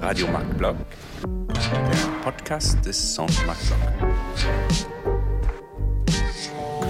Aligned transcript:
Radio 0.00 0.26
Marc 0.28 0.46
Bloch, 0.56 0.76
der 1.52 2.22
Podcast 2.24 2.80
des 2.84 2.92
Centre 3.14 3.44
Marc 3.46 3.58
Bloch. 3.66 4.12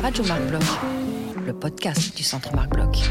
Radio 0.03 0.25
Marc 0.25 0.41
Bloch, 0.49 0.79
le 1.47 1.53
podcast 1.53 2.17
du 2.17 2.23
Centre 2.23 2.55
Marc 2.55 2.71
Bloch. 2.71 3.11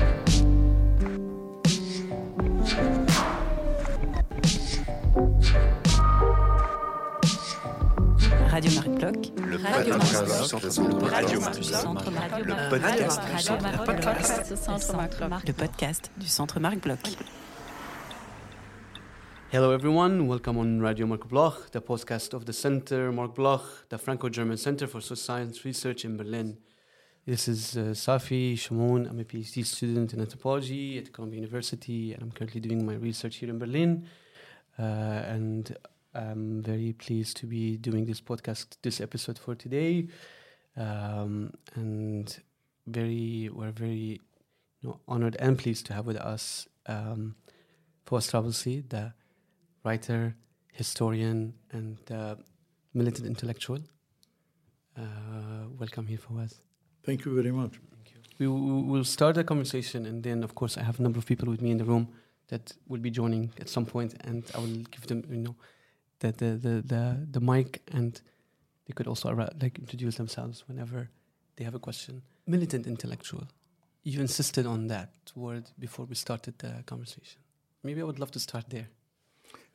Radio 8.52 8.72
Marc 8.72 8.90
Bloch, 8.90 9.32
Le 9.38 9.58
Radio 9.58 9.94
podcast 9.94 10.28
Marc 10.28 10.62
du 10.62 10.74
Centre 10.74 11.12
Radio 11.12 11.40
Marc 11.40 11.54
du 11.54 11.70
Block. 11.70 11.82
Centre 11.82 12.12
Marc 12.12 12.44
Bloch. 12.44 12.58
Le 12.58 12.70
podcast 12.70 13.22
du 13.32 13.38
Centre 13.40 13.62
Le 13.64 13.70
Marc 13.70 13.86
podcast 13.86 14.38
Bloch. 14.38 14.50
du 14.50 14.58
Centre 14.58 14.98
Marc 14.98 15.18
Bloch. 15.18 15.44
Le 15.48 15.54
podcast 15.54 16.12
du 16.18 16.28
Centre 16.28 16.60
Marc 16.60 16.80
Bloch. 16.80 16.98
Hello, 19.52 19.72
everyone. 19.72 20.28
Welcome 20.28 20.60
on 20.60 20.80
Radio 20.80 21.08
Marc 21.08 21.28
Bloch, 21.28 21.72
the 21.72 21.82
podcast 21.82 22.36
of 22.36 22.46
the 22.46 22.54
Center 22.54 23.12
Marc 23.12 23.34
Bloch, 23.34 23.90
the 23.90 23.98
Franco-German 23.98 24.58
Center 24.58 24.86
for 24.86 25.02
Social 25.02 25.16
Science 25.16 25.66
Research 25.66 26.06
in 26.06 26.18
Berlin. 26.18 26.60
This 27.26 27.48
is 27.48 27.76
uh, 27.76 27.96
Saphe 27.96 28.54
Shamoun. 28.54 29.10
I'm 29.10 29.20
a 29.20 29.24
PhD 29.24 29.66
student 29.66 30.14
in 30.14 30.22
anthropology 30.22 31.00
at 31.00 31.12
Columbia 31.12 31.40
University, 31.40 32.14
and 32.14 32.22
I'm 32.22 32.32
currently 32.32 32.62
doing 32.62 32.86
my 32.86 32.94
research 32.94 33.38
here 33.38 33.50
in 33.50 33.58
Berlin. 33.58 34.06
Uh, 34.78 34.84
and 34.84 35.76
I'm 36.14 36.62
very 36.62 36.94
pleased 36.94 37.36
to 37.38 37.48
be 37.48 37.76
doing 37.76 38.06
this 38.06 38.22
podcast, 38.22 38.78
this 38.84 39.02
episode 39.02 39.40
for 39.40 39.56
today. 39.56 40.10
Um, 40.78 41.54
and 41.74 42.40
very, 42.86 43.50
we're 43.52 43.72
very 43.72 44.22
you 44.82 44.90
know, 44.90 45.00
honored 45.08 45.38
and 45.40 45.58
pleased 45.58 45.88
to 45.88 45.94
have 45.96 46.06
with 46.06 46.18
us 46.18 46.68
um, 46.86 47.36
Fawwaz 48.06 48.30
Traboulsi, 48.30 48.88
the 48.88 49.14
writer, 49.84 50.36
historian, 50.74 51.54
and 51.72 51.98
uh, 52.12 52.36
militant 52.94 53.28
intellectual. 53.28 53.80
Uh, 54.98 55.02
welcome 55.78 56.06
here, 56.08 56.18
Fawwaz. 56.18 56.60
Thank 57.04 57.26
you 57.26 57.34
very 57.36 57.52
much. 57.52 57.80
We 58.40 58.48
will 58.48 58.84
we'll 58.84 59.04
start 59.04 59.36
the 59.36 59.44
conversation, 59.44 60.06
and 60.06 60.24
then, 60.24 60.44
of 60.44 60.56
course, 60.56 60.78
I 60.78 60.84
have 60.84 61.00
a 61.00 61.04
number 61.04 61.20
of 61.20 61.26
people 61.26 61.50
with 61.50 61.62
me 61.62 61.72
in 61.72 61.78
the 61.78 61.86
room 61.86 62.08
that 62.48 62.74
will 62.88 63.02
be 63.02 63.12
joining 63.12 63.52
at 63.60 63.70
some 63.70 63.86
point, 63.86 64.16
and 64.22 64.44
I 64.56 64.60
will 64.60 64.84
give 64.92 65.08
them, 65.08 65.24
you 65.30 65.38
know, 65.38 65.56
the 66.20 66.32
the 66.32 66.58
the 66.66 66.82
the, 66.82 67.28
the 67.32 67.40
mic, 67.40 67.82
and 67.92 68.22
they 68.86 68.94
could 68.94 69.08
also 69.08 69.30
like 69.62 69.78
introduce 69.80 70.16
themselves 70.16 70.64
whenever 70.68 71.10
they 71.56 71.66
have 71.66 71.76
a 71.76 71.80
question. 71.80 72.22
Militant 72.48 72.88
intellectual. 72.88 73.48
You 74.04 74.22
insisted 74.22 74.66
on 74.66 74.88
that 74.88 75.12
word 75.36 75.70
before 75.78 76.06
we 76.06 76.16
started 76.16 76.58
the 76.60 76.84
conversation. 76.86 77.42
Maybe 77.84 78.02
I 78.02 78.06
would 78.06 78.20
love 78.20 78.32
to 78.32 78.40
start 78.40 78.70
there. 78.70 78.88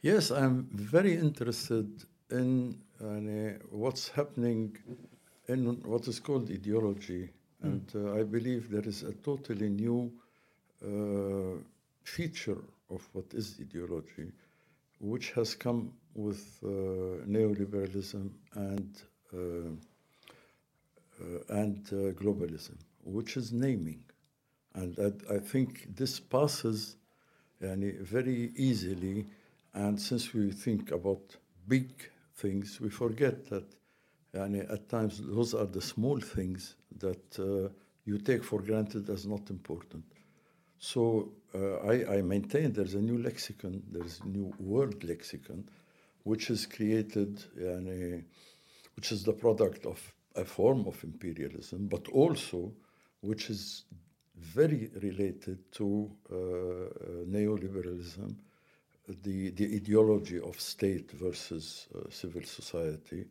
Yes, 0.04 0.30
I'm 0.30 0.68
very 0.70 1.14
interested 1.16 1.88
in 2.30 2.76
uh, 3.00 3.64
what's 3.70 4.10
happening 4.10 4.76
in 5.48 5.80
what 5.82 6.06
is 6.08 6.20
called 6.20 6.50
ideology, 6.50 7.30
and 7.62 7.90
uh, 7.94 8.12
I 8.12 8.22
believe 8.22 8.70
there 8.70 8.86
is 8.86 9.02
a 9.02 9.14
totally 9.14 9.70
new 9.70 10.12
uh, 10.84 11.56
feature 12.02 12.62
of 12.90 13.08
what 13.14 13.32
is 13.32 13.56
ideology, 13.58 14.30
which 15.00 15.30
has 15.30 15.54
come 15.54 15.90
with 16.14 16.58
uh, 16.62 16.68
neoliberalism 17.26 18.28
and 18.56 19.02
uh, 19.32 19.38
uh, 21.18 21.60
and 21.62 21.78
uh, 21.92 22.12
globalism, 22.12 22.76
which 23.04 23.38
is 23.38 23.54
naming, 23.54 24.04
and 24.74 24.98
I, 24.98 25.36
I 25.36 25.38
think 25.38 25.96
this 25.96 26.20
passes 26.20 26.96
yani, 27.62 27.98
very 28.02 28.52
easily. 28.54 29.24
And 29.74 30.00
since 30.00 30.32
we 30.32 30.50
think 30.52 30.92
about 30.92 31.36
big 31.66 31.90
things, 32.36 32.80
we 32.80 32.90
forget 32.90 33.48
that 33.50 33.64
yani, 34.34 34.70
at 34.72 34.88
times 34.88 35.20
those 35.22 35.54
are 35.54 35.66
the 35.66 35.80
small 35.80 36.20
things 36.20 36.76
that 36.98 37.38
uh, 37.38 37.68
you 38.04 38.18
take 38.18 38.44
for 38.44 38.60
granted 38.60 39.08
as 39.10 39.26
not 39.26 39.50
important. 39.50 40.04
So 40.78 41.32
uh, 41.54 41.76
I, 41.78 42.16
I 42.16 42.22
maintain 42.22 42.72
there's 42.72 42.94
a 42.94 43.00
new 43.00 43.18
lexicon, 43.18 43.82
there's 43.90 44.20
a 44.20 44.28
new 44.28 44.52
world 44.58 45.02
lexicon, 45.04 45.68
which 46.24 46.50
is 46.50 46.66
created, 46.66 47.42
yani, 47.58 48.22
which 48.96 49.12
is 49.12 49.24
the 49.24 49.32
product 49.32 49.86
of 49.86 50.00
a 50.36 50.44
form 50.44 50.86
of 50.86 51.02
imperialism, 51.04 51.86
but 51.86 52.08
also 52.08 52.72
which 53.20 53.50
is 53.50 53.84
very 54.36 54.90
related 55.00 55.58
to 55.72 56.10
uh, 56.30 56.36
uh, 56.36 56.38
neoliberalism, 57.26 58.34
the, 59.22 59.50
the 59.50 59.74
ideology 59.76 60.40
of 60.40 60.58
state 60.60 61.10
versus 61.12 61.86
uh, 61.94 62.08
civil 62.10 62.42
society. 62.42 63.26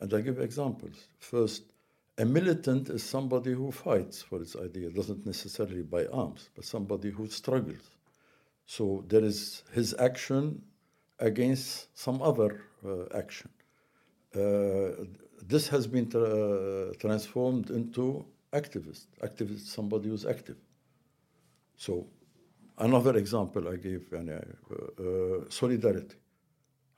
And 0.00 0.12
I 0.12 0.20
give 0.20 0.40
examples. 0.40 1.08
First, 1.18 1.62
a 2.18 2.24
militant 2.24 2.88
is 2.88 3.02
somebody 3.02 3.52
who 3.52 3.70
fights 3.70 4.22
for 4.22 4.38
his 4.38 4.56
idea, 4.56 4.90
doesn't 4.90 5.26
necessarily 5.26 5.82
by 5.82 6.06
arms, 6.06 6.48
but 6.54 6.64
somebody 6.64 7.10
who 7.10 7.26
struggles. 7.28 7.90
So 8.66 9.04
there 9.08 9.24
is 9.24 9.62
his 9.72 9.94
action 9.98 10.62
against 11.18 11.96
some 11.98 12.22
other 12.22 12.62
uh, 12.84 13.04
action. 13.14 13.50
Uh, 14.34 15.04
this 15.42 15.68
has 15.68 15.86
been 15.86 16.08
tra- 16.08 16.94
transformed 16.96 17.70
into 17.70 18.24
activist. 18.52 19.06
Activist, 19.22 19.56
is 19.56 19.70
somebody 19.70 20.08
who's 20.08 20.26
active. 20.26 20.56
So 21.76 22.06
another 22.78 23.16
example 23.16 23.68
I 23.68 23.76
gave, 23.76 24.08
yani, 24.10 24.40
uh, 24.70 25.02
uh, 25.02 25.44
solidarity. 25.48 26.16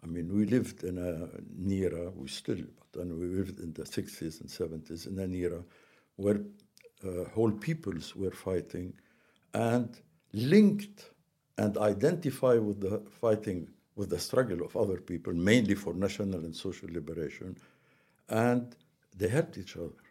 I 0.02 0.06
mean, 0.06 0.32
we 0.32 0.46
lived 0.46 0.84
in 0.84 0.98
an 0.98 1.70
era, 1.70 2.10
we 2.14 2.28
still, 2.28 2.56
but 2.78 3.00
then 3.00 3.18
we 3.18 3.26
lived 3.26 3.58
in 3.60 3.72
the 3.72 3.82
60s 3.82 4.40
and 4.40 4.48
70s 4.48 5.06
in 5.06 5.18
an 5.18 5.34
era 5.34 5.62
where 6.16 6.40
uh, 7.04 7.24
whole 7.34 7.50
peoples 7.50 8.14
were 8.14 8.30
fighting 8.30 8.92
and 9.54 10.00
linked 10.32 11.10
and 11.56 11.76
identify 11.78 12.54
with 12.54 12.80
the 12.80 13.02
fighting, 13.20 13.68
with 13.96 14.10
the 14.10 14.18
struggle 14.18 14.64
of 14.64 14.76
other 14.76 14.98
people, 14.98 15.32
mainly 15.32 15.74
for 15.74 15.94
national 15.94 16.40
and 16.44 16.54
social 16.54 16.88
liberation, 16.92 17.56
and 18.28 18.76
they 19.16 19.28
helped 19.28 19.58
each 19.58 19.76
other. 19.76 20.02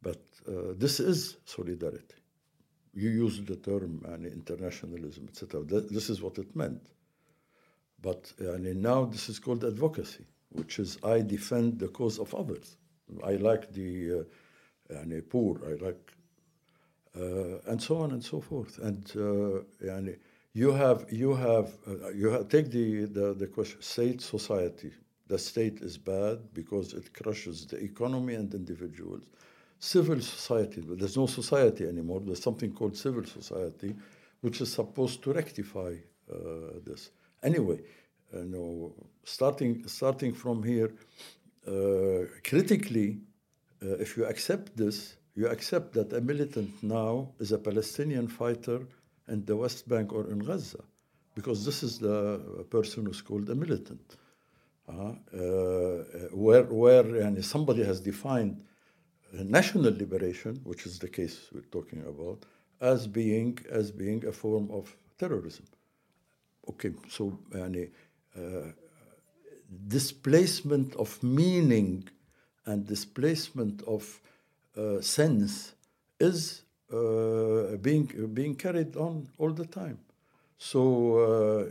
But 0.00 0.22
uh, 0.46 0.72
this 0.76 1.00
is 1.00 1.36
solidarity 1.44 2.14
you 3.02 3.10
used 3.10 3.46
the 3.46 3.56
term 3.56 4.02
and 4.12 4.26
internationalism, 4.26 5.28
etc. 5.28 5.62
This 5.64 6.10
is 6.10 6.20
what 6.20 6.38
it 6.38 6.54
meant. 6.54 6.84
But 8.00 8.32
and 8.38 8.64
now 8.82 9.04
this 9.04 9.28
is 9.28 9.38
called 9.38 9.64
advocacy, 9.64 10.24
which 10.50 10.78
is 10.78 10.98
I 11.02 11.20
defend 11.20 11.78
the 11.78 11.88
cause 11.88 12.18
of 12.18 12.34
others. 12.34 12.76
I 13.24 13.36
like 13.36 13.72
the 13.72 14.20
uh, 14.20 14.24
and 14.90 15.28
poor, 15.28 15.60
I 15.66 15.84
like, 15.84 16.12
uh, 17.16 17.58
and 17.70 17.82
so 17.82 17.98
on 17.98 18.12
and 18.12 18.24
so 18.24 18.40
forth. 18.40 18.78
And, 18.78 19.10
uh, 19.16 19.92
and 19.92 20.16
you 20.54 20.72
have, 20.72 21.06
you 21.10 21.34
have, 21.34 21.74
uh, 21.86 22.10
you 22.10 22.30
have, 22.30 22.48
take 22.48 22.70
the, 22.70 23.04
the, 23.04 23.34
the 23.34 23.46
question 23.46 23.82
state 23.82 24.20
society. 24.20 24.92
The 25.26 25.38
state 25.38 25.80
is 25.82 25.98
bad 25.98 26.54
because 26.54 26.94
it 26.94 27.12
crushes 27.12 27.66
the 27.66 27.76
economy 27.76 28.34
and 28.34 28.52
individuals. 28.54 29.24
Civil 29.78 30.20
society, 30.20 30.80
but 30.80 30.98
there's 30.98 31.16
no 31.16 31.26
society 31.26 31.86
anymore. 31.86 32.20
There's 32.20 32.42
something 32.42 32.72
called 32.72 32.96
civil 32.96 33.24
society, 33.24 33.94
which 34.40 34.60
is 34.60 34.72
supposed 34.72 35.22
to 35.22 35.32
rectify 35.32 35.94
uh, 36.30 36.36
this. 36.84 37.10
Anyway, 37.42 37.80
uh, 38.34 38.38
no, 38.44 38.92
starting 39.24 39.86
starting 39.86 40.34
from 40.34 40.62
here, 40.62 40.90
uh, 41.66 42.26
critically, 42.42 43.20
uh, 43.82 44.04
if 44.04 44.16
you 44.16 44.24
accept 44.26 44.76
this, 44.76 45.16
you 45.36 45.46
accept 45.46 45.92
that 45.92 46.12
a 46.12 46.20
militant 46.20 46.70
now 46.82 47.28
is 47.38 47.52
a 47.52 47.58
Palestinian 47.58 48.26
fighter 48.26 48.80
in 49.28 49.44
the 49.44 49.56
West 49.56 49.88
Bank 49.88 50.12
or 50.12 50.28
in 50.30 50.40
Gaza, 50.40 50.82
because 51.34 51.64
this 51.64 51.82
is 51.84 51.98
the 52.00 52.66
person 52.68 53.06
who's 53.06 53.22
called 53.22 53.48
a 53.48 53.54
militant. 53.54 54.16
Uh, 54.88 54.92
uh, 54.92 55.14
where 56.32 56.64
where 56.64 57.04
yani, 57.04 57.44
somebody 57.44 57.84
has 57.84 58.00
defined 58.00 58.56
uh, 58.56 58.67
national 59.32 59.92
liberation, 59.92 60.60
which 60.64 60.86
is 60.86 60.98
the 60.98 61.08
case 61.08 61.48
we're 61.52 61.70
talking 61.70 62.02
about, 62.02 62.44
as 62.80 63.06
being 63.06 63.58
as 63.70 63.90
being 63.90 64.24
a 64.26 64.32
form 64.32 64.70
of 64.70 64.94
terrorism. 65.18 65.66
Okay, 66.68 66.92
so 67.08 67.38
yani, 67.50 67.90
uh, 68.36 68.72
displacement 69.88 70.94
of 70.96 71.22
meaning 71.22 72.08
and 72.66 72.86
displacement 72.86 73.82
of 73.82 74.20
uh, 74.76 75.00
sense 75.00 75.74
is 76.20 76.62
uh, 76.92 77.76
being 77.80 78.06
being 78.32 78.54
carried 78.54 78.96
on 78.96 79.28
all 79.38 79.50
the 79.52 79.66
time. 79.66 79.98
So 80.58 81.70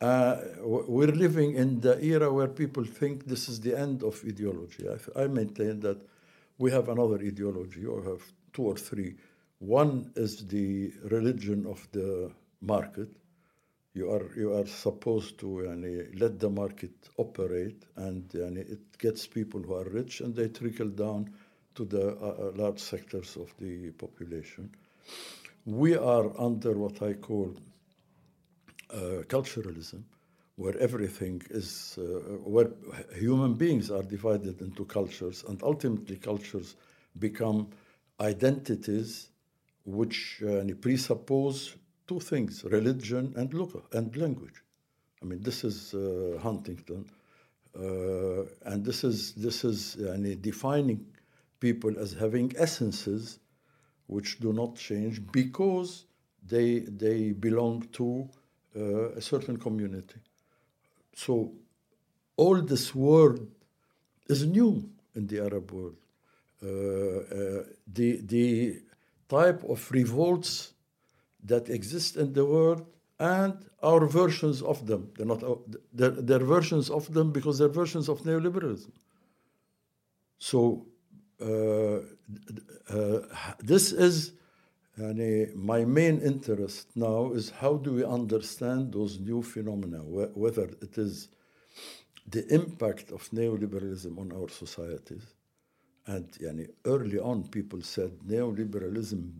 uh, 0.00 0.04
uh, 0.04 0.40
we're 0.60 1.12
living 1.12 1.54
in 1.54 1.80
the 1.80 2.02
era 2.04 2.32
where 2.32 2.48
people 2.48 2.84
think 2.84 3.26
this 3.26 3.48
is 3.48 3.60
the 3.60 3.78
end 3.78 4.02
of 4.02 4.22
ideology. 4.26 4.86
I, 4.88 5.22
I 5.22 5.26
maintain 5.26 5.80
that 5.80 5.98
we 6.58 6.70
have 6.70 6.88
another 6.88 7.18
ideology, 7.18 7.84
or 7.84 8.02
have 8.02 8.22
two 8.52 8.62
or 8.62 8.76
three. 8.76 9.16
One 9.58 10.12
is 10.16 10.46
the 10.46 10.92
religion 11.04 11.66
of 11.66 11.86
the 11.92 12.30
market. 12.60 13.08
You 13.94 14.10
are, 14.10 14.28
you 14.36 14.54
are 14.54 14.66
supposed 14.66 15.38
to 15.38 15.48
let 16.18 16.38
the 16.38 16.50
market 16.50 16.92
operate, 17.16 17.84
and 17.96 18.34
it 18.34 18.98
gets 18.98 19.26
people 19.26 19.62
who 19.62 19.74
are 19.74 19.84
rich 19.84 20.20
and 20.20 20.34
they 20.34 20.48
trickle 20.48 20.88
down 20.88 21.32
to 21.76 21.84
the 21.84 22.16
uh, 22.16 22.48
uh, 22.48 22.52
large 22.56 22.80
sectors 22.80 23.36
of 23.36 23.54
the 23.58 23.90
population. 23.92 24.70
We 25.64 25.96
are 25.96 26.32
under 26.40 26.72
what 26.72 27.02
I 27.02 27.12
call 27.14 27.54
uh, 28.90 29.22
culturalism, 29.28 30.02
where 30.56 30.76
everything 30.78 31.42
is, 31.50 31.98
uh, 31.98 32.02
where 32.44 32.70
human 33.14 33.54
beings 33.54 33.90
are 33.90 34.02
divided 34.02 34.60
into 34.60 34.84
cultures, 34.86 35.44
and 35.48 35.62
ultimately 35.62 36.16
cultures 36.16 36.76
become 37.18 37.68
identities 38.20 39.28
which 39.84 40.42
uh, 40.42 40.64
presuppose 40.80 41.76
two 42.06 42.20
things 42.20 42.64
religion 42.64 43.32
and 43.36 43.52
look 43.52 43.86
and 43.92 44.16
language. 44.16 44.62
I 45.22 45.26
mean, 45.26 45.42
this 45.42 45.64
is 45.64 45.94
uh, 45.94 46.38
Huntington, 46.42 47.04
uh, 47.78 48.44
and 48.64 48.84
this 48.84 49.04
is, 49.04 49.34
this 49.34 49.64
is 49.64 49.96
uh, 49.96 50.16
defining 50.40 51.04
people 51.60 51.98
as 51.98 52.12
having 52.12 52.52
essences 52.56 53.38
which 54.06 54.38
do 54.40 54.52
not 54.52 54.76
change 54.76 55.20
because 55.32 56.04
they, 56.46 56.80
they 56.80 57.32
belong 57.32 57.82
to 57.92 58.28
uh, 58.76 59.10
a 59.10 59.20
certain 59.20 59.56
community. 59.56 60.20
So 61.16 61.52
all 62.36 62.60
this 62.60 62.94
world 62.94 63.40
is 64.28 64.46
new 64.46 64.88
in 65.14 65.26
the 65.26 65.40
Arab 65.40 65.72
world. 65.72 65.96
Uh, 66.62 66.68
uh, 66.68 67.62
the, 67.86 68.20
the 68.22 68.82
type 69.28 69.64
of 69.64 69.90
revolts 69.90 70.74
that 71.42 71.68
exist 71.70 72.16
in 72.16 72.34
the 72.34 72.44
world 72.44 72.86
and 73.18 73.54
our 73.82 74.06
versions 74.06 74.60
of 74.60 74.86
them. 74.86 75.10
They're 75.16 75.26
not 75.26 75.42
they're, 75.92 76.10
they're 76.10 76.38
versions 76.56 76.90
of 76.90 77.12
them 77.12 77.32
because 77.32 77.58
they're 77.58 77.68
versions 77.68 78.08
of 78.10 78.20
neoliberalism. 78.22 78.90
So 80.38 80.86
uh, 81.40 82.00
uh, 82.94 83.20
this 83.58 83.92
is 83.92 84.32
my 84.96 85.84
main 85.84 86.20
interest 86.20 86.96
now 86.96 87.32
is 87.32 87.50
how 87.50 87.74
do 87.76 87.92
we 87.92 88.04
understand 88.04 88.92
those 88.92 89.18
new 89.20 89.42
phenomena, 89.42 89.98
wh- 89.98 90.36
whether 90.36 90.64
it 90.80 90.96
is 90.96 91.28
the 92.28 92.46
impact 92.52 93.10
of 93.12 93.28
neoliberalism 93.30 94.18
on 94.18 94.32
our 94.32 94.48
societies. 94.48 95.34
And 96.06 96.30
yani, 96.32 96.68
early 96.84 97.18
on, 97.18 97.48
people 97.48 97.82
said 97.82 98.12
neoliberalism 98.26 99.32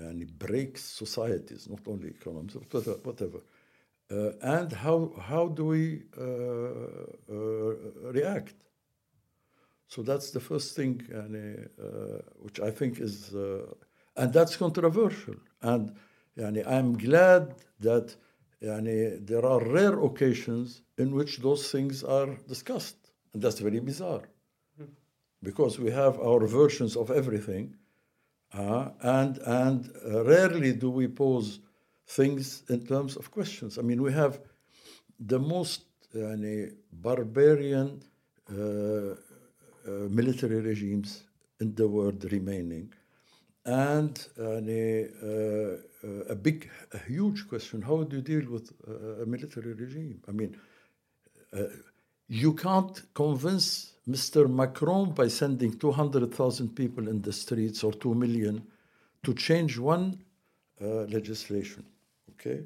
yani, 0.00 0.26
breaks 0.38 0.84
societies, 0.84 1.68
not 1.68 1.80
only 1.86 2.08
economies, 2.08 2.56
whatever. 2.56 2.98
whatever. 3.02 3.40
Uh, 4.10 4.32
and 4.42 4.72
how, 4.72 5.12
how 5.20 5.48
do 5.48 5.64
we 5.66 6.02
uh, 6.18 6.24
uh, 7.32 8.12
react? 8.12 8.54
So 9.88 10.02
that's 10.02 10.30
the 10.30 10.40
first 10.40 10.76
thing, 10.76 11.02
yani, 11.08 11.68
uh, 11.78 12.20
which 12.36 12.60
I 12.60 12.70
think 12.70 13.00
is, 13.00 13.34
uh, 13.34 13.66
and 14.16 14.32
that's 14.32 14.56
controversial. 14.56 15.34
And 15.62 15.94
I'm 16.36 16.96
glad 16.96 17.54
that 17.80 18.14
there 18.60 19.44
are 19.44 19.64
rare 19.64 19.98
occasions 20.00 20.82
in 20.98 21.14
which 21.14 21.38
those 21.38 21.70
things 21.70 22.02
are 22.04 22.28
discussed. 22.48 22.96
And 23.32 23.42
that's 23.42 23.58
very 23.58 23.80
bizarre. 23.80 24.22
Because 25.42 25.78
we 25.78 25.90
have 25.90 26.18
our 26.20 26.46
versions 26.46 26.96
of 26.96 27.10
everything, 27.10 27.76
uh, 28.54 28.90
and, 29.00 29.38
and 29.38 29.90
uh, 30.06 30.24
rarely 30.24 30.72
do 30.72 30.90
we 30.90 31.08
pose 31.08 31.58
things 32.06 32.62
in 32.68 32.86
terms 32.86 33.16
of 33.16 33.30
questions. 33.30 33.78
I 33.78 33.82
mean, 33.82 34.00
we 34.00 34.12
have 34.12 34.40
the 35.18 35.38
most 35.38 35.82
yani, 36.14 36.72
barbarian 36.92 38.02
uh, 38.50 38.54
uh, 38.56 39.14
military 40.08 40.60
regimes 40.60 41.24
in 41.60 41.74
the 41.74 41.88
world 41.88 42.24
remaining. 42.32 42.92
And 43.64 44.14
yani, 44.38 45.08
uh, 45.22 45.76
uh, 46.06 46.24
a 46.28 46.34
big, 46.34 46.70
a 46.92 46.98
huge 46.98 47.48
question 47.48 47.80
how 47.80 48.02
do 48.02 48.16
you 48.16 48.22
deal 48.22 48.50
with 48.50 48.72
a 49.22 49.24
military 49.24 49.72
regime? 49.72 50.20
I 50.28 50.32
mean, 50.32 50.56
you 52.28 52.52
can't 52.54 53.02
convince 53.14 53.94
Mr. 54.08 54.50
Macron 54.50 55.12
by 55.12 55.28
sending 55.28 55.78
200,000 55.78 56.74
people 56.74 57.08
in 57.08 57.22
the 57.22 57.32
streets 57.32 57.82
or 57.82 57.92
2 57.92 58.14
million 58.14 58.62
to 59.22 59.32
change 59.32 59.78
one 59.78 60.18
uh, 60.80 61.04
legislation. 61.04 61.84
Okay? 62.32 62.64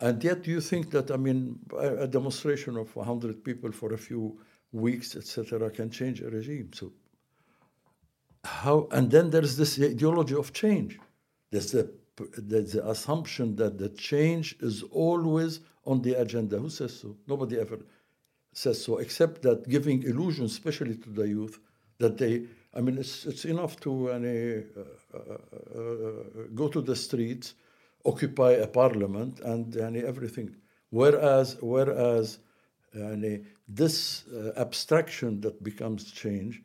And 0.00 0.22
yet 0.22 0.42
do 0.42 0.50
you 0.50 0.60
think 0.60 0.90
that, 0.92 1.10
I 1.10 1.16
mean, 1.16 1.58
a, 1.72 2.04
a 2.04 2.06
demonstration 2.06 2.76
of 2.76 2.94
100 2.94 3.44
people 3.44 3.72
for 3.72 3.92
a 3.92 3.98
few 3.98 4.38
weeks, 4.72 5.16
etc., 5.16 5.70
can 5.70 5.90
change 5.90 6.22
a 6.22 6.30
regime. 6.30 6.70
So 6.72 6.92
how? 8.44 8.88
And 8.90 9.10
then 9.10 9.30
there's 9.30 9.56
this 9.56 9.80
ideology 9.80 10.34
of 10.34 10.52
change. 10.52 10.98
There's 11.50 11.72
the 11.72 11.90
there's 12.36 12.72
the 12.72 12.88
assumption 12.88 13.56
that 13.56 13.78
the 13.78 13.90
change 13.90 14.56
is 14.60 14.82
always 14.90 15.60
on 15.84 16.02
the 16.02 16.14
agenda. 16.14 16.58
Who 16.58 16.70
says 16.70 16.98
so? 17.00 17.16
Nobody 17.26 17.58
ever 17.58 17.78
says 18.52 18.82
so, 18.84 18.98
except 18.98 19.42
that 19.42 19.68
giving 19.68 20.02
illusion, 20.02 20.46
especially 20.46 20.96
to 20.96 21.10
the 21.10 21.28
youth, 21.28 21.58
that 21.98 22.18
they. 22.18 22.44
I 22.74 22.80
mean, 22.80 22.98
it's 22.98 23.26
it's 23.26 23.44
enough 23.44 23.78
to 23.80 24.10
uh, 24.10 24.14
uh, 25.14 25.20
uh, 25.20 26.42
go 26.54 26.68
to 26.68 26.80
the 26.80 26.96
streets, 26.96 27.54
occupy 28.04 28.52
a 28.52 28.66
parliament, 28.66 29.40
and 29.40 29.76
uh, 29.76 30.06
everything. 30.06 30.54
Whereas, 30.90 31.56
whereas 31.60 32.38
and 32.92 33.46
this 33.68 34.26
uh, 34.28 34.52
abstraction 34.56 35.40
that 35.42 35.62
becomes 35.62 36.10
change, 36.10 36.62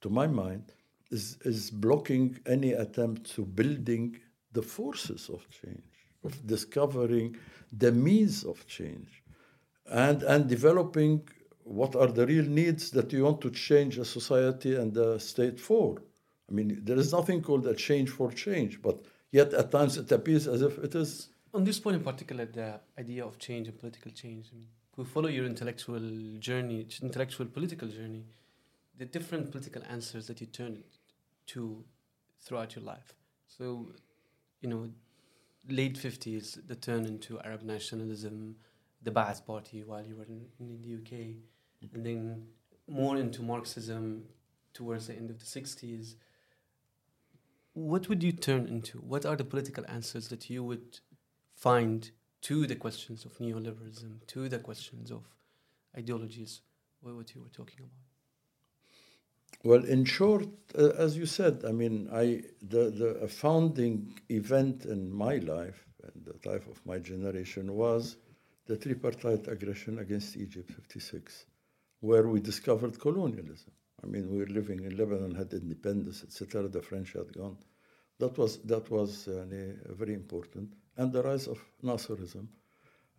to 0.00 0.10
my 0.10 0.26
mind, 0.26 0.72
is, 1.10 1.38
is 1.44 1.70
blocking 1.70 2.38
any 2.46 2.72
attempt 2.72 3.34
to 3.34 3.44
building 3.44 4.18
the 4.52 4.62
forces 4.62 5.28
of 5.28 5.46
change, 5.50 5.92
of 6.24 6.46
discovering 6.46 7.36
the 7.72 7.92
means 7.92 8.44
of 8.44 8.66
change, 8.66 9.22
and, 9.90 10.22
and 10.22 10.48
developing 10.48 11.28
what 11.64 11.96
are 11.96 12.06
the 12.06 12.26
real 12.26 12.44
needs 12.44 12.90
that 12.90 13.12
you 13.12 13.24
want 13.24 13.40
to 13.40 13.50
change 13.50 13.98
a 13.98 14.04
society 14.04 14.76
and 14.76 14.96
a 14.96 15.18
state 15.18 15.58
for. 15.58 15.98
I 16.48 16.52
mean, 16.52 16.80
there 16.84 16.96
is 16.96 17.12
nothing 17.12 17.42
called 17.42 17.66
a 17.66 17.74
change 17.74 18.10
for 18.10 18.30
change, 18.30 18.80
but 18.80 19.04
yet 19.32 19.52
at 19.52 19.70
times 19.70 19.96
it 19.96 20.10
appears 20.12 20.46
as 20.46 20.62
if 20.62 20.78
it 20.78 20.94
is. 20.94 21.28
On 21.52 21.64
this 21.64 21.80
point 21.80 21.96
in 21.96 22.04
particular, 22.04 22.46
the 22.46 22.80
idea 22.98 23.24
of 23.24 23.38
change 23.38 23.66
and 23.68 23.78
political 23.78 24.12
change, 24.12 24.50
I 24.52 24.56
mean, 24.56 24.68
we 24.96 25.04
follow 25.04 25.28
your 25.28 25.44
intellectual 25.44 26.00
journey, 26.38 26.86
intellectual 27.02 27.46
political 27.46 27.88
journey, 27.88 28.24
the 28.98 29.04
different 29.04 29.50
political 29.50 29.82
answers 29.88 30.26
that 30.26 30.40
you 30.40 30.46
turn 30.46 30.82
to 31.46 31.84
throughout 32.40 32.74
your 32.74 32.84
life. 32.84 33.14
So, 33.48 33.92
you 34.60 34.68
know, 34.68 34.90
late 35.68 35.96
50s, 35.96 36.66
the 36.66 36.74
turn 36.74 37.04
into 37.06 37.40
Arab 37.40 37.62
nationalism, 37.62 38.56
the 39.02 39.10
Ba'ath 39.10 39.44
Party 39.44 39.82
while 39.84 40.04
you 40.04 40.16
were 40.16 40.24
in, 40.24 40.46
in 40.58 40.68
the 40.68 40.94
UK, 40.96 41.20
mm-hmm. 41.20 41.94
and 41.94 42.06
then 42.06 42.46
more 42.88 43.16
into 43.16 43.42
Marxism 43.42 44.24
towards 44.72 45.08
the 45.08 45.14
end 45.14 45.30
of 45.30 45.38
the 45.38 45.44
60s. 45.44 46.14
What 47.72 48.08
would 48.08 48.22
you 48.22 48.32
turn 48.32 48.66
into? 48.66 48.98
What 48.98 49.26
are 49.26 49.36
the 49.36 49.44
political 49.44 49.84
answers 49.88 50.28
that 50.28 50.48
you 50.48 50.64
would 50.64 51.00
find 51.54 52.10
to 52.42 52.66
the 52.66 52.76
questions 52.76 53.24
of 53.24 53.36
neoliberalism, 53.38 54.26
to 54.28 54.48
the 54.48 54.58
questions 54.58 55.10
of 55.10 55.24
ideologies, 55.96 56.60
what 57.00 57.34
you 57.34 57.42
were 57.42 57.48
talking 57.48 57.80
about? 57.80 58.05
Well, 59.66 59.84
in 59.84 60.04
short, 60.04 60.46
uh, 60.78 60.90
as 60.96 61.16
you 61.16 61.26
said, 61.26 61.64
I 61.66 61.72
mean, 61.72 62.08
I 62.12 62.42
the, 62.62 62.84
the 63.02 63.26
founding 63.26 64.16
event 64.28 64.84
in 64.84 65.10
my 65.10 65.38
life 65.38 65.84
and 66.04 66.24
the 66.24 66.48
life 66.48 66.68
of 66.68 66.78
my 66.86 66.98
generation 67.00 67.74
was 67.74 68.16
the 68.66 68.76
tripartite 68.76 69.48
aggression 69.48 69.98
against 69.98 70.36
Egypt, 70.36 70.70
56, 70.70 71.46
where 71.98 72.28
we 72.28 72.38
discovered 72.38 73.00
colonialism. 73.00 73.72
I 74.04 74.06
mean, 74.06 74.30
we 74.30 74.38
were 74.38 74.52
living 74.60 74.84
in 74.84 74.96
Lebanon, 74.96 75.34
had 75.34 75.52
independence, 75.52 76.22
etc. 76.22 76.68
The 76.68 76.82
French 76.82 77.14
had 77.14 77.32
gone. 77.32 77.56
That 78.20 78.38
was 78.38 78.58
that 78.58 78.88
was 78.88 79.26
uh, 79.26 79.46
very 79.90 80.14
important 80.14 80.74
and 80.96 81.12
the 81.12 81.24
rise 81.24 81.48
of 81.48 81.58
Nasserism. 81.82 82.46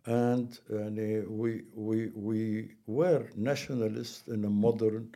And 0.06 0.58
uh, 0.72 1.28
we, 1.28 1.64
we, 1.74 2.08
we 2.14 2.70
were 2.86 3.26
nationalists 3.36 4.26
in 4.28 4.46
a 4.46 4.50
modern 4.50 5.14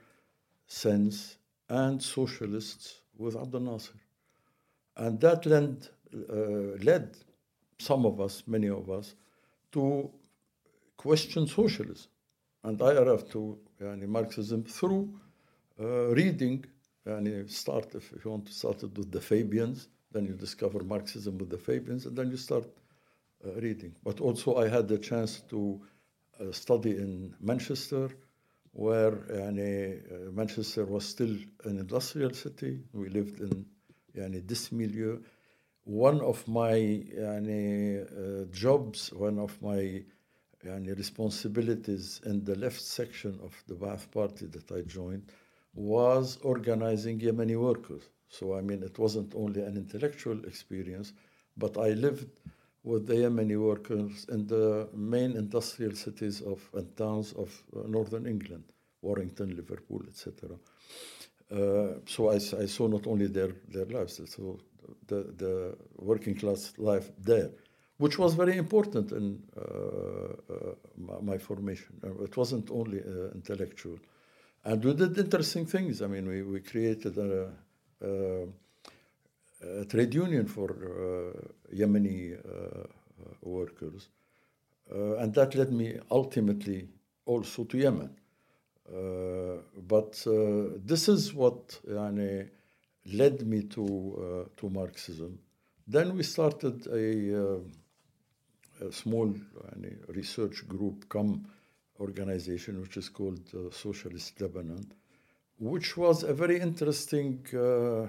sense 0.66 1.36
and 1.68 2.02
socialists 2.02 3.00
with 3.16 3.36
Abdel 3.36 3.60
Nasser. 3.60 3.94
And 4.96 5.20
that 5.20 5.46
led, 5.46 5.88
uh, 6.14 6.76
led 6.82 7.16
some 7.78 8.06
of 8.06 8.20
us, 8.20 8.42
many 8.46 8.68
of 8.68 8.90
us, 8.90 9.14
to 9.72 10.10
question 10.96 11.46
socialism. 11.46 12.10
And 12.64 12.80
I 12.80 12.92
arrived 12.92 13.32
to 13.32 13.58
yani, 13.80 14.06
Marxism 14.06 14.64
through 14.64 15.18
uh, 15.80 16.14
reading, 16.14 16.64
yani, 17.06 17.50
start, 17.50 17.94
if 17.94 18.12
you 18.24 18.30
want 18.30 18.46
to 18.46 18.52
start 18.52 18.82
it 18.82 18.96
with 18.96 19.10
the 19.10 19.20
Fabians, 19.20 19.88
then 20.12 20.26
you 20.26 20.34
discover 20.34 20.84
Marxism 20.84 21.38
with 21.38 21.50
the 21.50 21.58
Fabians, 21.58 22.06
and 22.06 22.16
then 22.16 22.30
you 22.30 22.36
start 22.36 22.66
uh, 23.44 23.52
reading. 23.60 23.94
But 24.04 24.20
also, 24.20 24.56
I 24.56 24.68
had 24.68 24.86
the 24.88 24.98
chance 24.98 25.40
to 25.48 25.80
uh, 26.38 26.52
study 26.52 26.90
in 26.90 27.34
Manchester, 27.40 28.10
where 28.73 29.11
يعني, 29.29 30.01
uh, 30.01 30.31
Manchester 30.31 30.85
was 30.85 31.05
still 31.05 31.35
an 31.65 31.79
industrial 31.79 32.33
city. 32.33 32.79
We 32.93 33.09
lived 33.09 33.41
in 33.41 33.65
يعني, 34.15 34.47
this 34.47 34.71
milieu. 34.71 35.19
One 35.83 36.21
of 36.21 36.47
my 36.47 36.75
يعني, 36.75 38.05
uh, 38.05 38.45
jobs, 38.51 39.11
one 39.13 39.39
of 39.39 39.59
my 39.61 40.03
يعني, 40.63 40.95
responsibilities 40.95 42.21
in 42.25 42.43
the 42.43 42.55
left 42.55 42.81
section 42.81 43.39
of 43.43 43.53
the 43.67 43.75
Ba'ath 43.75 44.11
Party 44.11 44.45
that 44.47 44.71
I 44.71 44.81
joined 44.81 45.31
was 45.73 46.37
organizing 46.43 47.19
Yemeni 47.19 47.59
workers. 47.59 48.03
So, 48.29 48.55
I 48.55 48.61
mean, 48.61 48.83
it 48.83 48.99
wasn't 48.99 49.33
only 49.35 49.61
an 49.61 49.77
intellectual 49.77 50.43
experience, 50.45 51.13
but 51.55 51.77
I 51.77 51.89
lived 51.89 52.27
with 52.84 53.06
the 53.06 53.14
Yemeni 53.14 53.58
workers 53.58 54.26
in 54.28 54.46
the 54.46 54.88
main 54.94 55.36
industrial 55.36 55.94
cities 55.94 56.40
of 56.42 56.60
and 56.74 56.96
towns 56.96 57.32
of 57.34 57.62
uh, 57.76 57.86
northern 57.86 58.26
England, 58.26 58.64
Warrington, 59.02 59.56
Liverpool, 59.56 60.02
etc. 60.08 60.56
Uh, 61.50 61.98
so 62.06 62.30
I, 62.30 62.36
I, 62.36 62.66
saw 62.66 62.88
not 62.88 63.06
only 63.06 63.26
their, 63.26 63.52
their 63.68 63.84
lives, 63.84 64.20
so 64.26 64.58
the, 65.06 65.32
the 65.36 65.76
working 65.96 66.34
class 66.34 66.72
life 66.78 67.10
there, 67.18 67.50
which 67.98 68.18
was 68.18 68.34
very 68.34 68.56
important 68.56 69.12
in 69.12 69.42
uh, 69.56 69.62
uh 69.62 70.74
my, 70.96 71.34
my, 71.34 71.38
formation. 71.38 72.00
Uh, 72.02 72.24
it 72.24 72.36
wasn't 72.36 72.70
only 72.70 73.00
uh, 73.00 73.30
intellectual. 73.34 73.98
And 74.64 74.82
we 74.84 74.94
did 74.94 75.18
interesting 75.18 75.66
things. 75.66 76.02
I 76.02 76.06
mean, 76.06 76.26
we, 76.26 76.42
we 76.42 76.60
created 76.60 77.18
a, 77.18 77.50
a 78.00 78.08
a 78.08 78.46
trade 79.88 80.14
union 80.14 80.46
for 80.46 80.70
uh, 80.70 81.74
Yemeni 81.74 82.34
uh, 82.34 82.86
workers. 83.42 84.08
Uh, 84.92 85.16
and 85.16 85.34
that 85.34 85.54
led 85.54 85.72
me 85.72 85.98
ultimately 86.10 86.88
also 87.24 87.64
to 87.64 87.78
Yemen. 87.78 88.10
but 89.88 90.12
this 90.84 91.08
is 91.08 91.32
what 91.32 91.80
yani, 91.88 92.48
led 93.06 93.46
me 93.46 93.62
to, 93.62 94.50
to 94.56 94.68
Marxism. 94.68 95.38
Then 95.86 96.16
we 96.16 96.22
started 96.22 96.86
a, 96.88 97.60
a 98.84 98.92
small 98.92 99.28
yani, 99.28 99.96
research 100.08 100.66
group, 100.68 101.08
come 101.08 101.46
organization, 102.00 102.80
which 102.80 102.96
is 102.96 103.08
called 103.08 103.40
uh, 103.54 103.70
Socialist 103.70 104.40
Lebanon, 104.40 104.84
which 105.58 105.96
was 105.96 106.24
a 106.24 106.34
very 106.34 106.60
interesting 106.60 107.46
uh, 107.54 108.06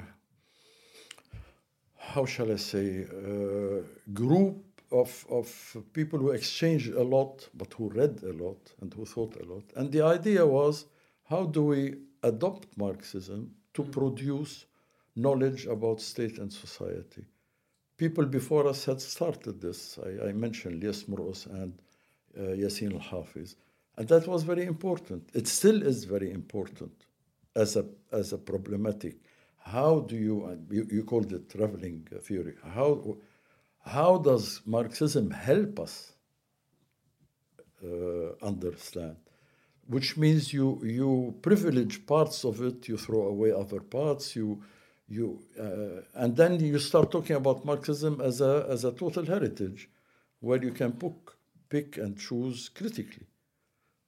how 2.11 2.25
shall 2.25 2.51
I 2.51 2.57
say, 2.57 3.05
uh, 3.05 3.81
group 4.13 4.63
of, 4.91 5.25
of 5.29 5.77
people 5.93 6.19
who 6.19 6.31
exchanged 6.31 6.93
a 6.93 7.01
lot, 7.03 7.47
but 7.55 7.73
who 7.73 7.89
read 7.89 8.21
a 8.23 8.33
lot 8.33 8.71
and 8.81 8.93
who 8.93 9.05
thought 9.05 9.35
a 9.41 9.45
lot. 9.45 9.63
And 9.75 9.91
the 9.91 10.03
idea 10.03 10.45
was 10.45 10.85
how 11.29 11.45
do 11.45 11.63
we 11.63 11.95
adopt 12.21 12.77
Marxism 12.77 13.55
to 13.73 13.83
produce 13.83 14.65
knowledge 15.15 15.65
about 15.65 16.01
state 16.01 16.37
and 16.37 16.51
society? 16.51 17.25
People 17.97 18.25
before 18.25 18.67
us 18.67 18.85
had 18.85 19.01
started 19.01 19.61
this. 19.61 19.97
I, 20.05 20.29
I 20.29 20.31
mentioned 20.33 20.83
Lias 20.83 21.07
Murus 21.07 21.47
and 21.47 21.73
uh, 22.37 22.41
Yassin 22.41 22.93
al 22.93 22.99
Hafiz. 22.99 23.55
And 23.97 24.07
that 24.09 24.27
was 24.27 24.43
very 24.43 24.65
important. 24.65 25.29
It 25.33 25.47
still 25.47 25.81
is 25.83 26.03
very 26.03 26.31
important 26.31 27.05
as 27.55 27.75
a, 27.75 27.85
as 28.11 28.33
a 28.33 28.37
problematic 28.37 29.15
how 29.65 30.01
do 30.01 30.15
you, 30.15 30.65
you, 30.69 30.87
you 30.91 31.03
called 31.03 31.31
it 31.31 31.49
traveling 31.49 32.07
theory, 32.21 32.55
how, 32.73 33.17
how 33.85 34.17
does 34.17 34.61
Marxism 34.65 35.31
help 35.31 35.79
us 35.79 36.13
uh, 37.83 38.45
understand? 38.45 39.15
Which 39.87 40.17
means 40.17 40.53
you, 40.53 40.81
you 40.83 41.35
privilege 41.41 42.05
parts 42.05 42.43
of 42.43 42.61
it, 42.61 42.87
you 42.87 42.97
throw 42.97 43.27
away 43.27 43.51
other 43.51 43.79
parts, 43.79 44.35
you, 44.35 44.61
you, 45.07 45.43
uh, 45.59 46.01
and 46.15 46.35
then 46.35 46.59
you 46.59 46.79
start 46.79 47.11
talking 47.11 47.35
about 47.35 47.65
Marxism 47.65 48.21
as 48.21 48.41
a, 48.41 48.65
as 48.69 48.83
a 48.85 48.91
total 48.91 49.25
heritage 49.25 49.89
where 50.39 50.61
you 50.61 50.71
can 50.71 50.91
pick, 50.93 51.13
pick 51.69 51.97
and 51.97 52.17
choose 52.17 52.69
critically. 52.69 53.27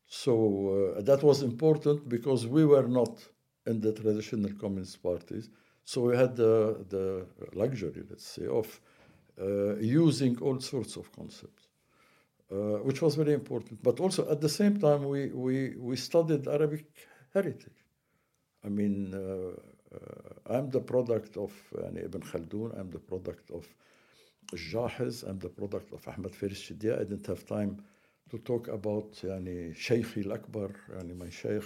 So 0.08 0.96
uh, 0.98 1.02
that 1.02 1.24
was 1.24 1.42
important 1.42 2.08
because 2.08 2.46
we 2.46 2.66
were 2.66 2.88
not 2.88 3.20
in 3.66 3.82
the 3.82 3.92
traditional 3.92 4.52
communist 4.54 5.02
parties. 5.02 5.50
So 5.84 6.02
we 6.02 6.18
had 6.18 6.36
the, 6.36 6.84
the 6.90 7.26
luxury, 7.54 8.04
let's 8.10 8.26
say, 8.26 8.48
of 8.48 8.80
uh, 9.42 9.76
using 9.76 10.38
all 10.42 10.60
sorts 10.60 10.96
of 10.96 11.12
concepts, 11.12 11.68
uh, 12.52 12.56
which 12.88 13.02
was 13.02 13.16
very 13.16 13.34
important. 13.34 13.82
But 13.84 14.00
also 14.00 14.30
at 14.30 14.42
the 14.42 14.50
same 14.50 14.80
time, 14.80 15.04
we, 15.08 15.28
we, 15.28 15.76
we 15.78 15.96
studied 15.96 16.48
Arabic 16.48 16.86
heritage. 17.34 17.84
I 18.66 18.70
mean, 18.70 19.14
uh, 19.14 19.18
uh 19.96 20.56
I'm 20.56 20.70
the 20.70 20.80
product 20.80 21.38
of 21.38 21.52
Ibn 21.78 22.22
Khaldun, 22.22 22.80
I'm 22.80 22.90
the 22.92 23.00
product 23.00 23.52
of 23.52 23.66
Jahiz, 24.54 25.28
I'm 25.28 25.40
the 25.40 25.50
product 25.50 25.92
of 25.94 26.08
Ahmed 26.08 26.36
Faris 26.36 26.62
Shidia. 26.62 26.96
I 26.96 27.04
didn't 27.04 27.28
have 27.28 27.46
time 27.46 27.84
to 28.30 28.38
talk 28.40 28.68
about 28.68 29.12
yani, 29.24 29.76
Shaykh 29.76 30.18
al-Akbar, 30.26 30.70
yani 30.96 31.18
my 31.18 31.30
Shaykh, 31.30 31.64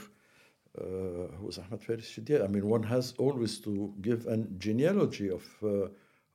was 1.41 1.59
Ahmed 1.59 1.83
Faris 1.83 2.11
Shidia. 2.11 2.45
I 2.45 2.49
mean, 2.49 2.67
one 2.67 2.83
has 2.85 3.15
always 3.19 3.59
to 3.61 3.95
give 4.01 4.27
a 4.27 4.37
genealogy 4.59 5.31
of, 5.31 5.45
uh, 5.63 5.89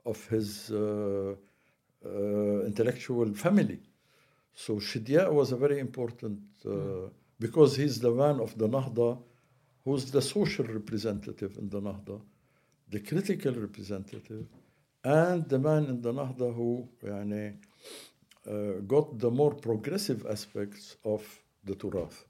of 0.05 0.27
his 0.27 0.71
uh, 0.71 1.35
intellectual 2.65 3.33
family. 3.33 3.79
So 4.53 4.75
Shidia 4.75 5.31
was 5.31 5.51
a 5.51 5.57
very 5.57 5.79
important, 5.79 6.39
mm. 6.65 7.09
because 7.39 7.75
he's 7.75 7.99
the 7.99 8.11
man 8.11 8.39
of 8.39 8.57
the 8.57 8.67
Nahda, 8.67 9.17
who's 9.83 10.11
the 10.11 10.21
social 10.21 10.65
representative 10.65 11.57
in 11.57 11.69
the 11.69 11.81
Nahda, 11.81 12.21
the 12.89 12.99
critical 12.99 13.53
representative, 13.53 14.47
and 15.03 15.47
the 15.47 15.59
man 15.59 15.85
in 15.85 16.01
the 16.01 16.13
Nahda 16.13 16.53
who 16.53 16.87
يعني, 17.03 17.55
uh, 18.47 18.81
got 18.87 19.19
the 19.19 19.31
more 19.31 19.53
progressive 19.53 20.25
aspects 20.29 20.97
of 21.05 21.21
the 21.63 21.75
Turath. 21.75 22.25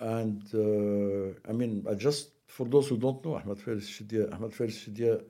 And 0.00 0.42
uh, 0.54 1.48
I 1.48 1.52
mean, 1.52 1.86
I 1.88 1.94
just 1.94 2.30
for 2.46 2.66
those 2.66 2.88
who 2.88 2.96
don't 2.96 3.24
know, 3.24 3.36
Ahmad 3.36 3.58
Faris 3.58 3.88
Shidia, 3.88 4.32
Ahmed 4.32 4.52
Faris 4.52 4.78
Shidia 4.84 5.22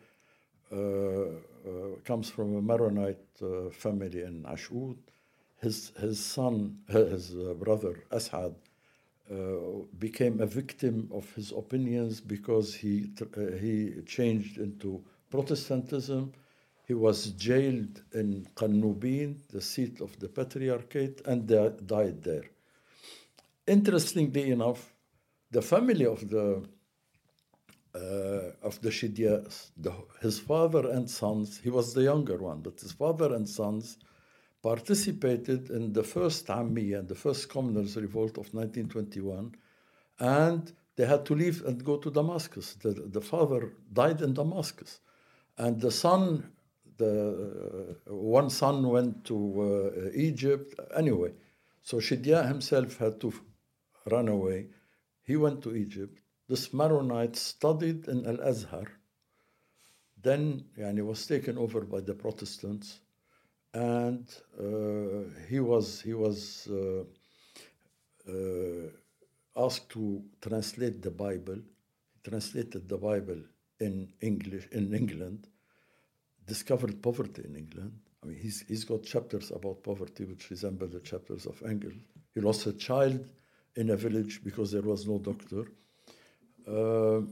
uh, 0.71 0.77
uh, 0.77 1.97
comes 2.05 2.31
from 2.31 2.57
a 2.57 2.63
Maronite 2.63 3.19
uh, 3.43 3.71
family 3.71 4.23
in 4.23 4.45
Ash'ud. 4.45 4.97
His, 5.61 5.93
his 5.99 6.25
son, 6.25 6.79
his 6.89 7.35
uh, 7.35 7.55
brother 7.55 8.05
As'ad, 8.13 8.55
uh, 9.31 9.35
became 9.99 10.41
a 10.41 10.47
victim 10.47 11.11
of 11.13 11.31
his 11.35 11.53
opinions 11.53 12.21
because 12.21 12.75
he, 12.75 13.11
he 13.61 13.95
changed 14.07 14.59
into 14.59 15.03
Protestantism. 15.31 16.33
He 16.87 16.95
was 16.95 17.33
jailed 17.33 18.01
in 18.15 18.47
Qannubin, 18.55 19.37
the 19.49 19.61
seat 19.61 20.01
of 20.01 20.19
the 20.21 20.29
Patriarchate, 20.29 21.21
and 21.27 21.47
died 21.47 22.23
there. 22.23 22.45
Interestingly 23.69 24.51
enough, 24.51 24.95
the 25.51 25.63
family 25.63 26.07
of 26.07 26.29
the 26.29 26.65
uh, 27.95 28.53
of 28.63 28.81
the 28.81 28.91
Shidyas, 28.91 29.71
the, 29.77 29.93
his 30.21 30.39
father 30.39 30.91
and 30.91 31.09
sons, 31.09 31.59
he 31.63 31.71
was 31.71 31.95
the 31.95 32.03
younger 32.03 32.37
one, 32.37 32.61
but 32.61 32.81
his 32.81 32.93
father 32.93 33.35
and 33.35 33.49
sons 33.49 33.99
participated 34.63 35.71
in 35.71 35.93
the 35.93 36.03
first 36.03 36.47
Ammiya, 36.47 37.01
and 37.01 37.09
the 37.09 37.15
first 37.15 37.49
communals 37.49 37.97
revolt 37.97 38.39
of 38.39 38.53
1921, 38.55 39.55
and 40.21 40.73
they 40.97 41.07
had 41.07 41.25
to 41.27 41.35
leave 41.35 41.65
and 41.65 41.85
go 41.85 41.97
to 41.97 42.11
Damascus. 42.11 42.75
The, 42.75 42.91
the 42.91 43.21
father 43.21 43.73
died 43.93 44.21
in 44.21 44.35
Damascus, 44.35 45.01
and 45.57 45.81
the 45.81 45.91
son, 45.91 46.51
the 46.99 47.97
uh, 48.09 48.15
one 48.15 48.51
son 48.51 48.87
went 48.89 49.25
to 49.27 49.37
uh, 50.07 50.11
Egypt. 50.15 50.75
Anyway, 50.97 51.33
so 51.83 51.99
Shidya 51.99 52.47
himself 52.47 52.99
had 52.99 53.21
to 53.21 53.33
ran 54.09 54.29
away. 54.29 54.67
He 55.23 55.37
went 55.37 55.63
to 55.63 55.75
Egypt. 55.75 56.19
This 56.49 56.73
Maronite 56.73 57.37
studied 57.37 58.09
in 58.09 58.27
Al 58.27 58.41
Azhar. 58.41 58.87
Then 60.21 60.65
yani, 60.77 61.05
was 61.05 61.27
taken 61.27 61.59
over 61.59 61.83
by 61.83 62.01
the 62.01 62.15
Protestants, 62.15 63.01
and 63.73 64.27
uh, 64.59 65.31
he 65.49 65.61
was 65.61 66.01
he 66.01 66.15
was 66.15 66.69
uh, 66.71 67.05
uh, 68.29 68.89
asked 69.57 69.91
to 69.91 70.23
translate 70.41 71.03
the 71.03 71.11
Bible. 71.11 71.57
He 72.15 72.31
translated 72.31 72.89
the 72.89 72.99
Bible 72.99 73.43
in 73.79 74.09
English 74.21 74.69
in 74.73 74.93
England. 74.95 75.47
Discovered 76.47 77.03
poverty 77.03 77.43
in 77.45 77.55
England. 77.55 77.93
I 78.23 78.27
mean, 78.27 78.39
he's, 78.39 78.65
he's 78.67 78.85
got 78.85 79.03
chapters 79.05 79.51
about 79.51 79.83
poverty 79.83 80.25
which 80.25 80.51
resemble 80.51 80.89
the 80.89 81.01
chapters 81.01 81.47
of 81.47 81.63
Engels. 81.63 81.95
He 82.35 82.41
lost 82.41 82.67
a 82.67 82.73
child 82.73 83.29
in 83.79 83.91
a 83.91 83.97
village 83.97 84.43
because 84.45 84.73
there 84.73 84.83
was 84.83 85.09
no 85.09 85.19
doctor. 85.19 85.65
Uh, 86.69 87.23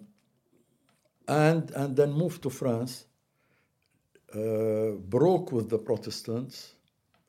and, 1.29 1.71
and 1.73 1.97
then 1.97 2.13
moved 2.13 2.43
to 2.45 2.51
France, 2.51 3.07
uh, 4.35 4.93
broke 5.09 5.53
with 5.53 5.71
the 5.71 5.79
Protestants, 5.79 6.75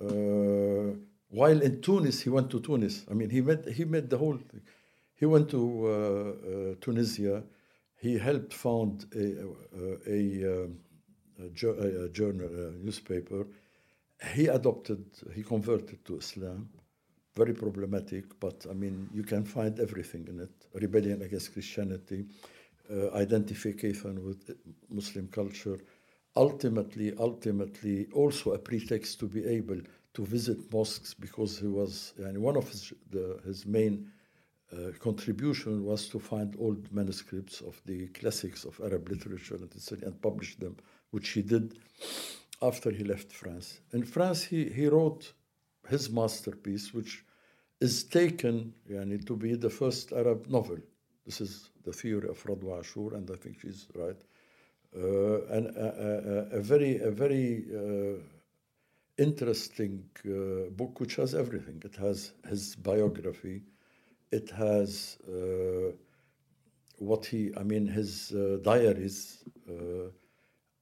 uh, 0.02 0.94
while 1.30 1.62
in 1.62 1.82
Tunis, 1.82 2.22
he 2.22 2.30
went 2.30 2.50
to 2.52 2.60
Tunis. 2.62 3.06
I 3.12 3.14
mean, 3.16 3.30
he 3.30 3.42
met 3.42 3.68
he 3.70 3.86
met 3.86 4.10
the 4.10 4.18
whole 4.18 4.38
thing. 4.38 4.62
He 5.16 5.26
went 5.26 5.50
to 5.52 5.62
uh, 5.88 5.92
uh, 5.92 6.76
Tunisia. 6.82 7.44
He 8.00 8.18
helped 8.18 8.54
found 8.54 9.06
a 9.16 9.20
a, 9.20 9.98
a, 10.08 10.68
a, 11.44 11.46
a- 11.46 11.50
journal, 12.10 12.50
newspaper. 12.84 13.48
He 14.36 14.48
adopted. 14.48 15.06
He 15.36 15.44
converted 15.44 16.06
to 16.06 16.18
Islam. 16.20 16.70
Very 17.41 17.53
problematic, 17.53 18.25
but 18.39 18.65
I 18.72 18.74
mean, 18.74 18.96
you 19.13 19.24
can 19.24 19.44
find 19.46 19.79
everything 19.79 20.27
in 20.32 20.39
it: 20.39 20.56
rebellion 20.86 21.22
against 21.22 21.53
Christianity, 21.53 22.25
uh, 22.89 23.12
identification 23.25 24.13
with 24.27 24.41
Muslim 24.89 25.27
culture. 25.27 25.77
Ultimately, 26.36 27.08
ultimately, 27.29 28.08
also 28.22 28.53
a 28.53 28.60
pretext 28.70 29.20
to 29.20 29.27
be 29.27 29.44
able 29.58 29.79
to 30.15 30.25
visit 30.25 30.58
mosques 30.74 31.13
because 31.13 31.60
he 31.60 31.67
was, 31.67 32.13
and 32.17 32.36
one 32.50 32.58
of 32.58 32.67
his 32.72 32.82
the, 33.12 33.39
his 33.46 33.65
main 33.65 33.94
uh, 34.74 34.91
contribution 35.00 35.86
was 35.86 36.10
to 36.10 36.20
find 36.20 36.56
old 36.60 36.91
manuscripts 36.91 37.62
of 37.62 37.79
the 37.86 38.08
classics 38.20 38.65
of 38.65 38.79
Arab 38.84 39.08
literature 39.10 39.56
and, 39.56 40.03
and 40.03 40.22
publish 40.22 40.56
them, 40.58 40.75
which 41.12 41.29
he 41.29 41.41
did 41.41 41.77
after 42.62 42.89
he 42.91 43.03
left 43.03 43.32
France. 43.32 43.79
In 43.94 44.03
France, 44.03 44.44
he, 44.44 44.70
he 44.70 44.88
wrote 44.88 45.34
his 45.88 46.10
masterpiece, 46.10 46.94
which 46.94 47.24
is 47.80 48.04
taken 48.04 48.74
yani, 48.90 49.26
to 49.26 49.36
be 49.36 49.56
the 49.56 49.70
first 49.70 50.12
Arab 50.12 50.48
novel. 50.48 50.78
This 51.26 51.42
is 51.42 51.70
the 51.84 51.92
theory 51.92 52.30
of 52.30 52.42
Radwa 52.44 52.80
Ashur, 52.80 53.16
and 53.16 53.30
I 53.30 53.36
think 53.36 53.60
she's 53.60 53.88
right. 53.96 54.22
Uh, 54.96 55.46
and 55.48 55.68
a, 55.76 56.48
a, 56.54 56.58
a 56.58 56.62
very, 56.62 56.98
a 57.00 57.12
very 57.12 57.66
uh, 57.76 58.20
interesting 59.18 60.04
uh, 60.26 60.70
book 60.72 61.00
which 61.00 61.16
has 61.18 61.36
everything. 61.36 61.82
It 61.86 61.96
has 61.98 62.32
his 62.48 62.76
biography, 62.76 63.64
it 64.32 64.50
has 64.52 65.18
uh, 65.28 65.92
what 66.98 67.26
he, 67.26 67.52
I 67.56 67.64
mean, 67.64 67.86
his 67.86 68.32
uh, 68.32 68.58
diaries, 68.64 69.44
uh, 69.70 70.10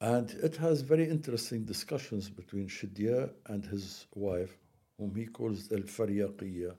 and 0.02 0.30
it 0.32 0.56
has 0.58 0.82
very 0.82 1.10
interesting 1.10 1.64
discussions 1.66 2.30
between 2.30 2.68
Shidia 2.68 3.32
and 3.48 3.66
his 3.66 4.06
wife, 4.14 4.58
whom 4.98 5.16
he 5.16 5.26
calls 5.26 5.72
El 5.72 5.80
Fariyaqiyya, 5.80 6.76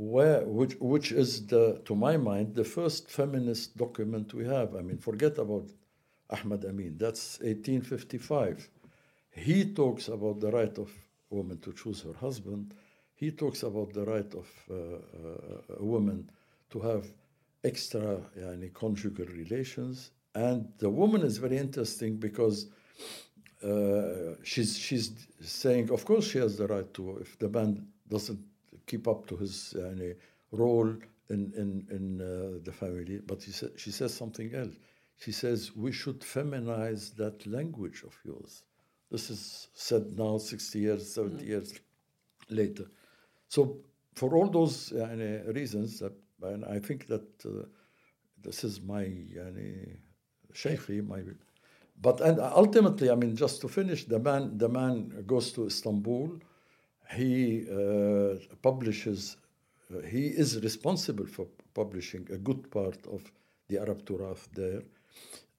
where, 0.00 0.46
which, 0.46 0.76
which 0.80 1.12
is, 1.12 1.46
the, 1.46 1.78
to 1.84 1.94
my 1.94 2.16
mind, 2.16 2.54
the 2.54 2.64
first 2.64 3.10
feminist 3.10 3.76
document 3.76 4.32
we 4.32 4.46
have. 4.46 4.74
I 4.74 4.80
mean, 4.80 4.96
forget 4.96 5.36
about 5.36 5.68
Ahmad 6.30 6.64
Amin, 6.64 6.96
that's 6.96 7.38
1855. 7.40 8.70
He 9.30 9.74
talks 9.74 10.08
about 10.08 10.40
the 10.40 10.50
right 10.50 10.76
of 10.78 10.90
a 11.30 11.34
woman 11.34 11.58
to 11.58 11.74
choose 11.74 12.00
her 12.00 12.14
husband. 12.14 12.72
He 13.14 13.30
talks 13.30 13.62
about 13.62 13.92
the 13.92 14.06
right 14.06 14.34
of 14.34 14.48
uh, 14.70 14.74
uh, 14.74 15.76
a 15.80 15.84
woman 15.84 16.30
to 16.70 16.80
have 16.80 17.06
extra 17.62 18.22
yani, 18.38 18.72
conjugal 18.72 19.26
relations. 19.26 20.12
And 20.34 20.66
the 20.78 20.88
woman 20.88 21.20
is 21.20 21.36
very 21.36 21.58
interesting 21.58 22.16
because 22.16 22.68
uh, 23.62 24.36
she's, 24.42 24.78
she's 24.78 25.12
saying, 25.42 25.90
of 25.90 26.06
course, 26.06 26.26
she 26.26 26.38
has 26.38 26.56
the 26.56 26.68
right 26.68 26.94
to, 26.94 27.18
if 27.18 27.38
the 27.38 27.50
man 27.50 27.86
doesn't 28.08 28.40
keep 28.90 29.06
up 29.06 29.26
to 29.28 29.36
his 29.36 29.74
yani, 29.76 30.14
role 30.52 30.92
in, 31.28 31.52
in, 31.62 31.86
in 31.96 32.20
uh, 32.20 32.58
the 32.64 32.72
family. 32.72 33.20
But 33.24 33.42
she, 33.42 33.52
sa- 33.52 33.74
she 33.76 33.90
says 33.90 34.12
something 34.12 34.54
else. 34.54 34.74
She 35.18 35.32
says, 35.32 35.76
we 35.76 35.92
should 35.92 36.20
feminize 36.20 37.14
that 37.16 37.46
language 37.46 38.02
of 38.04 38.14
yours. 38.24 38.64
This 39.10 39.30
is 39.30 39.68
said 39.74 40.16
now 40.16 40.38
60 40.38 40.78
years, 40.78 41.14
70 41.14 41.44
years 41.44 41.74
later. 42.48 42.84
So 43.48 43.78
for 44.14 44.34
all 44.36 44.48
those 44.48 44.90
yani, 44.90 45.54
reasons, 45.54 45.98
that, 46.00 46.12
and 46.42 46.64
I 46.64 46.78
think 46.78 47.06
that 47.08 47.28
uh, 47.44 47.66
this 48.42 48.64
is 48.64 48.80
my 48.80 49.04
yani, 49.04 49.98
sheikhi, 50.54 51.06
my 51.06 51.20
but 52.02 52.20
and 52.22 52.40
ultimately, 52.40 53.10
I 53.10 53.14
mean, 53.14 53.36
just 53.36 53.60
to 53.60 53.68
finish, 53.68 54.06
the 54.06 54.18
man 54.18 54.56
the 54.56 54.68
man 54.68 55.22
goes 55.26 55.52
to 55.52 55.66
Istanbul. 55.66 56.40
He 57.12 57.66
uh, 57.68 58.36
publishes. 58.62 59.36
Uh, 59.92 60.00
he 60.02 60.26
is 60.28 60.62
responsible 60.62 61.26
for 61.26 61.46
publishing 61.74 62.26
a 62.32 62.36
good 62.36 62.70
part 62.70 63.04
of 63.06 63.30
the 63.68 63.78
Arab 63.78 64.04
Turath 64.04 64.48
there, 64.54 64.82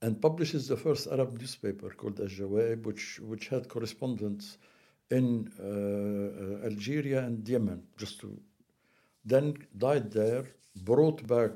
and 0.01 0.21
publishes 0.21 0.67
the 0.67 0.77
first 0.77 1.07
Arab 1.07 1.39
newspaper 1.39 1.89
called 1.89 2.19
Al 2.19 2.27
Jawaib, 2.27 2.85
which 2.85 3.19
which 3.19 3.47
had 3.49 3.67
correspondence 3.67 4.57
in 5.09 5.51
uh, 5.59 6.65
Algeria 6.65 7.19
and 7.25 7.47
Yemen. 7.47 7.83
Just 7.97 8.21
to 8.21 8.39
then 9.25 9.53
died 9.77 10.11
there, 10.11 10.45
brought 10.75 11.25
back 11.27 11.53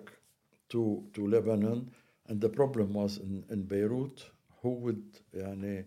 to 0.70 1.04
to 1.14 1.28
Lebanon, 1.28 1.90
and 2.28 2.42
the 2.42 2.50
problem 2.50 2.94
was 2.94 3.18
in, 3.18 3.46
in 3.50 3.64
Beirut 3.64 4.26
who 4.62 4.72
would 4.72 5.04
yani, 5.34 5.86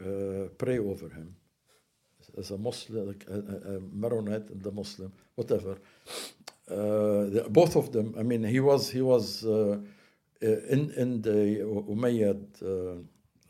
uh, 0.00 0.48
pray 0.58 0.78
over 0.78 1.08
him 1.08 1.34
as 2.38 2.50
a 2.50 2.58
Muslim, 2.58 3.14
a, 3.28 3.32
a, 3.34 3.76
a 3.76 3.80
Maronite 3.92 4.50
and 4.50 4.62
the 4.62 4.72
Muslim, 4.72 5.12
whatever. 5.34 5.78
Uh, 6.70 7.30
the, 7.34 7.46
both 7.50 7.76
of 7.76 7.92
them. 7.92 8.14
I 8.18 8.22
mean, 8.22 8.44
he 8.44 8.60
was 8.60 8.90
he 8.90 9.02
was 9.02 9.44
uh, 9.44 9.78
in 10.40 10.90
in 10.96 11.22
the 11.22 11.60
Umayyad 11.88 12.42
uh, 12.62 12.68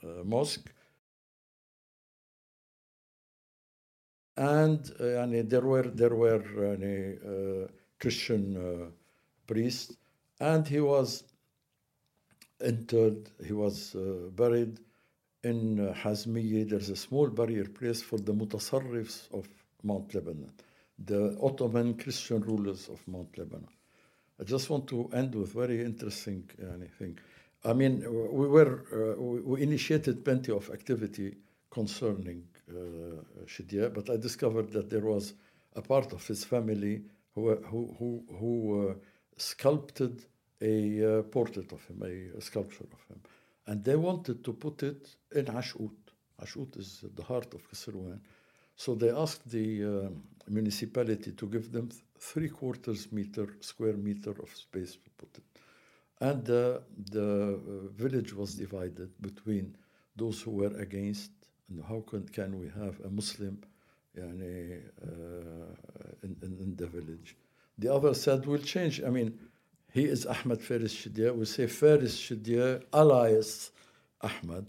uh, 0.06 0.24
mosque, 0.24 0.72
and 4.36 4.80
uh, 5.00 5.26
there 5.44 5.60
were 5.62 5.88
there 5.88 6.14
were 6.14 6.42
uh, 6.72 7.68
Christian 7.98 8.56
uh, 8.56 8.90
priests, 9.46 9.94
and 10.40 10.66
he 10.66 10.80
was 10.80 11.24
entered, 12.60 13.28
he 13.46 13.52
was 13.52 13.94
uh, 13.94 14.28
buried 14.34 14.78
in 15.44 15.94
Hazmiye. 15.94 16.68
There's 16.68 16.90
a 16.90 16.96
small 16.96 17.28
barrier 17.28 17.64
place 17.64 18.02
for 18.02 18.18
the 18.18 18.32
mutasarrifs 18.32 19.32
of 19.32 19.48
Mount 19.82 20.14
Lebanon, 20.14 20.52
the 20.98 21.38
Ottoman 21.42 21.94
Christian 21.94 22.40
rulers 22.42 22.88
of 22.88 23.06
Mount 23.08 23.36
Lebanon. 23.38 23.68
I 24.40 24.44
just 24.44 24.70
want 24.70 24.86
to 24.88 25.08
end 25.12 25.34
with 25.34 25.52
very 25.52 25.82
interesting 25.82 26.48
thing. 26.98 27.18
I 27.64 27.74
mean, 27.74 28.00
we 28.32 28.48
were 28.48 28.84
uh, 28.92 29.20
we, 29.20 29.40
we 29.40 29.62
initiated 29.62 30.24
plenty 30.24 30.50
of 30.52 30.70
activity 30.70 31.36
concerning 31.70 32.42
uh, 32.70 33.22
Shidia, 33.46 33.92
but 33.92 34.08
I 34.08 34.16
discovered 34.16 34.72
that 34.72 34.88
there 34.88 35.04
was 35.04 35.34
a 35.76 35.82
part 35.82 36.12
of 36.12 36.26
his 36.26 36.44
family 36.44 37.02
who 37.34 37.54
who 37.56 37.94
who, 37.98 38.24
who 38.38 38.90
uh, 38.90 38.94
sculpted 39.36 40.24
a 40.62 41.18
uh, 41.18 41.22
portrait 41.22 41.72
of 41.72 41.84
him, 41.86 42.02
a, 42.02 42.38
a, 42.38 42.40
sculpture 42.40 42.84
of 42.84 43.02
him. 43.08 43.20
And 43.66 43.84
they 43.84 43.96
wanted 43.96 44.44
to 44.44 44.52
put 44.52 44.82
it 44.82 45.14
in 45.34 45.46
Ashut. 45.46 45.90
Ashut 46.42 46.76
is 46.78 47.04
the 47.14 47.22
heart 47.22 47.54
of 47.54 47.68
Kasserwan. 47.70 48.20
So 48.76 48.94
they 48.94 49.10
asked 49.10 49.48
the 49.50 49.84
uh, 49.84 50.08
municipality 50.48 51.32
to 51.32 51.46
give 51.46 51.70
them 51.70 51.90
three 52.18 52.48
quarters 52.48 53.12
meter, 53.12 53.46
square 53.60 53.94
meter 53.94 54.30
of 54.30 54.54
space 54.56 54.92
to 54.94 55.10
put 55.18 55.28
it. 55.36 55.44
And 56.20 56.48
uh, 56.50 56.78
the 57.10 57.58
village 57.96 58.32
was 58.34 58.54
divided 58.54 59.10
between 59.20 59.76
those 60.16 60.40
who 60.42 60.50
were 60.50 60.74
against, 60.78 61.30
and 61.68 61.82
how 61.84 62.00
can, 62.08 62.28
can 62.28 62.58
we 62.58 62.68
have 62.68 63.00
a 63.04 63.10
Muslim 63.10 63.58
yani, 64.18 64.82
in, 66.22 66.36
in, 66.42 66.58
in 66.60 66.76
the 66.76 66.86
village? 66.86 67.36
The 67.78 67.92
other 67.92 68.12
said, 68.12 68.44
we'll 68.46 68.58
change. 68.58 69.02
I 69.02 69.08
mean, 69.08 69.38
he 69.92 70.04
is 70.04 70.26
Ahmed 70.26 70.60
Faris 70.60 70.94
Shidia. 70.94 71.34
We 71.34 71.44
say 71.44 71.66
Faris 71.66 72.16
Shidia 72.16 72.82
alias 72.94 73.70
Ahmed. 74.20 74.66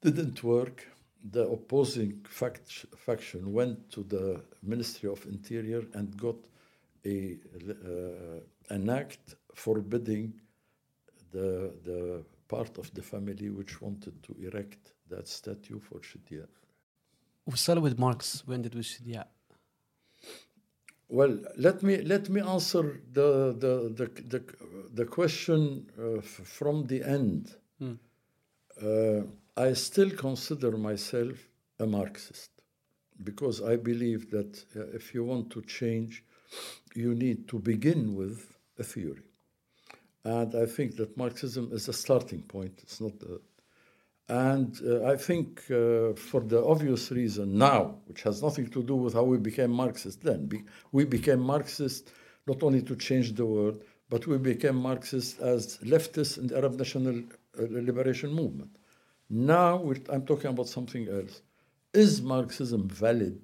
Didn't 0.00 0.42
work. 0.42 0.88
The 1.30 1.46
opposing 1.48 2.24
fact, 2.28 2.86
faction 2.96 3.52
went 3.52 3.90
to 3.92 4.02
the 4.02 4.42
Ministry 4.62 5.08
of 5.08 5.24
Interior 5.26 5.82
and 5.94 6.16
got 6.16 6.36
a, 7.04 7.36
uh, 7.68 8.74
an 8.74 8.90
act 8.90 9.36
forbidding 9.54 10.34
the, 11.30 11.72
the 11.84 12.24
part 12.48 12.76
of 12.78 12.92
the 12.94 13.02
family 13.02 13.50
which 13.50 13.80
wanted 13.80 14.22
to 14.22 14.36
erect 14.40 14.92
that 15.08 15.28
statue 15.28 15.78
for 15.78 16.00
Shidia. 16.00 16.46
We 17.46 17.56
started 17.56 17.82
with 17.82 17.98
Marx. 17.98 18.42
We 18.46 18.54
ended 18.54 18.74
with 18.74 18.86
Shidia. 18.86 19.24
Well, 21.12 21.40
let 21.58 21.82
me 21.82 22.00
let 22.00 22.30
me 22.30 22.40
answer 22.40 23.02
the 23.12 23.54
the 23.64 23.74
the 23.98 24.06
the, 24.32 24.40
the 24.94 25.04
question 25.04 25.60
uh, 25.98 26.16
f- 26.20 26.40
from 26.58 26.86
the 26.86 27.02
end. 27.02 27.54
Hmm. 27.78 27.96
Uh, 28.82 29.22
I 29.54 29.74
still 29.74 30.10
consider 30.10 30.70
myself 30.78 31.36
a 31.78 31.86
Marxist 31.86 32.50
because 33.22 33.60
I 33.60 33.76
believe 33.76 34.30
that 34.30 34.64
uh, 34.74 34.96
if 34.98 35.12
you 35.12 35.22
want 35.24 35.50
to 35.50 35.60
change, 35.80 36.24
you 36.94 37.14
need 37.14 37.46
to 37.48 37.58
begin 37.58 38.14
with 38.14 38.38
a 38.78 38.84
theory, 38.84 39.26
and 40.24 40.54
I 40.54 40.64
think 40.64 40.96
that 40.96 41.18
Marxism 41.18 41.68
is 41.72 41.88
a 41.88 41.92
starting 41.92 42.40
point. 42.40 42.80
It's 42.82 43.02
not 43.02 43.18
the 43.18 43.38
And 44.32 44.80
uh, 44.86 45.12
I 45.12 45.16
think 45.16 45.48
uh, 45.70 46.14
for 46.28 46.40
the 46.52 46.64
obvious 46.64 47.10
reason 47.10 47.58
now, 47.58 47.82
which 48.08 48.22
has 48.22 48.42
nothing 48.42 48.66
to 48.70 48.82
do 48.82 48.96
with 48.96 49.12
how 49.12 49.24
we 49.24 49.36
became 49.36 49.70
Marxist 49.70 50.22
then, 50.22 50.46
be- 50.46 50.64
we 50.90 51.04
became 51.04 51.40
Marxist 51.40 52.10
not 52.46 52.62
only 52.62 52.82
to 52.82 52.96
change 52.96 53.34
the 53.34 53.44
world, 53.44 53.82
but 54.08 54.26
we 54.26 54.38
became 54.38 54.76
Marxist 54.76 55.38
as 55.40 55.78
leftists 55.92 56.38
in 56.38 56.46
the 56.46 56.56
Arab 56.56 56.74
National 56.78 57.16
uh, 57.18 57.62
Liberation 57.88 58.32
Movement. 58.32 58.72
Now 59.28 59.76
we're, 59.76 60.00
I'm 60.08 60.24
talking 60.24 60.50
about 60.50 60.68
something 60.68 61.08
else. 61.08 61.42
Is 61.92 62.22
Marxism 62.22 62.88
valid 62.88 63.40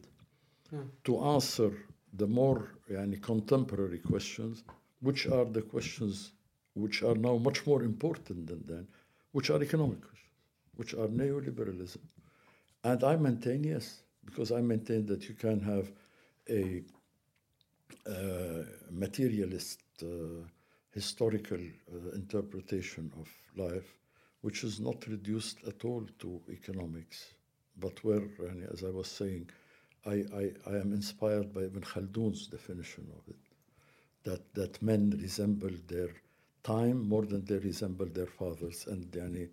to 1.05 1.13
answer 1.35 1.71
the 2.15 2.27
more 2.27 2.61
yani, 2.91 3.21
contemporary 3.21 3.99
questions, 3.99 4.65
which 5.01 5.27
are 5.27 5.45
the 5.45 5.63
questions 5.63 6.33
which 6.75 7.03
are 7.03 7.15
now 7.15 7.37
much 7.37 7.67
more 7.67 7.83
important 7.83 8.47
than 8.47 8.63
then, 8.67 8.87
which 9.33 9.51
are 9.51 9.63
economic 9.63 10.01
questions, 10.01 10.28
which 10.79 10.95
are 10.95 11.09
neoliberalism. 11.09 11.99
And 12.85 13.03
I 13.03 13.17
maintain 13.17 13.65
yes, 13.65 14.03
because 14.25 14.53
I 14.53 14.61
maintain 14.61 15.07
that 15.07 15.29
you 15.29 15.35
can 15.35 15.61
have 15.61 15.91
a 16.49 16.83
uh, 18.09 18.63
materialist 18.91 19.81
uh, 20.03 20.07
historical 20.93 21.59
uh, 21.59 22.11
interpretation 22.15 23.13
of 23.21 23.29
life, 23.57 23.99
which 24.43 24.63
is 24.63 24.79
not 24.79 25.05
reduced 25.09 25.59
at 25.67 25.85
all 25.85 26.07
to 26.21 26.41
economics, 26.49 27.35
but 27.81 28.03
where, 28.05 28.23
as 28.73 28.85
I 28.85 28.91
was 28.91 29.09
saying, 29.09 29.51
I, 30.07 30.25
I, 30.33 30.53
I 30.65 30.77
am 30.77 30.93
inspired 30.93 31.53
by 31.53 31.63
Ibn 31.63 31.83
Khaldun's 31.83 32.47
definition 32.47 33.09
of 33.17 33.23
it, 33.29 33.43
that, 34.23 34.55
that 34.55 34.81
men 34.81 35.19
resemble 35.21 35.75
their 35.89 36.11
time 36.63 37.09
more 37.09 37.27
than 37.27 37.45
they 37.45 37.59
resemble 37.59 38.07
their 38.07 38.27
fathers. 38.27 38.87
And 38.87 39.07
yani, 39.11 39.49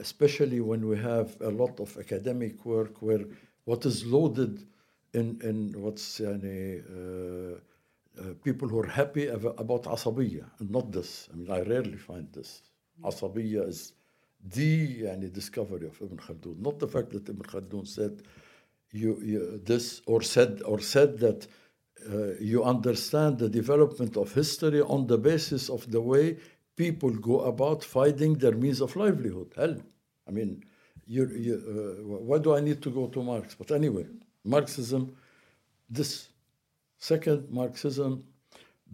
especially 0.00 0.60
when 0.60 0.86
we 0.88 0.96
have 0.98 1.36
a 1.40 1.50
lot 1.50 1.80
of 1.80 1.96
academic 1.98 2.64
work 2.64 3.02
where 3.02 3.24
what 3.64 3.84
is 3.84 4.04
loaded 4.06 4.64
in, 5.12 5.40
in 5.42 5.80
what's 5.80 6.20
yani, 6.20 6.82
uh, 6.84 7.58
uh, 8.20 8.34
people 8.44 8.68
who 8.68 8.78
are 8.80 8.86
happy 8.86 9.26
about 9.28 9.84
asabiya 9.84 10.44
and 10.58 10.70
not 10.70 10.92
this. 10.92 11.28
I 11.32 11.36
mean, 11.36 11.50
I 11.50 11.62
rarely 11.62 11.96
find 11.96 12.28
this. 12.32 12.62
Asabiya 13.02 13.68
is 13.68 13.92
the 14.44 15.02
yani, 15.02 15.32
discovery 15.32 15.86
of 15.86 16.00
Ibn 16.00 16.16
Khaldun, 16.16 16.60
not 16.60 16.78
the 16.78 16.88
fact 16.88 17.10
that 17.10 17.28
Ibn 17.28 17.42
Khaldun 17.42 17.86
said 17.86 18.22
you, 18.92 19.20
you 19.22 19.60
this 19.64 20.02
or 20.06 20.22
said 20.22 20.62
or 20.64 20.80
said 20.80 21.18
that 21.18 21.46
uh, 22.08 22.34
you 22.40 22.64
understand 22.64 23.38
the 23.38 23.48
development 23.48 24.16
of 24.16 24.32
history 24.32 24.80
on 24.80 25.06
the 25.06 25.18
basis 25.18 25.68
of 25.68 25.90
the 25.90 26.00
way 26.00 26.36
people 26.80 27.10
go 27.10 27.36
about 27.52 27.84
finding 27.84 28.32
their 28.42 28.56
means 28.64 28.80
of 28.80 28.96
livelihood. 28.96 29.48
Hell, 29.54 29.76
I 30.28 30.30
mean, 30.30 30.64
you, 31.06 31.22
uh, 31.24 32.18
why 32.28 32.38
do 32.38 32.54
I 32.58 32.60
need 32.60 32.80
to 32.86 32.90
go 32.90 33.06
to 33.08 33.22
Marx? 33.22 33.54
But 33.54 33.70
anyway, 33.70 34.06
Marxism, 34.44 35.02
this 35.98 36.28
second 36.98 37.50
Marxism, 37.50 38.24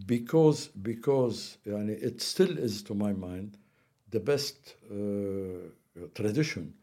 because 0.05 0.59
because 0.91 1.57
yani, 1.65 1.95
it 2.09 2.21
still 2.21 2.57
is 2.57 2.83
to 2.87 2.93
my 2.93 3.13
mind 3.13 3.57
the 4.09 4.19
best 4.19 4.75
uh, 4.91 4.97
tradition 6.13 6.73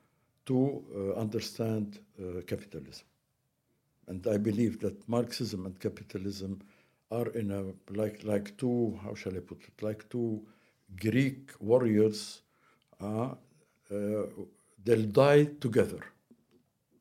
to 0.47 0.57
uh, 0.61 1.21
understand 1.25 1.99
uh, 1.99 2.41
capitalism. 2.47 3.07
And 4.09 4.27
I 4.27 4.39
believe 4.39 4.81
that 4.81 4.97
Marxism 5.09 5.67
and 5.67 5.79
capitalism 5.81 6.61
are 7.11 7.29
in 7.41 7.51
a 7.51 7.63
like 8.03 8.25
like 8.25 8.57
two 8.57 8.99
how 9.05 9.15
shall 9.15 9.37
I 9.37 9.41
put 9.41 9.61
it 9.69 9.83
like 9.83 10.09
two 10.09 10.31
Greek 11.01 11.53
warriors. 11.61 12.43
Uh, 13.01 13.35
uh, 13.91 14.27
they'll 14.85 15.03
die 15.03 15.45
together. 15.61 16.01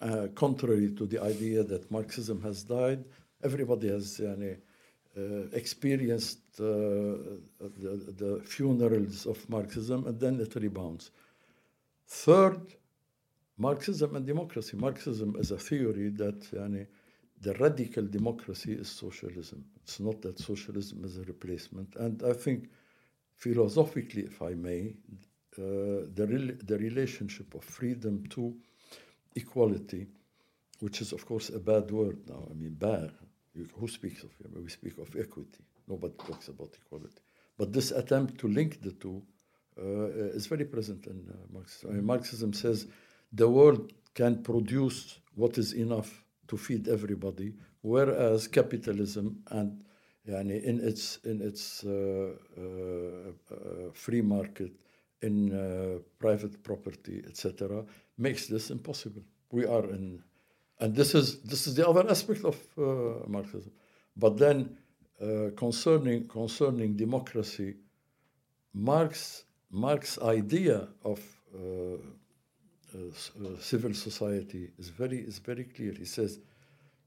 Uh, 0.01 0.27
contrary 0.35 0.91
to 0.91 1.05
the 1.05 1.21
idea 1.21 1.63
that 1.63 1.89
Marxism 1.89 2.41
has 2.41 2.63
died, 2.63 3.03
everybody 3.43 3.89
has 3.89 4.19
experienced 5.53 6.57
the, 6.57 7.39
the 7.59 8.41
funerals 8.45 9.25
of 9.25 9.49
Marxism 9.49 10.07
and 10.07 10.19
then 10.19 10.39
it 10.39 10.55
rebounds. 10.55 11.11
Third, 12.07 12.75
Marxism 13.57 14.15
and 14.15 14.25
democracy. 14.25 14.75
Marxism 14.75 15.35
is 15.37 15.51
a 15.51 15.57
theory 15.57 16.09
that 16.09 16.41
the 17.43 17.53
radical 17.55 18.05
democracy 18.05 18.73
is 18.73 18.89
socialism. 18.89 19.63
It's 19.83 19.99
not 19.99 20.21
that 20.23 20.39
socialism 20.39 21.05
is 21.05 21.17
a 21.17 21.23
replacement. 21.23 21.95
And 21.95 22.23
I 22.23 22.33
think 22.33 22.69
philosophically, 23.35 24.23
if 24.23 24.41
I 24.41 24.53
may, 24.53 24.95
uh, 25.57 26.09
the, 26.13 26.27
rel- 26.29 26.57
the 26.63 26.77
relationship 26.77 27.53
of 27.53 27.63
freedom 27.63 28.25
to 28.29 28.55
equality, 29.35 30.07
which 30.79 31.01
is, 31.01 31.13
of 31.13 31.25
course, 31.25 31.49
a 31.49 31.59
bad 31.59 31.91
word 31.91 32.17
now. 32.27 32.47
I 32.49 32.53
mean, 32.53 32.73
bad. 32.73 33.11
You, 33.53 33.67
who 33.79 33.87
speaks 33.87 34.23
of 34.23 34.31
it? 34.39 34.61
We 34.61 34.69
speak 34.69 34.97
of 34.97 35.15
equity. 35.15 35.63
Nobody 35.87 36.15
talks 36.17 36.47
about 36.47 36.75
equality. 36.83 37.21
But 37.57 37.71
this 37.71 37.91
attempt 37.91 38.39
to 38.39 38.47
link 38.47 38.81
the 38.81 38.91
two 38.91 39.21
uh, 39.79 40.35
is 40.35 40.47
very 40.47 40.65
present 40.65 41.05
in 41.07 41.27
uh, 41.29 41.35
Marxism. 41.51 41.89
I 41.89 41.93
mean, 41.93 42.05
Marxism 42.05 42.53
says 42.53 42.87
the 43.31 43.49
world 43.49 43.93
can 44.13 44.43
produce 44.43 45.19
what 45.35 45.57
is 45.57 45.73
enough 45.73 46.23
to 46.47 46.57
feed 46.57 46.87
everybody, 46.87 47.53
whereas 47.81 48.47
capitalism 48.47 49.43
and 49.49 49.83
yani, 50.27 50.63
in 50.63 50.79
its 50.79 51.17
in 51.25 51.41
its 51.41 51.83
uh, 51.83 51.89
uh, 51.89 52.61
uh, 52.61 53.91
free 53.93 54.21
market, 54.21 54.71
in 55.21 55.49
private 56.19 56.61
property, 56.63 57.23
etc., 57.27 57.85
makes 58.17 58.47
this 58.47 58.69
impossible. 58.71 59.21
We 59.51 59.65
are 59.65 59.85
in, 59.85 60.21
and 60.79 60.95
this 60.95 61.15
is 61.15 61.41
this 61.41 61.67
is 61.67 61.75
the 61.75 61.87
other 61.87 62.09
aspect 62.09 62.43
of 62.45 62.57
Marxism. 63.27 63.71
But 64.15 64.37
then, 64.37 64.77
concerning 65.55 66.27
concerning 66.27 66.95
democracy, 66.95 67.75
Marx 68.73 69.45
Marx's 69.71 70.19
idea 70.19 70.87
of 71.03 71.19
uh, 72.93 73.57
civil 73.59 73.93
society 73.93 74.69
is 74.77 74.89
very 74.89 75.19
is 75.19 75.39
very 75.39 75.63
clear. 75.63 75.93
He 75.93 76.05
says, 76.05 76.39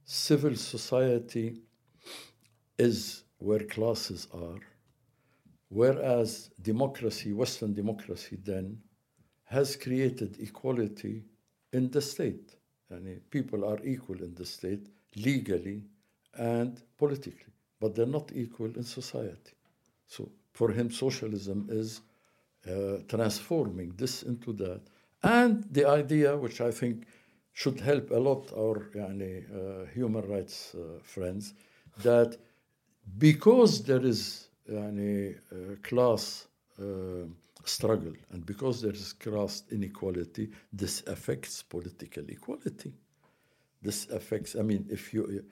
civil 0.04 0.56
society 0.56 1.60
is 2.78 3.24
where 3.38 3.60
classes 3.60 4.28
are, 4.32 4.60
whereas 5.68 6.50
democracy, 6.62 7.32
Western 7.32 7.74
democracy, 7.74 8.38
then 8.42 8.78
has 9.44 9.76
created 9.76 10.36
equality 10.40 11.24
in 11.72 11.90
the 11.90 12.00
state. 12.00 12.56
And 12.90 13.20
people 13.30 13.64
are 13.64 13.78
equal 13.84 14.22
in 14.22 14.34
the 14.34 14.46
state 14.46 14.88
legally 15.16 15.84
and 16.34 16.80
politically, 16.96 17.52
but 17.80 17.94
they're 17.94 18.06
not 18.06 18.30
equal 18.34 18.72
in 18.76 18.84
society. 18.84 19.54
So 20.06 20.30
for 20.52 20.70
him, 20.70 20.90
socialism 20.90 21.68
is 21.70 22.00
uh, 22.68 22.98
transforming 23.08 23.92
this 23.96 24.22
into 24.22 24.52
that. 24.54 24.82
And 25.22 25.64
the 25.70 25.88
idea, 25.88 26.36
which 26.36 26.60
I 26.60 26.70
think 26.70 27.06
should 27.52 27.80
help 27.80 28.10
a 28.10 28.18
lot 28.18 28.52
our 28.52 28.90
yani, 28.94 29.44
uh, 29.44 29.86
human 29.86 30.28
rights 30.28 30.74
uh, 30.74 31.00
friends, 31.02 31.54
that 32.02 32.36
because 33.18 33.82
there 33.84 34.04
is 34.04 34.48
yani, 34.70 35.36
uh, 35.52 35.76
class 35.82 36.46
uh, 36.80 37.26
struggle 37.64 38.12
and 38.30 38.44
because 38.44 38.82
there 38.82 38.92
is 38.92 39.12
class 39.12 39.62
inequality, 39.70 40.50
this 40.72 41.02
affects 41.06 41.62
political 41.62 42.24
equality. 42.28 42.92
This 43.82 44.08
affects, 44.10 44.56
I 44.56 44.62
mean, 44.62 44.86
if 44.90 45.12
you, 45.14 45.44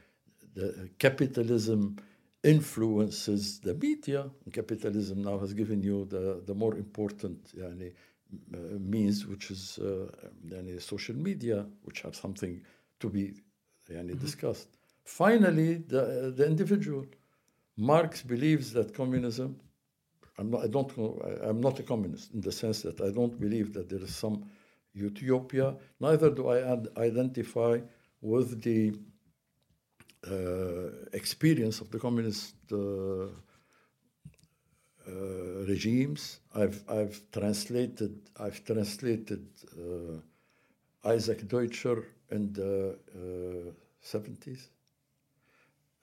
the 0.55 0.89
capitalism 0.99 1.97
influences 2.45 3.59
the 3.61 3.75
media. 3.75 4.31
Capitalism 4.53 5.23
now 5.23 5.39
has 5.39 5.55
given 5.55 5.83
you 5.83 6.05
the, 6.05 6.43
the 6.47 6.55
more 6.55 6.77
important 6.77 7.39
yani, 7.57 7.93
uh, 8.55 8.59
means, 8.79 9.27
which 9.27 9.51
is 9.51 9.79
uh, 9.79 10.07
yani, 10.47 10.81
social 10.81 11.17
media, 11.17 11.67
which 11.83 12.05
are 12.05 12.13
something 12.13 12.61
to 13.01 13.09
be 13.09 13.33
yani, 13.91 14.11
mm-hmm. 14.11 14.19
discussed. 14.19 14.69
Finally, 15.05 15.77
the, 15.89 16.33
the 16.37 16.47
individual. 16.47 17.07
Marx 17.77 18.23
believes 18.23 18.73
that 18.73 18.95
communism, 18.95 19.61
I'm 20.39 20.51
not, 20.51 20.65
I 20.65 20.67
don't, 20.69 20.91
I'm 21.43 21.61
not 21.61 21.79
a 21.79 21.83
communist 21.83 22.33
in 22.33 22.41
the 22.41 22.53
sense 22.53 22.83
that 22.83 23.01
I 23.01 23.11
don't 23.11 23.39
believe 23.41 23.73
that 23.75 23.89
there 23.89 24.01
is 24.01 24.15
some 24.15 24.45
utopia, 24.93 25.77
neither 26.01 26.31
do 26.31 26.49
I 26.49 26.79
identify 26.97 27.81
with 28.21 28.63
the 28.63 28.93
uh, 30.27 30.91
experience 31.13 31.81
of 31.83 31.91
the 31.91 31.99
communist 31.99 32.55
uh, 32.73 33.27
uh, 35.07 35.67
regimes. 35.69 36.41
I've, 36.55 36.83
I've 36.89 37.21
translated 37.31 38.31
I've 38.41 38.65
translated 38.65 39.47
Isaac 41.05 41.47
Deutscher 41.47 42.07
in 42.31 42.53
the 42.55 42.97
70s. 44.03 44.69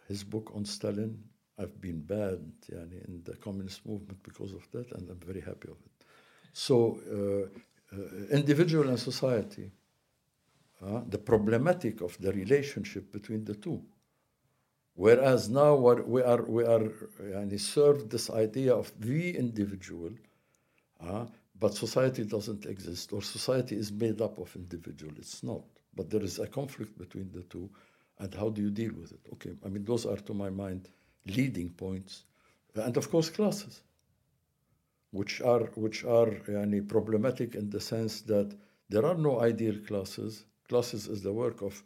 His 0.07 0.23
book 0.23 0.51
on 0.53 0.65
Stalin. 0.65 1.17
I've 1.59 1.79
been 1.79 2.01
banned 2.01 2.53
yani, 2.71 3.05
in 3.07 3.21
the 3.23 3.35
communist 3.35 3.85
movement 3.85 4.23
because 4.23 4.53
of 4.53 4.67
that, 4.71 4.91
and 4.93 5.09
I'm 5.09 5.19
very 5.19 5.41
happy 5.41 5.69
of 5.69 5.77
it. 5.85 6.05
So 6.53 6.99
uh, 7.11 7.95
individual 8.35 8.89
and 8.89 8.99
society, 8.99 9.71
uh, 10.83 11.01
the 11.07 11.17
problematic 11.17 12.01
of 12.01 12.17
the 12.19 12.31
relationship 12.31 13.11
between 13.11 13.45
the 13.45 13.55
two. 13.55 13.81
Whereas 14.95 15.49
now 15.49 15.75
we 15.75 16.21
are 16.21 16.43
we 16.43 16.63
are 16.63 16.91
yani, 17.21 17.59
served 17.59 18.09
this 18.09 18.29
idea 18.29 18.73
of 18.73 18.91
the 18.99 19.37
individual, 19.37 20.11
uh, 20.99 21.25
but 21.59 21.73
society 21.73 22.23
doesn't 22.23 22.65
exist, 22.65 23.13
or 23.13 23.21
society 23.21 23.75
is 23.75 23.91
made 23.91 24.21
up 24.21 24.37
of 24.37 24.53
individual. 24.55 25.13
It's 25.17 25.43
not. 25.43 25.63
But 25.95 26.09
there 26.09 26.21
is 26.21 26.39
a 26.39 26.47
conflict 26.47 26.97
between 26.97 27.31
the 27.31 27.43
two, 27.43 27.69
and 28.19 28.33
how 28.33 28.49
do 28.49 28.61
you 28.61 28.69
deal 28.69 28.93
with 28.93 29.11
it? 29.11 29.21
Okay, 29.33 29.51
I 29.65 29.69
mean 29.69 29.85
those 29.85 30.05
are 30.05 30.17
to 30.17 30.33
my 30.33 30.49
mind 30.49 30.89
leading 31.25 31.69
points, 31.69 32.23
and 32.75 32.97
of 32.97 33.09
course 33.09 33.29
classes, 33.29 33.81
which 35.11 35.41
are 35.41 35.65
which 35.75 36.03
are 36.03 36.31
yani, 36.47 36.87
problematic 36.87 37.55
in 37.55 37.69
the 37.69 37.79
sense 37.79 38.21
that 38.21 38.55
there 38.89 39.05
are 39.05 39.17
no 39.17 39.41
ideal 39.41 39.77
classes. 39.87 40.45
Classes 40.67 41.07
is 41.07 41.21
the 41.21 41.33
work 41.33 41.61
of 41.61 41.83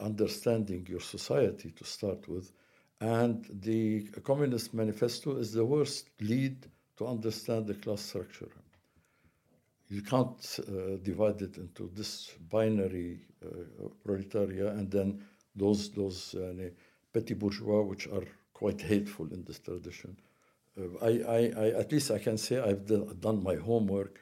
understanding 0.00 0.86
your 0.88 1.00
society 1.00 1.70
to 1.70 1.84
start 1.84 2.28
with. 2.28 2.52
And 3.00 3.46
the 3.62 4.02
Communist 4.24 4.72
Manifesto 4.74 5.36
is 5.36 5.52
the 5.52 5.64
worst 5.64 6.08
lead 6.20 6.66
to 6.96 7.06
understand 7.06 7.66
the 7.66 7.74
class 7.74 8.00
structure. 8.00 8.48
You 9.88 10.02
can't 10.02 10.58
uh, 10.58 10.96
divide 11.02 11.42
it 11.42 11.58
into 11.58 11.90
this 11.94 12.32
binary 12.50 13.20
uh, 13.44 13.88
proletariat 14.04 14.74
and 14.76 14.90
then 14.90 15.22
those 15.54 15.90
those 15.90 16.34
uh, 16.34 16.52
petty 17.12 17.34
bourgeois, 17.34 17.82
which 17.82 18.06
are 18.08 18.26
quite 18.56 18.80
hateful 18.80 19.26
in 19.34 19.44
this 19.44 19.58
tradition. 19.58 20.16
Uh, 20.80 21.08
I, 21.10 21.10
I, 21.38 21.40
I, 21.64 21.66
at 21.82 21.92
least 21.92 22.10
I 22.10 22.18
can 22.18 22.38
say 22.38 22.58
I've 22.58 22.86
done 23.20 23.42
my 23.42 23.56
homework. 23.56 24.18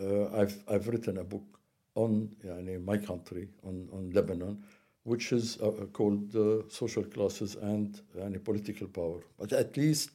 Uh, 0.00 0.26
I've, 0.40 0.56
I've 0.68 0.86
written 0.86 1.18
a 1.18 1.24
book 1.24 1.48
on 1.96 2.30
yani, 2.46 2.82
my 2.84 2.96
country, 2.96 3.48
on, 3.64 3.88
on 3.92 4.10
Lebanon, 4.12 4.62
which 5.02 5.32
is 5.32 5.60
uh, 5.60 5.86
called 5.92 6.30
social 6.70 7.02
classes 7.02 7.56
and 7.56 8.00
political 8.44 8.86
power. 8.86 9.20
But 9.36 9.52
at 9.52 9.76
least 9.76 10.10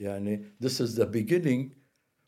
yani, 0.00 0.44
this 0.60 0.78
is 0.78 0.94
the 0.94 1.06
beginning 1.06 1.74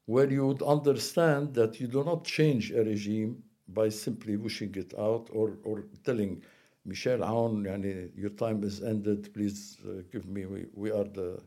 where 0.06 0.28
you 0.28 0.44
would 0.48 0.62
understand 0.62 1.54
that 1.54 1.80
you 1.80 1.86
do 1.86 2.02
not 2.02 2.24
change 2.24 2.72
a 2.72 2.82
regime 2.82 3.40
by 3.68 3.88
simply 3.88 4.36
wishing 4.36 4.74
it 4.74 4.92
out 4.98 5.28
or, 5.32 5.56
or 5.62 5.84
telling 6.04 6.42
Michel 6.84 7.20
Aoun, 7.20 7.64
yani, 7.64 8.10
your 8.16 8.30
time 8.30 8.64
is 8.64 8.82
ended, 8.82 9.32
please 9.34 9.76
uh, 9.86 10.02
give 10.10 10.26
me, 10.26 10.46
we, 10.46 10.66
we 10.74 10.90
are 10.90 11.04
the 11.04 11.40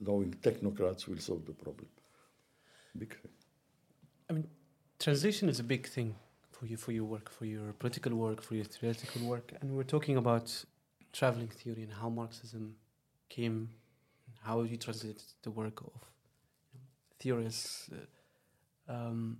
knowing 0.00 0.34
technocrats 0.42 1.06
We'll 1.06 1.18
solve 1.18 1.44
the 1.44 1.52
problem. 1.52 1.88
Big 2.96 3.14
thing. 3.20 3.30
I 4.28 4.32
mean, 4.32 4.48
transition 4.98 5.48
is 5.48 5.60
a 5.60 5.64
big 5.64 5.86
thing 5.86 6.14
for 6.50 6.66
you 6.66 6.76
for 6.76 6.92
your 6.92 7.04
work, 7.04 7.30
for 7.30 7.44
your 7.44 7.72
political 7.74 8.14
work, 8.14 8.42
for 8.42 8.54
your 8.54 8.64
theoretical 8.64 9.22
work, 9.26 9.52
and 9.60 9.76
we're 9.76 9.82
talking 9.82 10.16
about 10.16 10.64
traveling 11.12 11.48
theory 11.48 11.82
and 11.82 11.92
how 11.92 12.08
Marxism 12.08 12.74
came, 13.28 13.68
how 14.42 14.62
you 14.62 14.76
translated 14.76 15.22
the 15.42 15.50
work 15.50 15.80
of 15.80 15.92
theorists. 17.20 17.90
Uh, 17.92 18.92
um, 18.92 19.38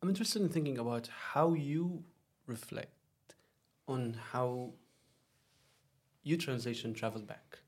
I'm 0.00 0.08
interested 0.08 0.42
in 0.42 0.48
thinking 0.48 0.78
about 0.78 1.08
how 1.32 1.54
you 1.54 2.04
reflect 2.46 2.97
on 3.88 4.16
how 4.32 4.72
your 6.22 6.38
translation 6.38 6.94
traveled 6.94 7.26
back, 7.26 7.58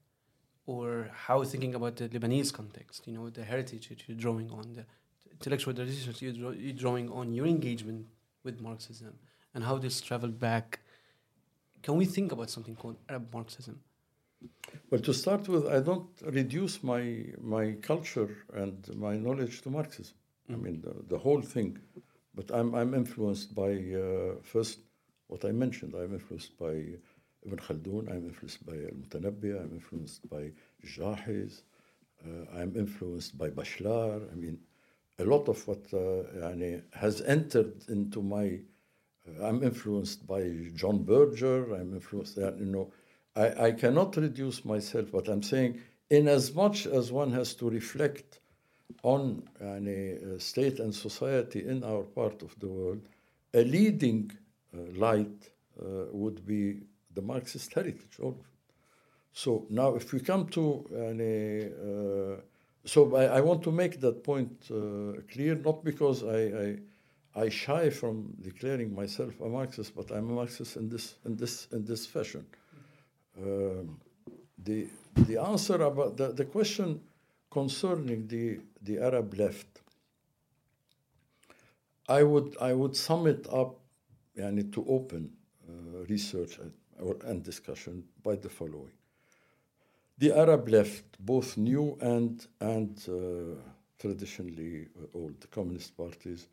or 0.67 1.11
how 1.13 1.43
thinking 1.43 1.75
about 1.75 1.97
the 1.97 2.09
Lebanese 2.09 2.53
context, 2.53 3.07
you 3.07 3.15
know, 3.15 3.31
the 3.31 3.45
heritage 3.45 3.89
that 3.89 4.07
you're 4.07 4.17
drawing 4.17 4.51
on, 4.51 4.75
the 4.75 4.85
intellectual 5.33 5.75
traditions 5.75 6.21
you're, 6.23 6.33
draw, 6.33 6.51
you're 6.51 6.75
drawing 6.75 7.11
on 7.11 7.33
your 7.33 7.47
engagement 7.47 8.07
with 8.45 8.61
Marxism 8.61 9.15
and 9.55 9.65
how 9.65 9.79
this 9.79 10.01
traveled 10.01 10.39
back. 10.39 10.81
Can 11.83 11.97
we 11.97 12.05
think 12.05 12.33
about 12.33 12.51
something 12.51 12.77
called 12.77 12.99
Arab 13.09 13.33
Marxism? 13.33 13.81
Well, 14.91 15.01
to 15.01 15.13
start 15.13 15.49
with, 15.49 15.67
I 15.67 15.81
don't 15.81 16.11
reduce 16.23 16.83
my 16.83 17.03
my 17.41 17.73
culture 17.83 18.31
and 18.55 18.77
my 18.95 19.17
knowledge 19.17 19.63
to 19.63 19.71
Marxism. 19.71 20.15
Mm. 20.51 20.55
I 20.55 20.57
mean, 20.57 20.81
the, 20.81 20.95
the, 21.09 21.19
whole 21.19 21.43
thing. 21.43 21.79
But 22.35 22.51
I'm 22.51 22.75
I'm 22.75 22.95
influenced 22.95 23.55
by 23.55 23.73
uh, 23.73 24.35
first 24.43 24.79
what 25.31 25.45
I 25.45 25.53
mentioned. 25.53 25.95
I'm 25.95 26.13
influenced 26.15 26.59
by 26.59 26.75
Ibn 27.47 27.59
Khaldun. 27.59 28.11
I'm 28.11 28.27
influenced 28.27 28.67
by 28.67 28.75
Al-Mutanabbi. 28.75 29.61
I'm 29.61 29.73
influenced 29.73 30.29
by 30.29 30.51
Jahiz. 30.85 31.63
Uh, 32.25 32.59
I'm 32.59 32.77
influenced 32.77 33.39
by 33.39 33.49
Bachelard. 33.49 34.31
I 34.33 34.35
mean, 34.35 34.59
a 35.19 35.25
lot 35.25 35.49
of 35.49 35.67
what 35.69 35.85
uh, 35.95 36.99
has 36.99 37.21
entered 37.23 37.85
into 37.89 38.23
my 38.23 38.59
uh, 39.29 39.47
I'm 39.47 39.63
influenced 39.63 40.27
by 40.27 40.43
John 40.75 41.05
Berger. 41.05 41.75
I'm 41.75 41.95
influenced, 41.95 42.39
uh, 42.39 42.53
you 42.57 42.67
know, 42.67 42.93
I, 43.37 43.67
I 43.67 43.73
cannot 43.73 44.17
reduce 44.17 44.65
myself, 44.65 45.13
but 45.13 45.29
I'm 45.29 45.43
saying, 45.43 45.81
in 46.11 46.27
as 46.27 46.55
much 46.55 46.87
as 46.87 47.13
one 47.13 47.33
has 47.33 47.55
to 47.55 47.71
reflect 47.71 48.41
on 49.05 49.49
uh, 49.61 50.39
state 50.39 50.81
and 50.81 50.93
society 50.93 51.65
in 51.65 51.85
our 51.85 52.03
part 52.03 52.43
of 52.43 52.59
the 52.59 52.67
world, 52.67 53.03
a 53.55 53.63
leading 53.63 54.33
light 54.73 55.51
uh, 55.81 56.07
would 56.13 56.47
be 56.47 56.83
the 57.15 57.23
Marxist 57.23 57.75
heritage, 57.75 58.19
all 58.21 58.31
of 58.31 58.39
it. 58.39 58.45
So 59.33 59.67
now, 59.71 59.95
if 59.95 60.13
we 60.13 60.21
come 60.21 60.47
to 60.49 60.85
uh, 60.93 62.43
so 62.85 63.15
I, 63.15 63.25
I, 63.25 63.41
want 63.41 63.63
to 63.65 63.73
make 63.73 64.01
that 64.01 64.25
point 64.25 64.51
uh, 64.71 65.21
clear, 65.31 65.55
not 65.55 65.85
because 65.85 66.25
I, 66.25 66.79
I, 67.37 67.43
I, 67.43 67.49
shy 67.49 67.91
from 67.91 68.35
declaring 68.41 68.95
myself 68.95 69.39
a 69.41 69.49
Marxist, 69.49 69.95
but 69.95 70.11
I'm 70.11 70.31
a 70.31 70.33
Marxist 70.33 70.77
in 70.77 70.89
this 70.89 71.17
in 71.25 71.37
this 71.37 71.69
in 71.73 71.85
this 71.85 72.07
fashion. 72.07 72.47
Um, 73.39 74.01
the 74.59 74.89
the 75.15 75.39
answer 75.39 75.83
about 75.83 76.17
the, 76.17 76.33
the 76.33 76.45
question 76.45 77.01
concerning 77.51 78.27
the 78.29 78.61
the 78.83 78.99
Arab 78.99 79.35
left, 79.39 79.83
I 82.09 82.23
would 82.23 82.57
I 82.61 82.73
would 82.73 82.97
sum 82.97 83.27
it 83.27 83.47
up, 83.53 83.79
yani, 84.41 84.73
to 84.73 84.85
open 84.89 85.31
uh, 85.69 86.07
research 86.09 86.59
and, 86.59 86.73
or, 87.01 87.17
and 87.25 87.43
discussion 87.45 88.05
by 88.25 88.37
the 88.37 88.49
following 88.49 88.93
the 90.21 90.37
Arab 90.37 90.69
left, 90.69 91.05
both 91.19 91.57
new 91.57 91.97
and, 92.03 92.47
and 92.61 93.03
uh, 93.09 93.59
traditionally 93.99 94.87
old 95.15 95.41
the 95.41 95.47
communist 95.47 95.97
parties, 95.97 96.47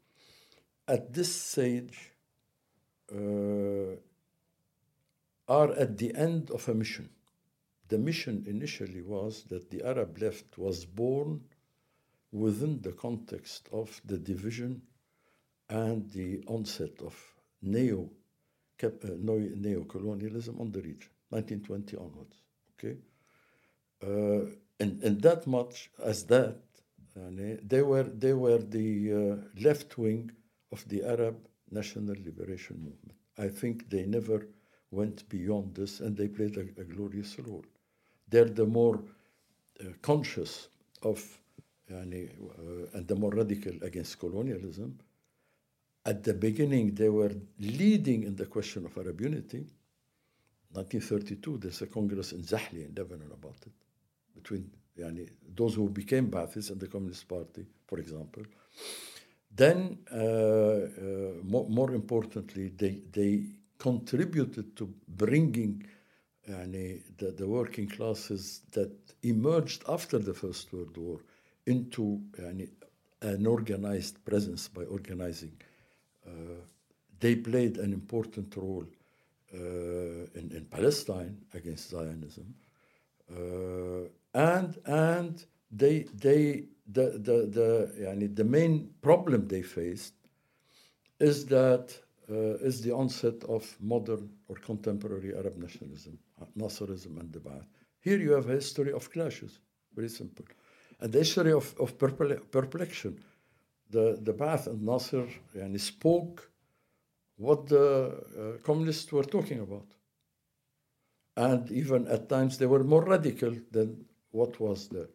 at 0.88 1.13
this 1.13 1.36
stage 1.36 2.13
uh, 3.13 3.97
are 5.50 5.71
at 5.73 5.97
the 5.97 6.15
end 6.15 6.50
of 6.52 6.67
a 6.69 6.73
mission. 6.73 7.10
The 7.89 7.97
mission 7.97 8.45
initially 8.47 9.02
was 9.02 9.43
that 9.50 9.69
the 9.69 9.84
Arab 9.84 10.17
left 10.21 10.58
was 10.58 10.86
born 10.86 11.41
within 12.32 12.80
the 12.82 12.93
context 12.93 13.67
of 13.73 14.02
the 14.06 14.17
division 14.17 14.82
and 15.69 16.10
the 16.12 16.41
onset 16.47 17.02
of 17.02 17.15
neo 17.62 18.10
uh, 18.84 18.89
neo-colonialism 19.17 20.60
on 20.60 20.72
the 20.72 20.82
region, 20.82 21.10
1920 21.30 21.98
onwards. 21.98 22.36
Okay, 22.74 22.98
uh, 24.04 24.46
and, 24.80 25.02
and 25.04 25.22
that 25.22 25.48
much 25.48 25.89
as 26.04 26.26
that, 26.26 26.58
they 27.63 27.82
were, 27.82 28.04
they 28.04 28.34
were 28.34 28.60
the 28.60 29.13
uh, 29.13 29.62
left 29.62 29.98
wing 29.98 30.32
of 30.72 30.88
the 30.88 31.04
Arab 31.04 31.36
National 31.72 32.15
Liberation 32.24 32.78
Movement. 32.78 33.17
I 33.38 33.48
think 33.48 33.89
they 33.89 34.06
never 34.06 34.48
went 34.91 35.28
beyond 35.30 35.76
this 35.76 36.00
and 36.00 36.15
they 36.15 36.28
played 36.28 36.58
a, 36.58 36.82
a 36.82 36.84
glorious 36.84 37.38
role. 37.39 37.65
They're 38.30 38.46
the 38.46 38.65
more 38.65 39.00
uh, 39.80 39.86
conscious 40.02 40.67
of 41.02 41.24
uh, 41.89 41.96
and 41.96 43.08
the 43.08 43.15
more 43.15 43.32
radical 43.32 43.74
against 43.82 44.20
colonialism. 44.20 45.00
At 46.08 46.24
the 46.24 46.34
beginning, 46.34 46.96
they 46.96 47.10
were 47.10 47.34
leading 47.60 48.24
in 48.24 48.38
the 48.38 48.46
question 48.46 48.86
of 48.86 48.98
Arab 48.98 49.20
unity. 49.20 49.65
1932, 50.72 51.58
there's 51.58 51.82
a 51.82 51.88
congress 51.88 52.32
in 52.32 52.43
Zahle 52.43 52.88
in 52.88 52.93
Lebanon 52.96 53.30
about 53.34 53.58
it 53.65 53.74
between 54.34 54.72
yani, 54.98 55.30
those 55.54 55.76
who 55.76 55.89
became 55.89 56.32
Ba'athists 56.32 56.72
and 56.72 56.80
the 56.80 56.88
Communist 56.88 57.28
Party, 57.28 57.65
for 57.86 58.00
example. 58.00 58.43
Then, 59.54 59.98
uh, 60.10 60.15
uh, 60.15 61.43
more, 61.43 61.67
more, 61.67 61.93
importantly, 61.93 62.70
they, 62.70 63.02
they 63.12 63.43
contributed 63.78 64.78
to 64.78 64.93
bringing 65.10 65.86
yani, 66.50 67.02
the, 67.17 67.32
the 67.32 67.48
working 67.48 67.89
classes 67.89 68.62
that 68.72 68.91
emerged 69.24 69.84
after 69.89 70.20
the 70.20 70.34
First 70.34 70.72
World 70.72 70.96
War 70.96 71.20
into 71.65 72.22
yani, 72.39 72.70
an 73.22 73.46
organized 73.46 74.24
presence 74.24 74.70
by 74.70 74.84
organizing. 74.84 75.52
Uh, 76.28 76.32
they 77.20 77.36
played 77.36 77.78
an 77.78 77.94
important 77.94 78.56
role 78.56 78.86
uh, 79.54 79.58
in, 79.58 80.52
in 80.54 80.68
Palestine 80.70 81.38
against 81.54 81.90
Zionism. 81.90 82.54
Uh, 83.32 84.08
and 84.34 84.78
and 84.86 85.46
they 85.72 86.06
they 86.13 86.66
the 86.92 87.18
the 87.18 87.48
the 87.58 87.94
yani 88.00 88.36
the 88.36 88.44
main 88.44 88.90
problem 89.02 89.48
they 89.48 89.62
faced 89.62 90.13
is 91.20 91.46
that 91.46 91.98
uh, 92.30 92.68
is 92.68 92.82
the 92.82 92.92
onset 92.92 93.44
of 93.46 93.76
modern 93.80 94.30
or 94.48 94.56
contemporary 94.58 95.34
Arab 95.36 95.58
nationalism, 95.58 96.18
Nasserism 96.58 97.20
and 97.20 97.32
the 97.32 97.40
Ba'ath. 97.40 97.66
Here 98.00 98.18
you 98.18 98.32
have 98.32 98.50
a 98.50 98.54
history 98.54 98.92
of 98.92 99.10
clashes, 99.12 99.60
very 99.96 100.10
simple. 100.10 100.46
And 101.00 101.12
the 101.12 101.20
history 101.20 101.52
of, 101.52 101.74
of 101.80 101.98
perple- 101.98 102.40
perplexion. 102.52 103.24
The, 103.89 104.19
the 104.21 104.34
Ba'ath 104.34 104.67
and 104.67 104.84
Nasser 104.84 105.28
yani, 105.56 105.80
spoke 105.80 106.52
what 107.38 107.67
the 107.67 108.58
uh, 108.58 108.63
communists 108.63 109.12
were 109.12 109.23
talking 109.23 109.60
about. 109.60 109.88
And 111.36 111.71
even 111.71 112.08
at 112.08 112.28
times 112.28 112.58
they 112.58 112.65
were 112.65 112.84
more 112.84 113.06
radical 113.06 113.56
than 113.71 114.06
what 114.32 114.60
was 114.60 114.88
there. 114.89 115.10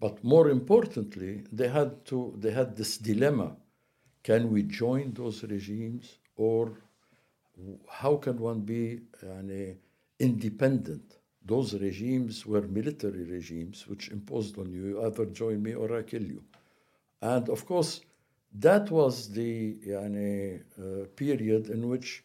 But 0.00 0.22
more 0.24 0.50
importantly, 0.50 1.44
they 1.52 1.68
had 1.68 2.04
to 2.06 2.34
they 2.38 2.50
had 2.50 2.76
this 2.76 2.98
dilemma. 2.98 3.56
Can 4.22 4.50
we 4.50 4.62
join 4.62 5.12
those 5.12 5.42
regimes 5.44 6.18
or 6.36 6.82
how 7.88 8.16
can 8.16 8.38
one 8.38 8.60
be 8.60 9.00
independent? 10.18 11.18
Those 11.44 11.74
regimes 11.74 12.44
were 12.44 12.62
military 12.62 13.24
regimes 13.24 13.86
which 13.86 14.10
imposed 14.10 14.58
on 14.58 14.72
you 14.72 15.04
either 15.06 15.26
join 15.26 15.62
me 15.62 15.74
or 15.74 15.96
I 15.96 16.02
kill 16.02 16.22
you. 16.22 16.42
And 17.22 17.48
of 17.48 17.64
course, 17.64 18.00
that 18.60 18.90
was 18.90 19.30
the 19.32 19.74
yani, 19.86 20.62
uh, 20.78 21.06
period 21.14 21.68
in 21.68 21.88
which 21.88 22.24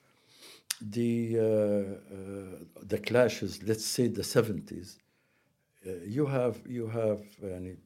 the 0.82 1.38
uh, 1.38 1.44
uh, 1.44 2.58
the 2.84 2.98
clashes, 2.98 3.62
let's 3.64 3.86
say 3.86 4.08
the 4.08 4.22
70s, 4.22 4.98
uh, 5.86 5.92
you 6.06 6.26
have 6.26 6.58
you 6.66 6.88
have 6.88 7.22
yani, 7.44 7.78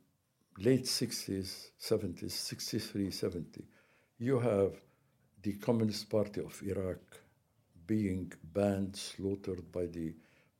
late 0.60 0.86
60s, 0.86 1.69
70s, 1.81 2.31
63, 2.31 3.12
70. 3.12 3.63
You 4.19 4.39
have 4.39 4.73
the 5.41 5.53
Communist 5.53 6.10
Party 6.10 6.41
of 6.41 6.62
Iraq 6.63 6.99
being 7.88 8.31
banned, 8.53 8.95
slaughtered 8.95 9.71
by 9.71 9.86
the 9.88 10.13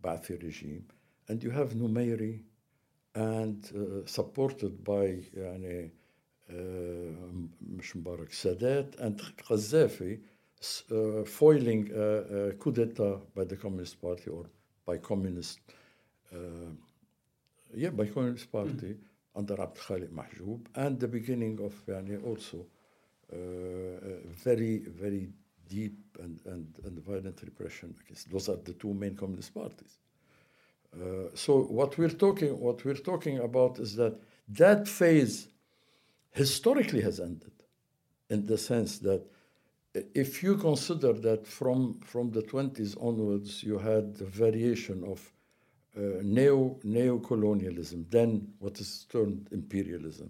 Ba'athi 0.03 0.41
regime, 0.43 0.85
and 1.29 1.41
you 1.43 1.51
have 1.51 1.69
Numeiri 1.73 2.41
and 3.13 3.63
uh, 3.73 4.05
supported 4.07 4.83
by 4.83 5.23
yani, 5.37 5.91
uh, 6.49 6.53
Mubarak 6.53 8.31
Sadat 8.31 8.99
and 8.99 9.19
Qaddafi 9.38 10.19
uh, 10.91 11.25
foiling 11.25 11.91
a, 11.93 12.49
a 12.49 12.53
coup 12.53 12.71
d'etat 12.71 13.19
by 13.36 13.43
the 13.43 13.55
Communist 13.55 14.01
Party 14.01 14.29
or 14.29 14.45
by 14.86 14.97
communist, 14.97 15.60
uh, 16.34 16.38
yeah, 17.73 17.89
by 17.89 18.05
Communist 18.05 18.51
Party 18.51 18.95
under 19.36 19.60
Abd 19.62 19.77
Khalik 19.77 20.10
Mahjoub, 20.10 20.65
and 20.75 20.99
the 20.99 21.08
beginning 21.08 21.60
of 21.63 21.73
yani, 21.88 22.23
also 22.25 22.65
uh, 23.34 23.38
very, 24.43 24.84
very 24.88 25.27
deep 25.67 25.97
and, 26.21 26.39
and, 26.45 26.67
and 26.86 27.03
violent 27.03 27.41
repression 27.41 27.93
against 28.05 28.29
those 28.31 28.49
are 28.49 28.58
the 28.58 28.73
two 28.73 28.93
main 28.93 29.15
communist 29.15 29.53
parties. 29.53 29.97
Uh, 30.95 31.29
so 31.34 31.63
what 31.63 31.97
we're 31.97 32.08
talking 32.10 32.58
what 32.60 32.86
we're 32.86 32.93
talking 32.93 33.39
about 33.39 33.79
is 33.79 33.95
that 33.95 34.15
that 34.47 34.88
phase 34.88 35.47
historically 36.35 37.01
has 37.01 37.19
ended 37.19 37.51
in 38.29 38.45
the 38.45 38.57
sense 38.57 38.99
that 38.99 39.23
if 40.13 40.43
you 40.43 40.57
consider 40.57 41.13
that 41.13 41.47
from 41.47 41.99
from 42.01 42.29
the 42.31 42.41
20s 42.41 42.95
onwards 43.01 43.63
you 43.63 43.77
had 43.77 44.15
the 44.15 44.25
variation 44.25 45.03
of 45.05 45.31
uh, 45.97 46.01
neo 46.21 46.77
neo-colonialism 46.83 48.05
then 48.09 48.29
what 48.59 48.79
is 48.79 49.05
termed 49.09 49.47
imperialism. 49.51 50.29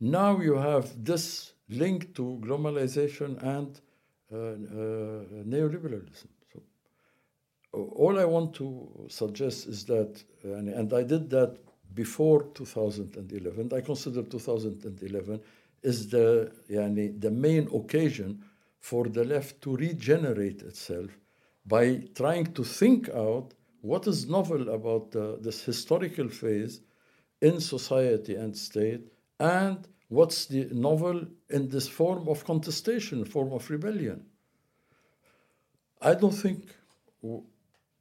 Now 0.00 0.40
you 0.40 0.56
have 0.56 0.86
this 1.04 1.52
link 1.70 2.14
to 2.16 2.38
globalization 2.42 3.42
and 3.42 3.80
uh, 4.32 4.36
uh, 4.36 5.44
neoliberalism. 5.52 6.28
So 6.52 6.58
all 7.72 8.18
i 8.18 8.24
want 8.24 8.54
to 8.56 9.06
suggest 9.08 9.66
is 9.68 9.84
that 9.86 10.22
and, 10.42 10.68
and 10.68 10.92
i 10.92 11.02
did 11.02 11.30
that 11.30 11.56
before 11.94 12.44
2011 12.54 13.72
i 13.74 13.80
consider 13.80 14.22
2011 14.22 15.40
is 15.82 16.08
the 16.08 16.52
the 16.68 17.30
main 17.30 17.68
occasion 17.74 18.42
for 18.78 19.08
the 19.08 19.24
left 19.24 19.60
to 19.60 19.76
regenerate 19.76 20.62
itself 20.62 21.10
by 21.66 22.02
trying 22.14 22.46
to 22.52 22.64
think 22.64 23.08
out 23.10 23.54
what 23.82 24.06
is 24.06 24.28
novel 24.28 24.70
about 24.70 25.14
uh, 25.16 25.36
this 25.40 25.62
historical 25.62 26.28
phase 26.28 26.80
in 27.40 27.60
society 27.60 28.34
and 28.34 28.56
state 28.56 29.02
and 29.38 29.88
what's 30.08 30.46
the 30.46 30.68
novel 30.72 31.24
in 31.48 31.68
this 31.68 31.88
form 31.88 32.28
of 32.28 32.44
contestation 32.44 33.24
form 33.24 33.52
of 33.52 33.70
rebellion. 33.70 34.24
I 36.02 36.14
don't 36.14 36.32
think 36.32 36.74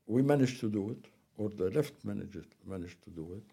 we 0.07 0.21
managed 0.21 0.59
to 0.61 0.69
do 0.69 0.91
it 0.91 1.05
or 1.37 1.49
the 1.49 1.69
left 1.69 1.93
managed, 2.03 2.55
managed 2.65 3.01
to 3.03 3.09
do 3.09 3.33
it 3.37 3.43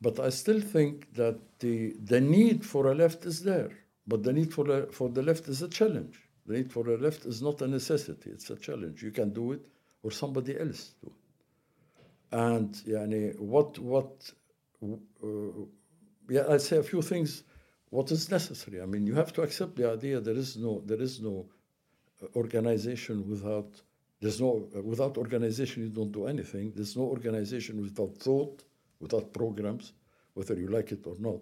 but 0.00 0.18
i 0.20 0.28
still 0.28 0.60
think 0.60 1.12
that 1.14 1.36
the, 1.60 1.94
the 2.04 2.20
need 2.20 2.64
for 2.64 2.90
a 2.92 2.94
left 2.94 3.24
is 3.26 3.42
there 3.42 3.70
but 4.06 4.22
the 4.22 4.32
need 4.32 4.52
for, 4.52 4.86
for 4.92 5.08
the 5.08 5.22
left 5.22 5.48
is 5.48 5.62
a 5.62 5.68
challenge 5.68 6.28
the 6.48 6.54
need 6.54 6.72
for 6.72 6.88
a 6.88 6.96
left 6.96 7.26
is 7.26 7.42
not 7.42 7.60
a 7.60 7.68
necessity, 7.68 8.30
it's 8.30 8.48
a 8.48 8.56
challenge. 8.56 9.02
You 9.02 9.10
can 9.10 9.34
do 9.34 9.52
it 9.52 9.60
or 10.02 10.10
somebody 10.10 10.58
else 10.58 10.94
do 11.02 11.08
it. 11.08 12.02
And 12.32 12.72
yani, 12.86 13.38
what, 13.38 13.78
what, 13.78 14.32
uh, 14.82 15.26
yeah, 16.30 16.44
I'd 16.48 16.62
say 16.62 16.78
a 16.78 16.82
few 16.82 17.02
things. 17.02 17.42
What 17.90 18.10
is 18.10 18.30
necessary? 18.30 18.80
I 18.80 18.86
mean, 18.86 19.06
you 19.06 19.14
have 19.14 19.32
to 19.34 19.42
accept 19.42 19.76
the 19.76 19.92
idea 19.92 20.20
there 20.20 20.36
is 20.36 20.56
no, 20.56 20.82
there 20.86 21.00
is 21.00 21.20
no 21.20 21.46
organization 22.34 23.28
without, 23.28 23.70
there's 24.20 24.40
no, 24.40 24.68
uh, 24.74 24.80
without 24.80 25.18
organization 25.18 25.82
you 25.82 25.90
don't 25.90 26.12
do 26.12 26.26
anything. 26.26 26.72
There's 26.74 26.96
no 26.96 27.04
organization 27.04 27.82
without 27.82 28.16
thought, 28.16 28.64
without 29.00 29.32
programs, 29.32 29.92
whether 30.34 30.54
you 30.54 30.68
like 30.68 30.92
it 30.92 31.06
or 31.06 31.16
not 31.18 31.40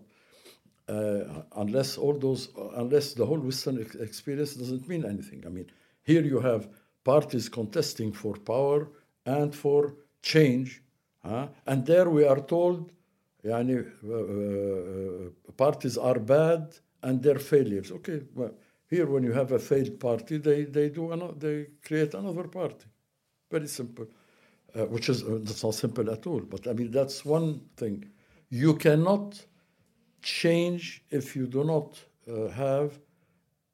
uh, 0.88 1.42
unless 1.56 1.98
all 1.98 2.18
those, 2.18 2.48
unless 2.76 3.14
the 3.14 3.26
whole 3.26 3.38
Western 3.40 3.80
ex- 3.80 3.94
experience 3.96 4.54
doesn't 4.54 4.88
mean 4.88 5.04
anything. 5.04 5.42
I 5.46 5.48
mean, 5.48 5.66
here 6.02 6.22
you 6.22 6.40
have 6.40 6.68
parties 7.04 7.48
contesting 7.48 8.12
for 8.12 8.34
power 8.36 8.88
and 9.24 9.54
for 9.54 9.94
change, 10.22 10.82
huh? 11.24 11.48
and 11.66 11.84
there 11.86 12.08
we 12.08 12.24
are 12.24 12.40
told, 12.40 12.92
yani, 13.44 13.84
uh, 14.04 15.26
uh, 15.28 15.52
parties 15.56 15.98
are 15.98 16.18
bad 16.18 16.76
and 17.02 17.22
they're 17.22 17.38
failures. 17.38 17.90
Okay, 17.90 18.22
well, 18.34 18.54
here 18.88 19.06
when 19.06 19.24
you 19.24 19.32
have 19.32 19.52
a 19.52 19.58
failed 19.58 19.98
party, 19.98 20.38
they 20.38 20.64
they 20.64 20.88
do 20.88 21.10
another, 21.12 21.34
they 21.36 21.66
create 21.84 22.14
another 22.14 22.44
party, 22.44 22.86
very 23.50 23.66
simple, 23.66 24.06
uh, 24.76 24.84
which 24.86 25.08
is 25.08 25.24
that's 25.24 25.64
not 25.64 25.74
simple 25.74 26.10
at 26.10 26.26
all. 26.26 26.40
But 26.40 26.66
I 26.66 26.72
mean 26.72 26.90
that's 26.90 27.24
one 27.24 27.60
thing. 27.76 28.04
You 28.50 28.74
cannot 28.74 29.44
change 30.22 31.02
if 31.10 31.36
you 31.36 31.46
do 31.46 31.64
not 31.64 31.98
uh, 32.30 32.48
have 32.48 32.98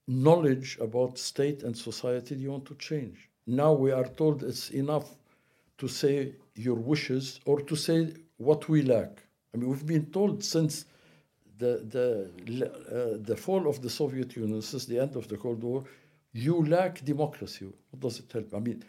knowledge 0.06 0.78
about 0.80 1.18
state 1.18 1.62
and 1.62 1.76
society 1.76 2.34
you 2.34 2.50
want 2.50 2.66
to 2.66 2.74
change. 2.74 3.30
Now 3.46 3.72
we 3.72 3.90
are 3.90 4.04
told 4.04 4.42
it's 4.42 4.70
enough 4.70 5.08
to 5.78 5.88
say 5.88 6.34
your 6.54 6.76
wishes 6.76 7.40
or 7.44 7.60
to 7.60 7.76
say 7.76 8.12
what 8.36 8.68
we 8.68 8.82
lack. 8.82 9.22
I 9.52 9.58
mean, 9.58 9.68
we've 9.70 9.86
been 9.86 10.06
told 10.06 10.44
since 10.44 10.84
the, 11.58 11.72
the, 11.94 12.66
uh, 12.66 13.18
the 13.20 13.36
fall 13.36 13.68
of 13.68 13.82
the 13.82 13.90
Soviet 13.90 14.36
Union, 14.36 14.62
since 14.62 14.84
the 14.86 14.98
end 14.98 15.16
of 15.16 15.28
the 15.28 15.36
Cold 15.36 15.62
War, 15.62 15.84
you 16.32 16.64
lack 16.66 17.04
democracy. 17.04 17.66
What 17.90 18.00
does 18.00 18.18
it 18.20 18.32
help? 18.32 18.54
I 18.54 18.58
mean, 18.58 18.82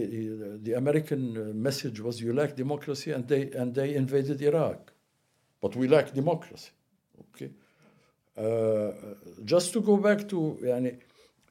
the, 0.00 0.58
the 0.62 0.72
American 0.74 1.22
message 1.60 2.00
was 2.00 2.20
you 2.20 2.32
lack 2.32 2.56
democracy 2.56 3.10
and 3.12 3.26
they, 3.26 3.50
and 3.52 3.74
they 3.74 3.94
invaded 3.94 4.40
Iraq. 4.42 4.92
But 5.60 5.76
we 5.76 5.88
lack 5.88 6.12
democracy. 6.12 6.70
Okay. 7.34 7.50
Uh, 8.36 8.92
just 9.44 9.72
to 9.72 9.80
go 9.80 9.96
back 9.96 10.28
to 10.28 10.58
yani, 10.62 10.98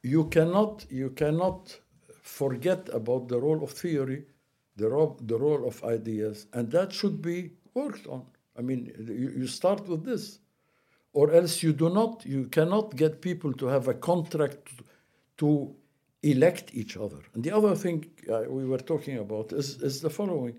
you 0.02 0.26
cannot 0.26 0.86
you 0.88 1.10
cannot 1.10 1.76
forget 2.22 2.88
about 2.92 3.28
the 3.28 3.38
role 3.40 3.62
of 3.64 3.72
theory, 3.72 4.24
the 4.76 4.88
role, 4.88 5.18
the 5.20 5.36
role 5.36 5.66
of 5.66 5.82
ideas, 5.84 6.46
and 6.52 6.70
that 6.70 6.92
should 6.92 7.20
be 7.20 7.50
worked 7.74 8.06
on. 8.06 8.24
I 8.56 8.62
mean, 8.62 8.92
you, 8.98 9.32
you 9.40 9.46
start 9.48 9.88
with 9.88 10.04
this, 10.04 10.38
or 11.12 11.32
else 11.32 11.62
you 11.62 11.72
do 11.72 11.88
not 11.90 12.24
you 12.24 12.44
cannot 12.46 12.94
get 12.94 13.20
people 13.20 13.52
to 13.54 13.66
have 13.66 13.88
a 13.88 13.94
contract 13.94 14.70
to 15.38 15.74
elect 16.30 16.74
each 16.74 16.96
other. 16.96 17.20
And 17.34 17.42
the 17.44 17.52
other 17.52 17.74
thing 17.74 18.06
uh, 18.30 18.44
we 18.48 18.64
were 18.64 18.78
talking 18.92 19.18
about 19.18 19.52
is, 19.52 19.82
is 19.82 20.00
the 20.00 20.10
following: 20.10 20.58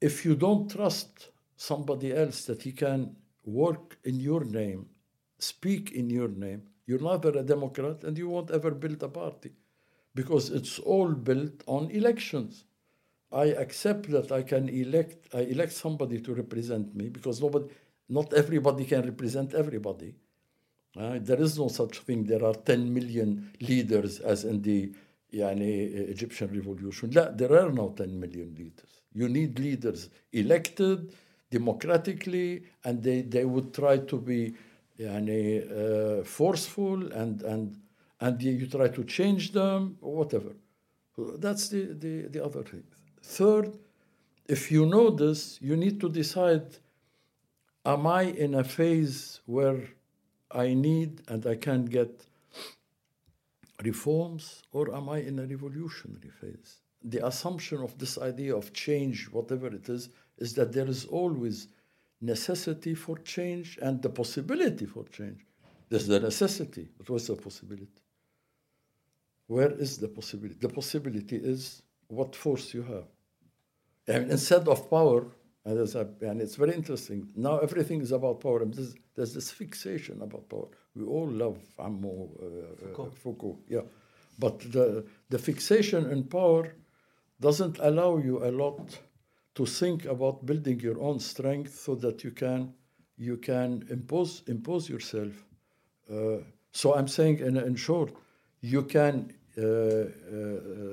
if 0.00 0.24
you 0.24 0.34
don't 0.34 0.70
trust 0.70 1.30
somebody 1.56 2.14
else 2.14 2.44
that 2.46 2.62
he 2.62 2.72
can 2.72 3.16
work 3.44 3.98
in 4.04 4.20
your 4.20 4.44
name, 4.44 4.86
speak 5.38 5.92
in 5.92 6.10
your 6.10 6.28
name, 6.28 6.62
you're 6.86 7.00
neither 7.00 7.30
a 7.30 7.42
Democrat 7.42 8.04
and 8.04 8.16
you 8.16 8.28
won't 8.28 8.50
ever 8.50 8.70
build 8.70 9.02
a 9.02 9.08
party 9.08 9.52
because 10.14 10.50
it's 10.50 10.78
all 10.78 11.12
built 11.12 11.62
on 11.66 11.90
elections. 11.90 12.64
I 13.30 13.46
accept 13.64 14.10
that 14.10 14.32
I 14.32 14.42
can 14.42 14.68
elect, 14.68 15.28
I 15.34 15.40
elect 15.40 15.72
somebody 15.72 16.20
to 16.20 16.34
represent 16.34 16.94
me 16.94 17.08
because 17.08 17.42
nobody, 17.42 17.66
not 18.08 18.32
everybody 18.32 18.84
can 18.84 19.02
represent 19.02 19.54
everybody. 19.54 20.14
Uh, 20.95 21.17
there 21.19 21.41
is 21.41 21.57
no 21.57 21.67
such 21.67 21.99
thing. 21.99 22.23
There 22.25 22.43
are 22.45 22.53
10 22.53 22.93
million 22.93 23.51
leaders 23.61 24.19
as 24.19 24.43
in 24.43 24.61
the 24.61 24.91
يعني, 25.33 26.09
Egyptian 26.09 26.49
revolution. 26.53 27.09
لا, 27.09 27.35
there 27.35 27.57
are 27.57 27.71
no 27.71 27.89
10 27.97 28.19
million 28.19 28.53
leaders. 28.55 29.01
You 29.13 29.27
need 29.27 29.57
leaders 29.59 30.09
elected 30.31 31.13
democratically, 31.49 32.63
and 32.83 33.01
they, 33.01 33.21
they 33.21 33.45
would 33.45 33.73
try 33.73 33.97
to 33.97 34.17
be 34.17 34.53
يعني, 34.99 36.21
uh, 36.21 36.23
forceful 36.23 37.11
and, 37.11 37.41
and, 37.41 37.75
and 38.21 38.41
you 38.41 38.67
try 38.67 38.87
to 38.87 39.03
change 39.03 39.51
them 39.51 39.97
or 40.01 40.15
whatever. 40.15 40.51
That's 41.17 41.69
the, 41.69 41.93
the, 41.93 42.27
the 42.27 42.43
other 42.43 42.63
thing. 42.63 42.83
Third, 43.21 43.77
if 44.47 44.71
you 44.71 44.85
know 44.85 45.09
this, 45.09 45.59
you 45.61 45.75
need 45.75 45.99
to 46.01 46.09
decide 46.09 46.65
am 47.85 48.07
I 48.07 48.23
in 48.23 48.55
a 48.55 48.63
phase 48.63 49.41
where 49.45 49.81
I 50.50 50.74
need 50.74 51.22
and 51.28 51.46
I 51.46 51.56
can't 51.56 51.88
get 51.88 52.24
reforms, 53.84 54.62
or 54.72 54.94
am 54.94 55.08
I 55.08 55.18
in 55.18 55.38
a 55.38 55.46
revolutionary 55.46 56.30
phase? 56.40 56.80
The 57.04 57.24
assumption 57.26 57.78
of 57.80 57.96
this 57.98 58.18
idea 58.18 58.56
of 58.56 58.72
change, 58.72 59.28
whatever 59.30 59.68
it 59.68 59.88
is, 59.88 60.08
is 60.38 60.54
that 60.54 60.72
there 60.72 60.86
is 60.86 61.04
always 61.04 61.68
necessity 62.20 62.94
for 62.94 63.18
change 63.18 63.78
and 63.80 64.02
the 64.02 64.08
possibility 64.08 64.86
for 64.86 65.04
change. 65.04 65.46
There's 65.88 66.06
the 66.06 66.20
necessity, 66.20 66.88
but 66.98 67.08
what's 67.08 67.28
the 67.28 67.36
possibility? 67.36 68.02
Where 69.46 69.70
is 69.70 69.98
the 69.98 70.08
possibility? 70.08 70.58
The 70.60 70.68
possibility 70.68 71.36
is 71.36 71.82
what 72.08 72.34
force 72.34 72.74
you 72.74 72.82
have. 72.82 73.04
And 74.06 74.30
instead 74.30 74.66
of 74.68 74.90
power, 74.90 75.26
and 75.64 75.78
it's, 75.78 75.94
and 75.94 76.40
it's 76.40 76.56
very 76.56 76.74
interesting, 76.74 77.30
now 77.36 77.58
everything 77.58 78.00
is 78.00 78.12
about 78.12 78.40
power. 78.40 78.62
There's 79.18 79.34
this 79.34 79.50
fixation 79.50 80.22
about 80.22 80.48
power. 80.48 80.68
We 80.94 81.04
all 81.04 81.26
love 81.26 81.58
Ammo, 81.78 82.30
uh, 82.40 82.76
Foucault. 82.76 83.06
Uh, 83.06 83.10
Foucault, 83.10 83.58
yeah. 83.68 83.80
But 84.38 84.60
the, 84.60 85.04
the 85.28 85.38
fixation 85.38 86.08
in 86.12 86.22
power 86.22 86.76
doesn't 87.40 87.80
allow 87.80 88.18
you 88.18 88.44
a 88.44 88.52
lot 88.52 88.96
to 89.56 89.66
think 89.66 90.04
about 90.04 90.46
building 90.46 90.78
your 90.78 91.00
own 91.00 91.18
strength 91.18 91.74
so 91.80 91.96
that 91.96 92.22
you 92.22 92.30
can 92.30 92.72
you 93.16 93.36
can 93.36 93.84
impose 93.90 94.44
impose 94.46 94.88
yourself. 94.88 95.32
Uh, 96.08 96.38
so 96.70 96.94
I'm 96.94 97.08
saying, 97.08 97.40
in, 97.40 97.56
in 97.56 97.74
short, 97.74 98.12
you 98.60 98.82
can 98.84 99.32
uh, 99.56 99.62
uh, 99.62 100.04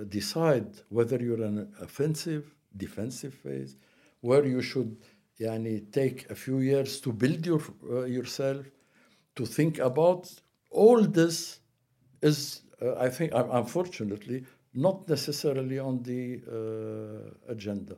decide 0.09 0.69
whether 0.89 1.17
you're 1.17 1.43
in 1.43 1.59
an 1.59 1.73
offensive, 1.79 2.55
defensive 2.75 3.35
phase, 3.35 3.75
where 4.21 4.43
you 4.45 4.63
should 4.63 4.97
yani, 5.39 5.91
take 5.91 6.29
a 6.29 6.35
few 6.35 6.59
years 6.59 6.99
to 7.01 7.11
build 7.11 7.45
your, 7.45 7.61
uh, 7.89 8.05
yourself, 8.05 8.65
to 9.35 9.45
think 9.45 9.79
about 9.79 10.31
all 10.71 11.01
this 11.01 11.59
is, 12.21 12.61
uh, 12.81 12.95
I 12.95 13.09
think, 13.09 13.31
unfortunately, 13.33 14.45
not 14.73 15.07
necessarily 15.07 15.79
on 15.79 16.03
the 16.03 16.41
uh, 16.47 17.51
agenda. 17.51 17.95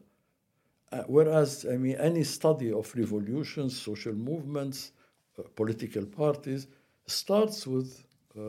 Uh, 0.91 1.03
whereas, 1.07 1.65
I 1.65 1.77
mean, 1.77 1.95
any 1.97 2.23
study 2.23 2.71
of 2.71 2.93
revolutions, 2.95 3.79
social 3.79 4.13
movements, 4.13 4.91
uh, 5.37 5.43
political 5.55 6.05
parties 6.05 6.67
starts 7.05 7.67
with, 7.67 8.03
uh, 8.37 8.41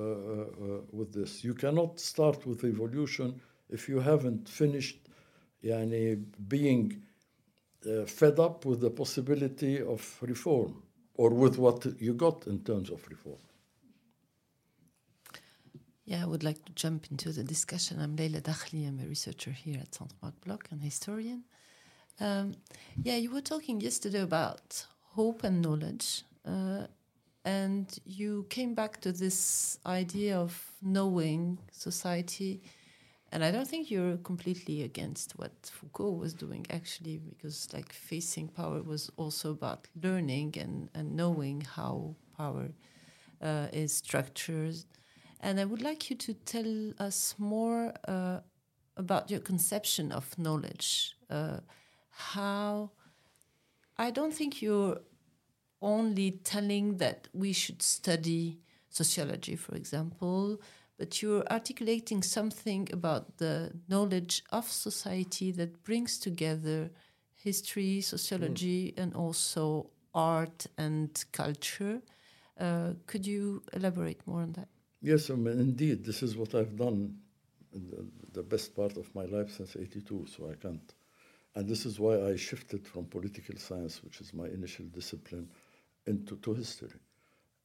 with 0.92 1.12
this. 1.12 1.42
You 1.42 1.54
cannot 1.54 1.98
start 1.98 2.46
with 2.46 2.62
revolution 2.62 3.40
if 3.70 3.88
you 3.88 4.00
haven't 4.00 4.48
finished 4.48 4.98
yani, 5.62 6.22
being 6.48 7.02
uh, 7.86 8.04
fed 8.06 8.38
up 8.38 8.64
with 8.64 8.80
the 8.80 8.90
possibility 8.90 9.80
of 9.80 10.18
reform 10.20 10.82
or 11.14 11.30
with 11.30 11.58
what 11.58 11.86
you 12.00 12.14
got 12.14 12.46
in 12.46 12.60
terms 12.60 12.90
of 12.90 13.06
reform. 13.08 13.38
Yeah, 16.04 16.22
I 16.22 16.26
would 16.26 16.42
like 16.42 16.64
to 16.64 16.72
jump 16.72 17.06
into 17.10 17.32
the 17.32 17.44
discussion. 17.44 18.00
I'm 18.00 18.16
Leyla 18.16 18.40
Dakhli. 18.40 18.88
I'm 18.88 18.98
a 18.98 19.06
researcher 19.06 19.50
here 19.50 19.78
at 19.78 19.94
Centre 19.94 20.14
Marc 20.22 20.40
Bloch 20.40 20.66
and 20.70 20.80
historian. 20.80 21.44
Um, 22.18 22.54
yeah, 23.02 23.16
you 23.16 23.30
were 23.30 23.42
talking 23.42 23.80
yesterday 23.80 24.20
about 24.20 24.86
hope 25.14 25.44
and 25.44 25.60
knowledge, 25.60 26.22
uh, 26.46 26.86
and 27.44 27.86
you 28.06 28.46
came 28.48 28.74
back 28.74 29.00
to 29.02 29.12
this 29.12 29.78
idea 29.84 30.38
of 30.38 30.72
knowing 30.80 31.58
society. 31.72 32.62
And 33.30 33.44
I 33.44 33.50
don't 33.50 33.68
think 33.68 33.90
you're 33.90 34.16
completely 34.18 34.82
against 34.82 35.38
what 35.38 35.52
Foucault 35.62 36.12
was 36.12 36.32
doing, 36.32 36.66
actually, 36.70 37.18
because 37.18 37.68
like 37.72 37.92
facing 37.92 38.48
power 38.48 38.82
was 38.82 39.10
also 39.16 39.50
about 39.50 39.86
learning 40.02 40.54
and, 40.58 40.88
and 40.94 41.14
knowing 41.14 41.60
how 41.60 42.14
power 42.36 42.70
uh, 43.42 43.66
is 43.72 43.92
structured. 43.92 44.76
And 45.40 45.60
I 45.60 45.66
would 45.66 45.82
like 45.82 46.10
you 46.10 46.16
to 46.16 46.34
tell 46.34 46.92
us 46.98 47.34
more 47.38 47.92
uh, 48.06 48.40
about 48.96 49.30
your 49.30 49.40
conception 49.40 50.10
of 50.10 50.36
knowledge. 50.38 51.14
Uh, 51.28 51.58
how 52.10 52.90
I 53.96 54.10
don't 54.10 54.32
think 54.32 54.62
you're 54.62 54.98
only 55.82 56.32
telling 56.32 56.96
that 56.96 57.28
we 57.32 57.52
should 57.52 57.82
study 57.82 58.58
sociology, 58.88 59.54
for 59.56 59.74
example, 59.74 60.60
but 60.98 61.22
you're 61.22 61.44
articulating 61.50 62.22
something 62.22 62.88
about 62.92 63.38
the 63.38 63.72
knowledge 63.88 64.42
of 64.50 64.68
society 64.70 65.52
that 65.52 65.84
brings 65.84 66.18
together 66.18 66.90
history, 67.34 68.00
sociology, 68.00 68.92
mm. 68.92 69.02
and 69.02 69.14
also 69.14 69.90
art 70.14 70.66
and 70.76 71.24
culture. 71.32 72.00
Uh, 72.58 72.94
could 73.06 73.26
you 73.26 73.62
elaborate 73.72 74.26
more 74.26 74.42
on 74.42 74.52
that? 74.52 74.68
Yes, 75.00 75.30
I 75.30 75.34
mean, 75.34 75.60
indeed, 75.60 76.04
this 76.04 76.22
is 76.22 76.36
what 76.36 76.54
I've 76.54 76.76
done 76.76 77.16
the, 77.72 78.04
the 78.32 78.42
best 78.42 78.74
part 78.74 78.96
of 78.96 79.14
my 79.14 79.24
life 79.26 79.50
since 79.52 79.76
82, 79.76 80.26
so 80.26 80.50
I 80.50 80.54
can't 80.54 80.94
and 81.58 81.68
this 81.68 81.86
is 81.86 81.98
why 81.98 82.22
I 82.22 82.36
shifted 82.36 82.86
from 82.86 83.06
political 83.06 83.56
science, 83.56 84.04
which 84.04 84.20
is 84.20 84.32
my 84.32 84.46
initial 84.46 84.84
discipline, 84.86 85.48
into 86.06 86.36
to 86.36 86.54
history. 86.54 87.00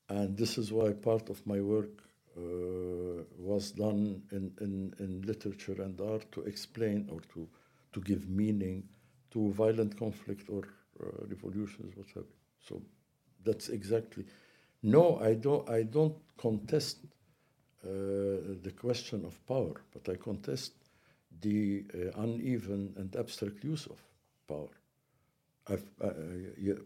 And 0.10 0.36
this 0.36 0.58
is 0.58 0.72
why 0.72 0.94
part 0.94 1.30
of 1.30 1.46
my 1.46 1.62
work 1.62 2.02
was 2.36 3.72
done 3.72 4.24
in, 4.32 4.52
in, 4.62 4.94
in 5.00 5.22
literature 5.22 5.82
and 5.82 6.00
art 6.02 6.32
to 6.32 6.42
explain 6.42 7.10
or 7.12 7.20
to, 7.34 7.48
to 7.94 8.02
give 8.02 8.30
meaning 8.30 8.84
to 9.32 9.52
violent 9.52 9.98
conflict 9.98 10.50
or 10.50 10.64
uh, 11.02 11.26
revolutions, 11.28 11.96
what 11.96 12.08
have 12.08 12.24
you. 12.24 12.40
So 12.68 12.82
that's 13.44 13.70
exactly. 13.70 14.26
No, 14.82 15.18
I 15.20 15.34
don't. 15.34 15.68
I 15.70 15.84
don't 15.84 16.16
contest 16.38 16.98
uh, 17.84 17.90
the 18.62 18.74
question 18.78 19.26
of 19.26 19.46
power, 19.48 19.82
but 19.94 20.12
I 20.12 20.16
contest 20.16 20.74
the 21.42 21.86
uh, 21.94 22.22
uneven 22.22 22.94
and 22.98 23.16
abstract 23.16 23.64
use 23.64 23.88
of 23.88 24.00
power. 24.48 24.70
Uh, 25.70 25.78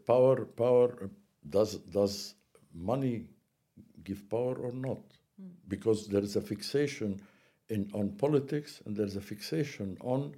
power, 0.05 0.45
power 0.45 1.09
does 1.49 1.75
does 1.77 2.35
money 2.73 3.25
give 4.03 4.29
power 4.29 4.55
or 4.55 4.71
not? 4.71 5.16
Because 5.67 6.07
there 6.07 6.21
is 6.21 6.35
a 6.35 6.41
fixation 6.41 7.21
in 7.69 7.89
on 7.93 8.09
politics 8.11 8.81
and 8.85 8.95
there 8.95 9.05
is 9.05 9.15
a 9.15 9.21
fixation 9.21 9.97
on 10.01 10.33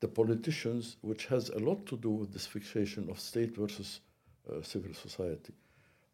the 0.00 0.08
politicians, 0.08 0.96
which 1.00 1.26
has 1.26 1.48
a 1.48 1.58
lot 1.58 1.86
to 1.86 1.96
do 1.96 2.10
with 2.10 2.32
this 2.32 2.46
fixation 2.46 3.08
of 3.10 3.18
state 3.18 3.56
versus 3.56 4.00
uh, 4.50 4.62
civil 4.62 4.92
society. 4.94 5.54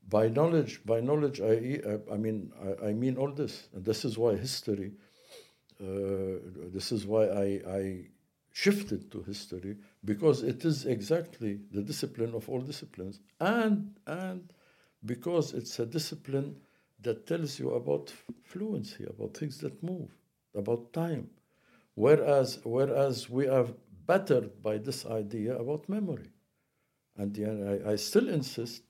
By 0.09 0.29
knowledge, 0.29 0.81
by 0.85 1.01
knowledge, 1.01 1.41
I, 1.41 1.81
I 2.13 2.17
mean, 2.17 2.53
I, 2.63 2.89
I 2.89 2.93
mean 2.93 3.17
all 3.17 3.33
this, 3.33 3.69
and 3.75 3.85
this 3.85 4.05
is 4.05 4.17
why 4.17 4.37
history 4.37 4.93
uh, 5.83 6.39
this 6.73 6.93
is 6.93 7.07
why 7.07 7.25
I, 7.27 7.61
I 7.67 8.05
shifted 8.53 9.11
to 9.11 9.23
history 9.23 9.77
because 10.05 10.43
it 10.43 10.65
is 10.65 10.87
exactly 10.87 11.59
the 11.73 11.83
discipline 11.83 12.35
of 12.35 12.49
all 12.49 12.61
disciplines 12.61 13.19
and 13.41 13.95
and 14.07 14.53
because 15.05 15.55
it's 15.55 15.79
a 15.81 15.87
discipline 15.87 16.55
that 17.03 17.27
tells 17.27 17.59
you 17.59 17.71
about 17.75 18.13
fluency 18.45 19.05
about 19.05 19.37
things 19.37 19.59
that 19.59 19.83
move 19.83 20.11
about 20.55 20.93
time 20.93 21.29
whereas 21.95 22.59
whereas 22.65 23.29
we 23.31 23.47
are 23.47 23.67
battered 24.07 24.63
by 24.63 24.79
this 24.79 25.07
idea 25.07 25.57
about 25.59 25.89
memory 25.89 26.31
and 27.17 27.37
yeah, 27.37 27.53
I, 27.87 27.93
I 27.93 27.97
still 27.97 28.29
insist 28.29 28.83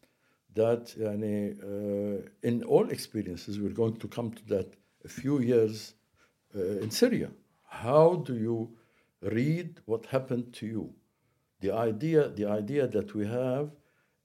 that 0.54 0.94
yani, 0.98 1.56
uh, 1.62 2.28
in 2.42 2.62
all 2.64 2.90
experiences 2.90 3.58
we're 3.58 3.70
going 3.70 3.96
to 3.96 4.08
come 4.08 4.32
to 4.32 4.44
that 4.46 4.74
a 5.04 5.08
few 5.08 5.40
years 5.40 5.94
uh, 6.54 6.78
in 6.78 6.90
Syria. 6.90 7.30
How 7.64 8.16
do 8.16 8.34
you 8.34 8.76
read 9.22 9.80
what 9.86 10.06
happened 10.06 10.52
to 10.54 10.66
you? 10.66 10.94
The 11.60 11.72
idea, 11.72 12.28
the 12.28 12.46
idea 12.46 12.86
that 12.88 13.14
we 13.14 13.26
have 13.26 13.70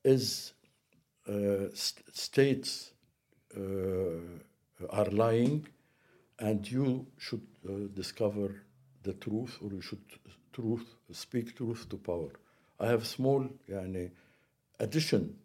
is 0.03 0.53
uh, 1.27 1.69
st 1.73 2.03
states 2.13 2.91
are 3.55 5.09
lying, 5.11 5.67
and 6.39 6.69
you 6.69 7.05
should 7.17 7.45
uh, 7.67 7.71
discover 7.93 8.63
the 9.03 9.13
truth, 9.13 9.57
or 9.61 9.71
you 9.71 9.81
should 9.81 10.03
truth 10.53 10.95
speak 11.11 11.55
truth 11.55 11.87
to 11.89 11.97
power. 11.97 12.31
I 12.79 12.87
have 12.87 13.05
small 13.05 13.47
yani, 13.69 14.11
addition 14.79 15.35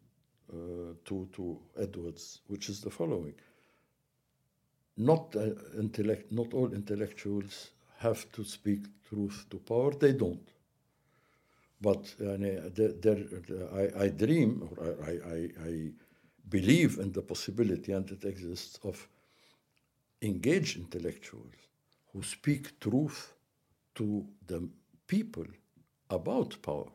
uh, 0.53 0.57
to, 1.05 1.28
to 1.32 1.59
Edwards, 1.78 2.40
which 2.48 2.68
is 2.68 2.80
the 2.80 2.90
following. 2.90 3.34
Not, 4.96 5.34
uh, 5.36 5.50
intellect, 5.78 6.30
not 6.32 6.53
all 6.53 6.72
intellectuals 6.72 7.70
have 7.98 8.30
to 8.32 8.44
speak 8.44 8.80
truth 9.09 9.46
to 9.50 9.57
power, 9.59 9.92
they 9.92 10.12
don't. 10.12 10.46
But 11.80 12.14
uh, 12.20 12.36
I, 13.74 14.05
I 14.05 14.09
dream, 14.09 14.68
or 14.76 14.96
I, 15.05 15.11
I, 15.11 15.68
I 15.68 15.90
believe 16.49 16.97
in 16.99 17.11
the 17.11 17.22
possibility, 17.22 17.91
and 17.91 18.09
it 18.09 18.24
exists, 18.24 18.80
of 18.84 19.07
engaged 20.22 20.78
intellectuals 20.78 21.55
who 22.11 22.24
speak 22.24 22.80
truth 22.80 23.34
to 23.95 24.26
the 24.45 24.68
people 25.07 25.45
about 26.09 26.61
power. 26.61 26.91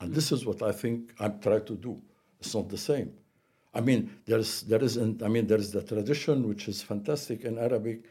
And 0.00 0.14
this 0.14 0.32
is 0.32 0.44
what 0.46 0.62
I 0.62 0.72
think 0.72 1.12
I'm 1.18 1.40
trying 1.40 1.64
to 1.64 1.74
do. 1.74 2.00
It's 2.40 2.54
not 2.54 2.68
the 2.68 2.78
same. 2.78 3.12
I 3.74 3.80
mean, 3.80 4.10
there's 4.24 4.62
there 4.62 4.82
is 4.82 4.96
an, 4.96 5.20
I 5.24 5.28
mean 5.28 5.46
there 5.46 5.58
is 5.58 5.72
the 5.72 5.82
tradition 5.82 6.48
which 6.48 6.68
is 6.68 6.82
fantastic 6.82 7.44
in 7.44 7.58
Arabic, 7.58 8.04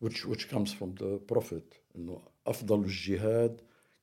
which 0.00 0.24
which 0.24 0.48
comes 0.48 0.72
from 0.72 0.94
the 0.94 1.18
Prophet. 1.18 1.80
إنه 1.96 2.20
أفضل 2.46 2.84
الجهاد 2.84 3.60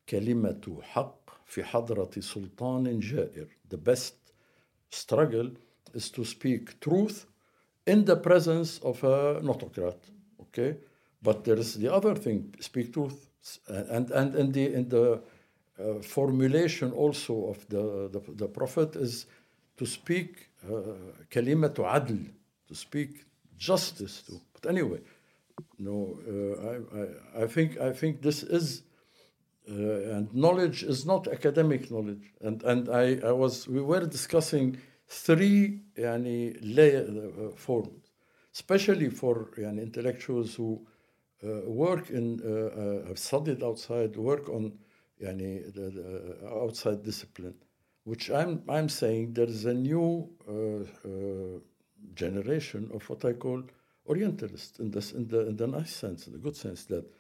كلمة 0.10 0.80
حق 0.82 1.30
في 1.46 1.64
حضرة 1.64 2.20
سلطان 2.20 3.00
جائر. 3.00 3.48
The 3.70 3.78
best 3.78 4.14
struggle 4.90 5.52
is 5.95 6.11
to 6.11 6.25
speak 6.25 6.81
truth 6.81 7.27
in 7.87 8.05
the 8.05 8.17
presence 8.17 8.79
of 8.79 9.03
an 9.05 9.49
autocrat. 9.49 9.99
Okay, 10.41 10.77
but 11.23 11.45
there 11.45 11.57
is 11.57 11.75
the 11.75 11.93
other 11.93 12.15
thing: 12.15 12.55
speak 12.61 12.93
truth, 12.93 13.29
and 13.69 14.11
and 14.11 14.35
in 14.35 14.53
the 14.53 14.75
in 14.75 14.89
the 14.89 15.21
uh, 15.79 16.01
formulation 16.03 16.93
also 16.93 17.49
of 17.49 17.69
the, 17.69 18.09
the, 18.13 18.21
the 18.35 18.47
prophet 18.47 18.95
is 18.97 19.27
to 19.77 19.85
speak 19.85 20.49
uh, 20.65 20.83
kalimatu 21.31 21.85
uh, 21.85 21.99
adl, 21.99 22.31
to 22.69 22.75
speak 22.75 23.25
justice 23.57 24.23
to. 24.23 24.41
But 24.53 24.71
anyway, 24.71 25.01
no, 25.79 26.19
uh, 26.29 26.71
I, 26.71 27.41
I, 27.41 27.45
I, 27.45 27.47
think 27.49 27.81
I 27.81 27.93
think 27.93 28.23
this 28.23 28.43
is. 28.43 28.83
Uh, 29.67 30.17
and 30.17 30.35
knowledge 30.35 30.83
is 30.83 31.07
not 31.07 31.27
academic 31.27 31.91
knowledge, 31.91 32.35
and 32.43 32.63
and 32.65 32.91
I, 32.91 33.19
I 33.27 33.33
was 33.33 33.67
we 33.67 33.81
were 33.81 34.05
discussing 34.05 34.77
three 35.07 35.81
yani, 35.97 36.57
layer 36.63 37.07
uh, 37.07 37.57
forms, 37.57 38.13
especially 38.53 39.11
for 39.11 39.51
yani, 39.59 39.83
intellectuals 39.83 40.55
who 40.55 40.87
uh, 41.43 41.61
work 41.67 42.11
in 42.11 42.41
uh, 42.41 43.07
have 43.09 43.19
studied 43.19 43.63
outside, 43.63 44.17
work 44.17 44.49
on 44.49 44.73
yani, 45.23 45.73
the, 45.75 45.91
the 45.91 46.49
outside 46.49 47.03
discipline 47.03 47.55
which 48.05 48.31
I'm, 48.31 48.63
I'm 48.69 48.89
saying 48.89 49.33
there 49.33 49.47
is 49.47 49.65
a 49.65 49.75
new 49.75 50.29
uh, 50.47 51.09
uh, 51.09 51.59
generation 52.15 52.91
of 52.95 53.09
what 53.09 53.25
I 53.25 53.33
call 53.33 53.63
Orientalists 54.07 54.79
in, 54.79 54.91
this, 54.91 55.13
in, 55.13 55.27
the, 55.29 55.49
in 55.49 55.57
the 55.57 55.67
nice 55.67 55.95
sense, 55.95 56.27
in 56.27 56.35
the 56.35 56.39
good 56.39 56.57
sense 56.57 56.85
that 56.85 57.11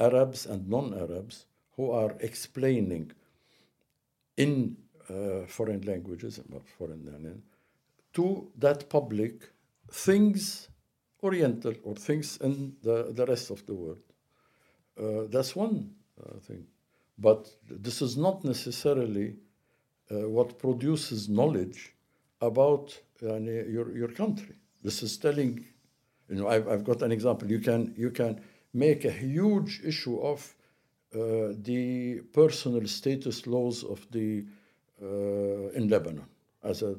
Arabs 0.00 0.46
and 0.46 0.68
non-Arabs 0.68 1.46
who 1.76 1.92
are 1.92 2.16
explaining 2.20 3.12
in 4.36 4.76
uh, 5.10 5.46
foreign 5.46 5.82
languages, 5.82 6.40
foreign 6.78 7.42
to 8.12 8.50
that 8.58 8.88
public 8.88 9.50
things 9.90 10.68
Oriental 11.24 11.72
or 11.84 11.94
things 11.94 12.36
in 12.42 12.76
the, 12.82 13.10
the 13.12 13.24
rest 13.24 13.50
of 13.50 13.64
the 13.64 13.74
world. 13.74 14.02
Uh, 15.00 15.26
that's 15.30 15.56
one 15.56 15.90
uh, 16.22 16.38
thing. 16.38 16.66
But 17.18 17.48
this 17.70 18.02
is 18.02 18.16
not 18.16 18.44
necessarily 18.44 19.36
uh, 20.10 20.28
what 20.28 20.58
produces 20.58 21.28
knowledge 21.28 21.94
about 22.42 23.00
your, 23.22 23.96
your 23.96 24.08
country. 24.08 24.54
This 24.82 25.02
is 25.02 25.16
telling, 25.16 25.64
you 26.28 26.36
know, 26.36 26.48
I've, 26.48 26.68
I've 26.68 26.84
got 26.84 27.00
an 27.00 27.10
example. 27.10 27.50
You 27.50 27.60
can, 27.60 27.94
you 27.96 28.10
can 28.10 28.42
make 28.74 29.06
a 29.06 29.10
huge 29.10 29.80
issue 29.82 30.18
of 30.18 30.54
uh, 31.14 31.54
the 31.62 32.20
personal 32.34 32.86
status 32.86 33.46
laws 33.46 33.82
of 33.82 34.06
the 34.10 34.44
in 35.00 35.88
Lebanon 35.88 36.26
as 36.62 36.82
a 36.82 36.96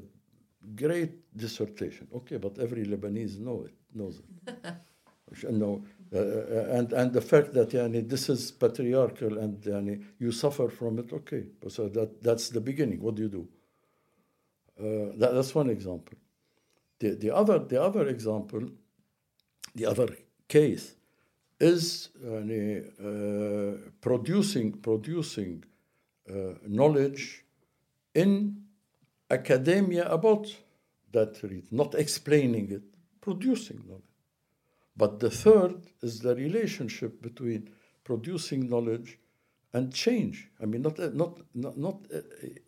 great 0.76 1.36
dissertation. 1.36 2.08
Okay, 2.14 2.38
but 2.38 2.58
every 2.60 2.86
Lebanese 2.86 3.40
know 3.40 3.66
it, 3.66 3.74
knows 3.94 4.20
it. 4.20 4.66
no, 5.52 5.84
uh, 6.14 6.20
and 6.78 6.94
and 6.94 7.14
the 7.14 7.22
fact 7.22 7.54
that 7.54 7.70
yani, 7.70 8.08
this 8.08 8.30
is 8.30 8.52
patriarchal 8.52 9.38
and 9.38 9.62
yani, 9.62 10.04
you 10.20 10.32
suffer 10.32 10.70
from 10.70 11.00
it, 11.00 11.12
okay. 11.12 11.46
So 11.68 11.90
that 11.90 12.22
that's 12.22 12.50
the 12.50 12.62
beginning. 12.62 13.02
What 13.02 13.16
do 13.16 13.24
you 13.24 13.30
do? 13.30 13.48
Uh, 14.80 15.18
that, 15.18 15.34
that's 15.34 15.56
one 15.56 15.70
example. 15.70 16.18
The 17.00 17.16
the 17.16 17.32
other 17.32 17.60
the 17.60 17.82
other 17.82 18.08
example, 18.08 18.70
the 19.74 19.86
other 19.86 20.10
case, 20.48 20.96
is 21.60 22.10
yani, 22.24 22.86
uh, 23.00 23.90
producing 24.02 24.74
producing 24.74 25.64
uh, 26.30 26.54
knowledge 26.68 27.45
in 28.16 28.64
academia 29.30 30.06
about 30.10 30.48
that 31.12 31.42
read, 31.44 31.72
not 31.72 31.94
explaining 31.96 32.72
it, 32.72 32.84
producing 33.22 33.82
knowledge. 33.88 34.04
But 34.98 35.20
the 35.20 35.30
third 35.30 35.76
is 36.02 36.20
the 36.20 36.36
relationship 36.36 37.22
between 37.22 37.70
producing 38.04 38.70
knowledge 38.70 39.20
and 39.74 39.94
change. 39.94 40.50
I 40.62 40.66
mean, 40.66 40.82
not, 40.82 40.98
not, 41.14 41.42
not, 41.54 41.78
not 41.78 41.98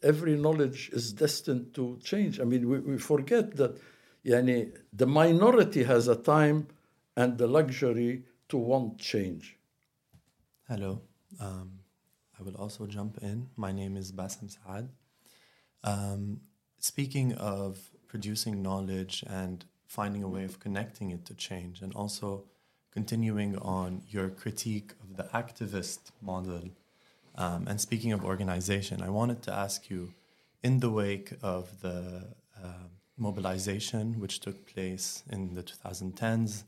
every 0.03 0.35
knowledge 0.35 0.89
is 0.91 1.13
destined 1.13 1.73
to 1.75 1.97
change. 2.03 2.39
I 2.39 2.43
mean, 2.43 2.67
we, 2.67 2.79
we 2.79 2.97
forget 2.97 3.55
that 3.55 3.79
yani, 4.25 4.75
the 4.91 5.07
minority 5.07 5.83
has 5.83 6.09
a 6.09 6.15
time 6.15 6.67
and 7.15 7.37
the 7.37 7.47
luxury 7.47 8.23
to 8.49 8.57
want 8.57 8.99
change. 8.99 9.57
Hello. 10.67 11.01
Um, 11.39 11.79
I 12.37 12.43
will 12.43 12.55
also 12.55 12.85
jump 12.87 13.19
in. 13.21 13.49
My 13.55 13.71
name 13.71 13.95
is 13.95 14.11
Bassem 14.11 14.49
Saad. 14.51 14.89
Um, 15.87 16.41
speaking 16.79 17.33
of 17.35 17.79
producing 18.09 18.61
knowledge 18.61 19.23
and 19.25 19.63
finding 19.85 20.21
a 20.21 20.27
way 20.27 20.43
of 20.43 20.59
connecting 20.59 21.11
it 21.11 21.23
to 21.27 21.33
change 21.33 21.81
and 21.81 21.93
also 21.93 22.43
continuing 22.91 23.57
on 23.59 24.01
your 24.09 24.27
critique 24.29 24.91
of 25.01 25.15
the 25.15 25.23
activist 25.41 25.99
model. 26.21 26.65
Um, 27.35 27.67
and 27.69 27.79
speaking 27.79 28.11
of 28.11 28.25
organization, 28.25 29.01
I 29.01 29.09
wanted 29.09 29.41
to 29.43 29.53
ask 29.53 29.89
you 29.89 30.13
in 30.61 30.81
the 30.81 30.89
wake 30.89 31.31
of 31.41 31.79
the 31.79 32.35
uh, 32.61 32.87
mobilization 33.17 34.19
which 34.19 34.41
took 34.41 34.67
place 34.67 35.23
in 35.29 35.53
the 35.53 35.63
2010s, 35.63 36.63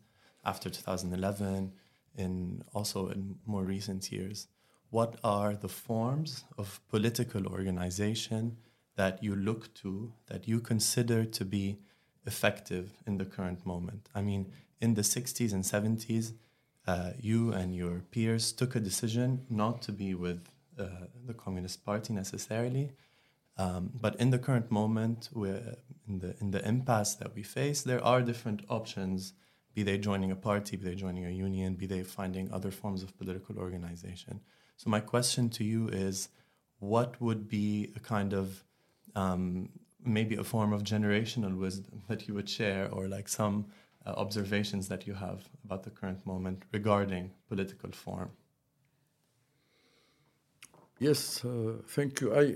after 0.46 0.70
2011, 0.70 1.74
in 2.16 2.64
also 2.74 3.10
in 3.10 3.36
more 3.46 3.64
recent 3.64 4.12
years, 4.12 4.48
what 4.92 5.18
are 5.24 5.56
the 5.56 5.68
forms 5.68 6.46
of 6.58 6.80
political 6.90 7.48
organization 7.48 8.56
that 9.00 9.24
you 9.24 9.34
look 9.34 9.74
to, 9.74 10.12
that 10.28 10.46
you 10.46 10.60
consider 10.60 11.24
to 11.24 11.46
be 11.46 11.80
effective 12.26 12.86
in 13.08 13.18
the 13.18 13.24
current 13.24 13.66
moment. 13.66 14.10
I 14.14 14.22
mean, 14.22 14.52
in 14.82 14.96
the 14.96 15.04
60s 15.04 15.54
and 15.54 15.64
70s, 15.64 16.34
uh, 16.86 17.12
you 17.18 17.54
and 17.54 17.74
your 17.74 18.02
peers 18.12 18.52
took 18.52 18.76
a 18.76 18.82
decision 18.90 19.46
not 19.50 19.82
to 19.84 19.94
be 19.94 20.16
with 20.16 20.42
uh, 20.78 21.06
the 21.26 21.34
Communist 21.34 21.86
Party 21.86 22.12
necessarily. 22.12 22.92
Um, 23.56 23.92
but 23.94 24.18
in 24.18 24.32
the 24.32 24.42
current 24.48 24.70
moment, 24.70 25.30
we're 25.34 25.78
in 26.10 26.20
the 26.20 26.32
in 26.42 26.52
the 26.52 26.62
impasse 26.74 27.16
that 27.22 27.34
we 27.36 27.44
face, 27.44 27.82
there 27.82 28.04
are 28.04 28.22
different 28.22 28.62
options. 28.70 29.34
Be 29.76 29.84
they 29.84 29.98
joining 29.98 30.32
a 30.32 30.40
party, 30.50 30.76
be 30.76 30.84
they 30.90 30.96
joining 30.96 31.26
a 31.26 31.36
union, 31.48 31.76
be 31.76 31.88
they 31.94 32.04
finding 32.04 32.52
other 32.52 32.72
forms 32.72 33.02
of 33.04 33.18
political 33.18 33.60
organization. 33.60 34.42
So 34.76 34.90
my 34.90 35.02
question 35.14 35.50
to 35.58 35.64
you 35.64 35.88
is, 36.08 36.30
what 36.80 37.22
would 37.22 37.48
be 37.48 37.94
a 37.96 38.02
kind 38.16 38.34
of 38.34 38.64
um, 39.16 39.70
maybe 40.04 40.36
a 40.36 40.44
form 40.44 40.74
of 40.74 40.84
generational 40.84 41.58
wisdom 41.58 42.02
that 42.08 42.28
you 42.28 42.34
would 42.34 42.50
share 42.50 42.90
or 42.92 43.08
like 43.08 43.28
some 43.28 43.66
uh, 44.06 44.12
observations 44.12 44.88
that 44.88 45.06
you 45.06 45.14
have 45.14 45.44
about 45.66 45.84
the 45.84 45.90
current 45.90 46.26
moment 46.26 46.64
regarding 46.72 47.32
political 47.48 47.92
form. 47.92 48.30
Yes 51.00 51.44
uh, 51.46 51.78
thank 51.88 52.22
you. 52.22 52.36
I 52.36 52.56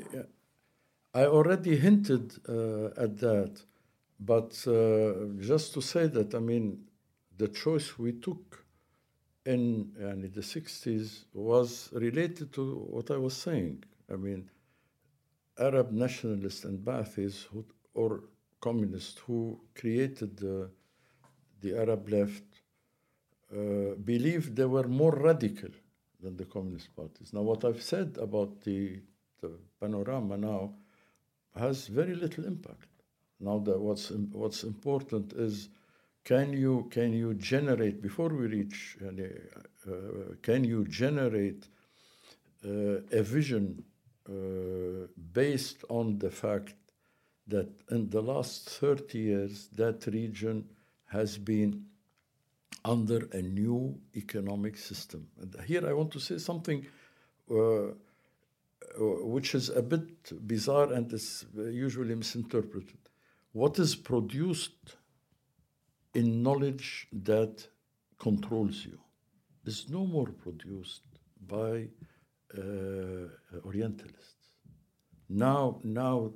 i 1.15 1.25
already 1.25 1.75
hinted 1.77 2.33
uh, 2.49 3.03
at 3.05 3.17
that 3.19 3.61
but 4.19 4.51
uh, 4.67 5.27
just 5.39 5.73
to 5.73 5.81
say 5.81 6.07
that 6.07 6.33
i 6.33 6.39
mean 6.39 6.65
the 7.37 7.47
choice 7.47 7.99
we 7.99 8.11
took 8.13 8.65
in 9.45 9.91
uh, 10.01 10.15
the 10.35 10.41
60s 10.41 11.25
was 11.33 11.89
related 11.93 12.53
to 12.53 12.63
what 12.89 13.11
i 13.11 13.17
was 13.17 13.35
saying. 13.35 13.83
I 14.11 14.15
mean 14.15 14.49
Arab 15.59 15.91
nationalists 15.91 16.63
and 16.65 16.79
Ba'athis 16.79 17.45
who, 17.45 17.65
or 17.93 18.23
communists 18.59 19.19
who 19.19 19.59
created 19.75 20.37
the, 20.37 20.69
the 21.61 21.77
Arab 21.77 22.09
left 22.09 22.43
uh, 23.51 23.95
believed 24.03 24.55
they 24.55 24.65
were 24.65 24.87
more 24.87 25.11
radical 25.11 25.69
than 26.21 26.37
the 26.37 26.45
communist 26.45 26.95
parties. 26.95 27.33
Now, 27.33 27.41
what 27.41 27.63
I've 27.65 27.81
said 27.81 28.17
about 28.19 28.61
the, 28.61 28.99
the 29.41 29.51
panorama 29.79 30.37
now, 30.37 30.73
has 31.55 31.87
very 31.87 32.15
little 32.15 32.45
impact. 32.45 32.87
Now, 33.39 33.59
that 33.59 33.79
what's 33.79 34.09
what's 34.31 34.63
important 34.63 35.33
is 35.33 35.69
can 36.23 36.53
you 36.53 36.87
can 36.89 37.13
you 37.13 37.33
generate 37.35 38.01
before 38.01 38.29
we 38.29 38.47
reach 38.47 38.97
uh, 39.05 39.91
uh, 39.91 39.95
can 40.41 40.63
you 40.63 40.85
generate 40.85 41.67
uh, 42.65 43.01
a 43.11 43.21
vision 43.21 43.83
based 45.33 45.83
on 45.89 46.17
the 46.17 46.29
fact 46.29 46.75
that 47.47 47.69
in 47.91 48.09
the 48.09 48.21
last 48.21 48.69
30 48.69 49.17
years 49.17 49.67
that 49.75 50.05
region 50.07 50.65
has 51.07 51.37
been 51.37 51.85
under 52.85 53.27
a 53.31 53.41
new 53.41 53.99
economic 54.15 54.77
system. 54.77 55.27
And 55.39 55.55
here 55.65 55.87
I 55.87 55.93
want 55.93 56.11
to 56.11 56.19
say 56.19 56.37
something 56.37 56.85
uh, 57.49 57.55
uh, 57.85 57.91
which 59.21 59.55
is 59.55 59.69
a 59.69 59.81
bit 59.81 60.47
bizarre 60.47 60.91
and 60.93 61.11
is 61.11 61.45
usually 61.55 62.15
misinterpreted. 62.15 62.97
What 63.51 63.79
is 63.79 63.95
produced 63.95 64.95
in 66.13 66.43
knowledge 66.43 67.07
that 67.11 67.67
controls 68.19 68.85
you 68.85 68.99
is 69.65 69.89
no 69.89 70.05
more 70.05 70.27
produced 70.27 71.03
by 71.47 71.71
uh, 71.71 72.12
Orientalists. 73.65 74.49
Now, 75.29 75.79
now, 75.83 76.31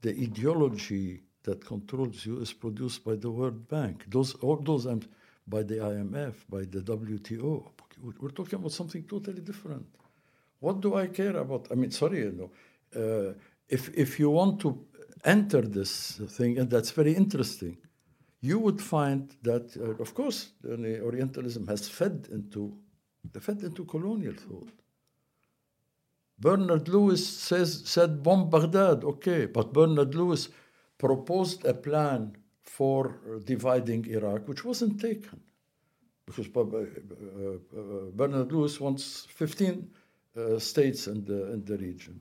the 0.00 0.10
ideology 0.10 1.22
that 1.42 1.64
controls 1.64 2.24
you 2.24 2.40
is 2.40 2.52
produced 2.52 3.04
by 3.04 3.16
the 3.16 3.30
World 3.30 3.68
Bank. 3.68 4.04
Those, 4.08 4.34
all 4.34 4.56
those, 4.56 4.86
um, 4.86 5.00
by 5.46 5.62
the 5.62 5.76
IMF, 5.76 6.34
by 6.48 6.60
the 6.60 6.80
WTO. 6.80 7.64
We're 8.20 8.30
talking 8.30 8.58
about 8.58 8.72
something 8.72 9.02
totally 9.04 9.40
different. 9.40 9.86
What 10.60 10.80
do 10.80 10.94
I 10.94 11.08
care 11.08 11.36
about? 11.36 11.68
I 11.70 11.74
mean, 11.74 11.90
sorry, 11.90 12.20
you 12.20 12.32
know, 12.32 12.50
uh, 13.00 13.32
if 13.68 13.88
if 13.94 14.18
you 14.18 14.30
want 14.30 14.60
to 14.60 14.86
enter 15.24 15.62
this 15.62 16.20
thing, 16.28 16.58
and 16.58 16.70
that's 16.70 16.90
very 16.90 17.14
interesting, 17.14 17.76
you 18.40 18.58
would 18.58 18.80
find 18.80 19.34
that, 19.42 19.76
uh, 19.76 20.02
of 20.02 20.14
course, 20.14 20.50
Orientalism 20.64 21.66
has 21.68 21.88
fed 21.88 22.28
into, 22.32 22.76
fed 23.40 23.62
into 23.62 23.84
colonial 23.84 24.34
thought. 24.34 24.81
Bernard 26.42 26.88
Lewis 26.88 27.24
says, 27.24 27.82
said 27.84 28.22
bomb 28.24 28.50
Baghdad, 28.50 29.04
okay, 29.04 29.46
but 29.46 29.72
Bernard 29.72 30.12
Lewis 30.16 30.48
proposed 30.98 31.64
a 31.64 31.72
plan 31.72 32.36
for 32.62 33.40
dividing 33.44 34.06
Iraq, 34.06 34.48
which 34.48 34.64
wasn't 34.64 35.00
taken. 35.00 35.40
Because 36.26 36.48
uh, 36.56 36.60
uh, 36.60 38.10
Bernard 38.12 38.50
Lewis 38.50 38.80
wants 38.80 39.26
15 39.30 39.88
uh, 40.36 40.58
states 40.58 41.06
in 41.06 41.24
the, 41.24 41.52
in 41.52 41.64
the 41.64 41.78
region. 41.78 42.20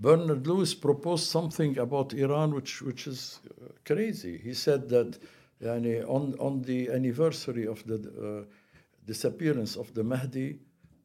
Bernard 0.00 0.46
Lewis 0.46 0.74
proposed 0.74 1.26
something 1.26 1.76
about 1.76 2.14
Iran 2.14 2.54
which, 2.54 2.80
which 2.80 3.06
is 3.06 3.40
crazy. 3.84 4.38
He 4.38 4.54
said 4.54 4.88
that 4.88 5.18
yani, 5.62 6.02
on, 6.08 6.34
on 6.38 6.62
the 6.62 6.88
anniversary 6.88 7.66
of 7.66 7.86
the 7.86 7.96
uh, 7.96 8.44
disappearance 9.06 9.76
of 9.76 9.92
the 9.92 10.04
Mahdi, 10.04 10.58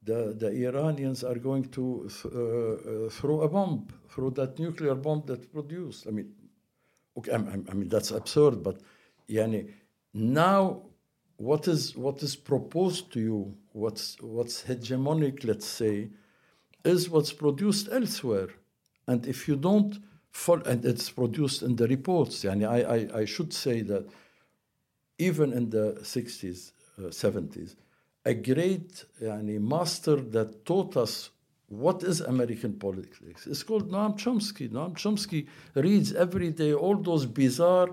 the, 0.08 0.34
the 0.38 0.50
Iranians 0.68 1.24
are 1.24 1.36
going 1.36 1.66
to 1.66 2.10
th- 2.10 2.34
uh, 2.34 2.38
uh, 2.38 3.10
throw 3.10 3.42
a 3.42 3.50
bomb, 3.50 3.88
throw 4.10 4.30
that 4.32 4.58
nuclear 4.58 4.96
bomb 4.96 5.24
that 5.28 5.52
produced. 5.52 6.08
I 6.08 6.12
mean, 6.12 6.34
okay, 7.18 7.34
I, 7.34 7.36
I 7.36 7.74
mean 7.74 7.90
that's 7.90 8.12
absurd, 8.12 8.64
but 8.64 8.80
yani, 9.30 9.70
now 10.14 10.82
what 11.36 11.68
is 11.68 11.96
what 11.96 12.24
is 12.24 12.36
proposed 12.36 13.12
to 13.14 13.20
you, 13.20 13.56
what's 13.74 14.18
what's 14.22 14.64
hegemonic, 14.64 15.44
let's 15.44 15.68
say, 15.68 16.10
is 16.84 17.10
what's 17.10 17.34
produced 17.34 17.90
elsewhere, 17.92 18.50
and 19.08 19.28
if 19.28 19.48
you 19.48 19.58
don't 19.58 20.00
follow, 20.32 20.64
and 20.64 20.86
it's 20.86 21.10
produced 21.10 21.62
in 21.64 21.76
the 21.76 21.88
reports. 21.88 22.44
Yani, 22.44 22.66
I, 22.66 22.80
I, 22.96 23.22
I 23.22 23.26
should 23.26 23.54
say 23.54 23.82
that 23.82 24.08
even 25.20 25.52
in 25.52 25.70
the 25.70 25.98
60s, 26.02 26.72
uh, 27.00 27.10
70s, 27.10 27.76
a 28.28 28.34
great 28.34 29.06
yani, 29.22 29.58
master 29.60 30.18
that 30.36 30.66
taught 30.66 30.98
us 30.98 31.30
what 31.70 32.04
is 32.04 32.20
American 32.22 32.74
politics. 32.74 33.48
It's 33.48 33.64
called 33.64 33.90
Noam 33.90 34.18
Chomsky. 34.18 34.70
Noam 34.70 34.94
Chomsky 35.02 35.48
reads 35.76 36.14
every 36.14 36.52
day 36.52 36.74
all 36.74 36.98
those 36.98 37.26
bizarre 37.26 37.90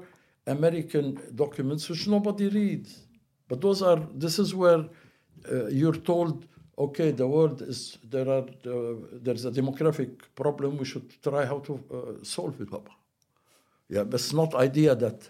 American 0.47 1.07
documents 1.35 1.89
which 1.89 2.07
nobody 2.09 2.49
reads. 2.49 3.07
But 3.49 3.61
those 3.61 3.81
are, 3.83 4.01
this 4.15 4.39
is 4.39 4.55
where 4.55 4.83
uh, 5.53 5.67
you're 5.67 6.01
told, 6.13 6.47
okay, 6.79 7.11
the 7.13 7.29
world 7.29 7.63
is, 7.63 7.99
there 8.15 8.29
are, 8.29 8.47
uh, 8.67 8.95
there's 9.13 9.45
a 9.45 9.53
demographic 9.53 10.11
problem, 10.35 10.79
we 10.79 10.85
should 10.85 11.09
try 11.23 11.45
how 11.45 11.61
to 11.61 11.75
uh, 11.75 12.25
solve 12.25 12.61
it. 12.61 12.69
Yeah, 13.89 14.03
but 14.05 14.15
it's 14.15 14.33
not 14.33 14.55
idea 14.55 14.95
that 14.97 15.29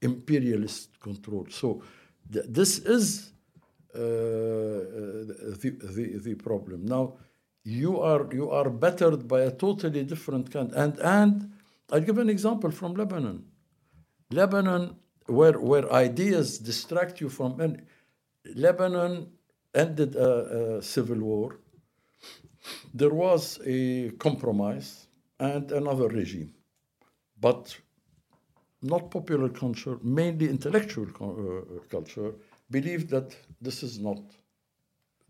imperialist 0.00 0.98
control. 1.00 1.46
So 1.50 1.82
th- 2.32 2.46
this 2.48 2.78
is 2.78 3.31
the, 3.92 5.76
the, 5.94 6.18
the 6.18 6.34
problem. 6.34 6.86
Now, 6.86 7.14
you 7.64 8.00
are 8.00 8.28
you 8.32 8.50
are 8.50 8.70
bettered 8.70 9.28
by 9.28 9.42
a 9.42 9.50
totally 9.50 10.04
different 10.04 10.50
kind. 10.50 10.72
And 10.72 10.98
and 10.98 11.52
I'll 11.90 12.00
give 12.00 12.18
an 12.18 12.28
example 12.28 12.70
from 12.70 12.94
Lebanon. 12.94 13.44
Lebanon, 14.30 14.96
where 15.26 15.58
where 15.60 15.92
ideas 15.92 16.58
distract 16.58 17.20
you 17.20 17.28
from, 17.28 17.60
and 17.60 17.82
Lebanon 18.54 19.28
ended 19.74 20.16
a, 20.16 20.78
a 20.78 20.82
civil 20.82 21.18
war. 21.18 21.58
There 22.94 23.10
was 23.10 23.60
a 23.66 24.10
compromise 24.18 25.06
and 25.38 25.70
another 25.72 26.08
regime, 26.08 26.54
but 27.40 27.76
not 28.82 29.10
popular 29.10 29.48
culture, 29.48 29.98
mainly 30.02 30.48
intellectual 30.48 31.06
uh, 31.20 31.80
culture, 31.88 32.34
believed 32.72 33.10
that 33.10 33.36
this 33.60 33.82
is 33.82 33.98
not. 33.98 34.22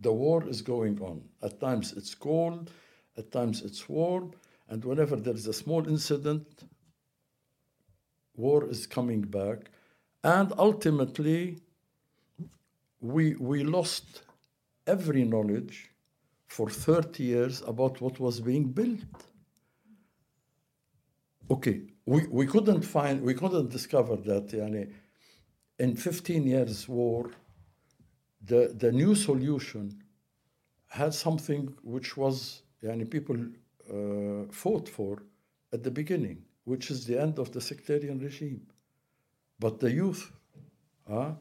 The 0.01 0.13
war 0.13 0.49
is 0.49 0.63
going 0.63 1.01
on. 1.01 1.23
At 1.43 1.61
times 1.61 1.93
it's 1.93 2.15
cold, 2.15 2.71
at 3.19 3.31
times 3.31 3.63
it's 3.63 3.89
warm, 3.89 4.33
and 4.69 4.85
whenever 4.85 5.17
there 5.17 5.35
is 5.35 5.47
a 5.47 5.53
small 5.53 5.87
incident, 5.87 6.47
war 8.35 8.69
is 8.69 8.87
coming 8.87 9.23
back. 9.23 9.71
And 10.25 10.53
ultimately, 10.57 11.59
we, 13.01 13.35
we 13.35 13.65
lost 13.65 14.23
every 14.87 15.25
knowledge 15.25 15.91
for 16.47 16.71
30 16.71 17.23
years 17.23 17.63
about 17.67 18.01
what 18.01 18.21
was 18.21 18.41
being 18.41 18.69
built. 18.69 19.01
Okay, 21.51 21.83
we, 22.07 22.27
we 22.29 22.47
couldn't 22.47 22.83
find, 22.83 23.23
we 23.23 23.35
couldn't 23.35 23.71
discover 23.71 24.17
that 24.17 24.49
yani, 24.49 24.91
in 25.83 25.97
15 25.97 26.47
years 26.47 26.89
war, 26.89 27.29
the, 28.47 28.73
the 28.79 28.93
new 28.93 29.17
solution 29.17 30.01
had 30.89 31.13
something 31.13 31.75
which 31.83 32.17
was, 32.17 32.63
yani, 32.85 33.05
people 33.11 33.37
uh, 33.37 34.47
fought 34.53 34.89
for 34.89 35.23
at 35.73 35.83
the 35.83 35.91
beginning, 35.91 36.39
which 36.67 36.93
is 36.93 37.05
the 37.05 37.21
end 37.21 37.37
of 37.41 37.51
the 37.51 37.61
sectarian 37.61 38.21
regime. 38.21 38.65
But 39.59 39.81
the 39.81 39.91
youth 39.91 40.31
uh, 41.11 41.33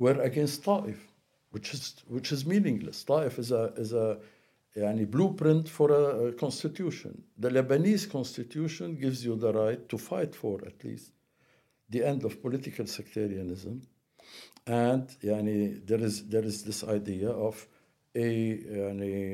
were 0.00 0.20
against 0.22 0.64
Ta'if, 0.64 1.00
which 1.52 1.72
is, 1.72 1.94
which 2.08 2.32
is 2.32 2.44
meaningless. 2.44 3.04
Ta'if 3.04 3.38
is 3.38 3.52
a, 3.52 3.72
is 3.76 3.92
a 3.92 4.18
yani, 4.76 5.08
blueprint 5.08 5.68
for 5.68 5.92
a, 5.92 6.26
a 6.26 6.32
constitution. 6.32 7.22
The 7.38 7.50
Lebanese 7.50 8.10
constitution 8.10 8.96
gives 8.96 9.24
you 9.24 9.36
the 9.36 9.52
right 9.52 9.88
to 9.88 9.98
fight 9.98 10.34
for, 10.34 10.58
at 10.66 10.82
least, 10.82 11.12
the 11.94 12.04
end 12.04 12.24
of 12.24 12.42
political 12.42 12.86
sectarianism. 12.86 13.80
And 14.66 15.08
there, 15.22 16.00
is, 16.00 16.26
there 16.28 16.44
is 16.44 16.64
this 16.64 16.82
idea 16.84 17.30
of 17.30 17.66
a 18.16 18.30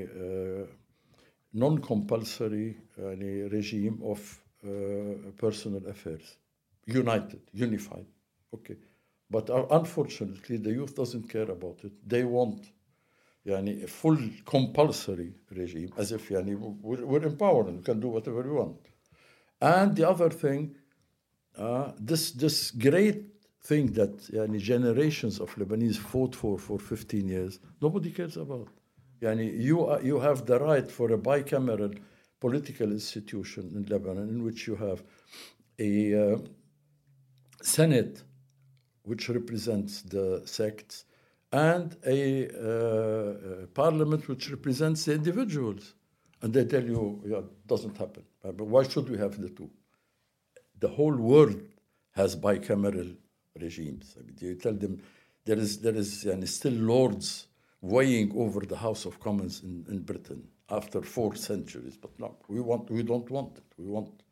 uh, 0.08 0.66
non 1.54 1.78
compulsory 1.78 2.76
yani, 2.98 3.50
regime 3.50 4.00
of 4.04 4.20
uh, 4.64 5.30
personal 5.36 5.86
affairs, 5.88 6.36
united, 6.86 7.40
unified. 7.52 8.06
Okay. 8.54 8.76
But 9.30 9.48
uh, 9.48 9.66
unfortunately, 9.70 10.56
the 10.58 10.72
youth 10.72 10.94
doesn't 10.96 11.28
care 11.30 11.50
about 11.50 11.78
it. 11.84 11.92
They 12.06 12.24
want 12.24 12.66
yani, 13.46 13.84
a 13.84 13.86
full 13.86 14.18
compulsory 14.44 15.32
regime, 15.50 15.92
as 15.96 16.12
if 16.12 16.30
we're, 16.30 16.42
we're 16.42 17.26
and 17.26 17.76
we 17.78 17.82
can 17.82 18.00
do 18.00 18.08
whatever 18.08 18.42
we 18.42 18.50
want. 18.50 18.80
And 19.61 19.94
the 19.94 20.08
other 20.08 20.30
thing, 20.30 20.74
uh, 21.59 21.92
this, 21.98 22.32
this 22.32 22.70
great 22.70 23.24
thing 23.62 23.92
that 23.92 24.16
yani, 24.32 24.59
generations 24.59 25.40
of 25.40 25.55
Lebanese 25.57 25.96
fought 25.96 26.34
for 26.34 26.59
for 26.59 26.78
15 26.78 27.28
years, 27.28 27.59
nobody 27.80 28.11
cares 28.11 28.36
about. 28.36 28.68
Yani, 29.20 29.61
you, 29.61 29.84
are, 29.84 30.03
you 30.03 30.18
have 30.18 30.46
the 30.46 30.59
right 30.59 30.90
for 30.90 31.12
a 31.12 31.18
bicameral 31.18 31.96
political 32.40 32.90
institution 32.90 33.70
in 33.76 33.84
Lebanon 33.84 34.28
in 34.28 34.42
which 34.42 34.66
you 34.66 34.74
have 34.76 35.03
a 35.78 36.32
uh, 36.32 36.38
Senate 37.62 38.22
which 39.03 39.28
represents 39.28 40.03
the 40.03 40.42
sects 40.46 41.05
and 41.53 41.96
a 42.07 42.48
uh, 42.48 43.66
parliament 43.74 44.28
which 44.28 44.51
represents 44.51 45.05
the 45.05 45.14
individuals. 45.14 45.94
And 46.42 46.55
they 46.55 46.64
tell 46.64 46.82
you, 46.82 47.22
yeah, 47.26 47.38
it 47.38 47.66
doesn't 47.66 47.96
happen. 47.96 48.24
But 48.42 48.66
why 48.66 48.84
should 48.84 49.11
we 49.11 49.18
have 49.18 49.38
the 49.40 49.51
two? 49.51 49.70
The 50.81 50.89
whole 50.89 51.16
world 51.16 51.61
has 52.12 52.37
bicameral 52.37 53.16
regimes. 53.61 54.16
I 54.18 54.22
mean, 54.22 54.37
you 54.41 54.55
tell 54.55 54.74
them 54.74 55.03
there 55.45 55.59
is 55.59 55.81
there 55.81 55.95
is 55.95 56.24
and 56.24 56.49
still 56.49 56.72
lords 56.72 57.47
weighing 57.81 58.33
over 58.37 58.61
the 58.61 58.76
House 58.76 59.05
of 59.05 59.20
Commons 59.20 59.62
in, 59.62 59.87
in 59.89 60.01
Britain 60.01 60.47
after 60.70 61.03
four 61.03 61.35
centuries. 61.35 61.97
But 61.97 62.18
no, 62.18 62.37
we 62.49 62.61
want 62.61 62.91
we 62.91 63.03
don't 63.03 63.31
want 63.31 63.57
it. 63.57 63.64
We 63.78 63.87
want 63.87 64.22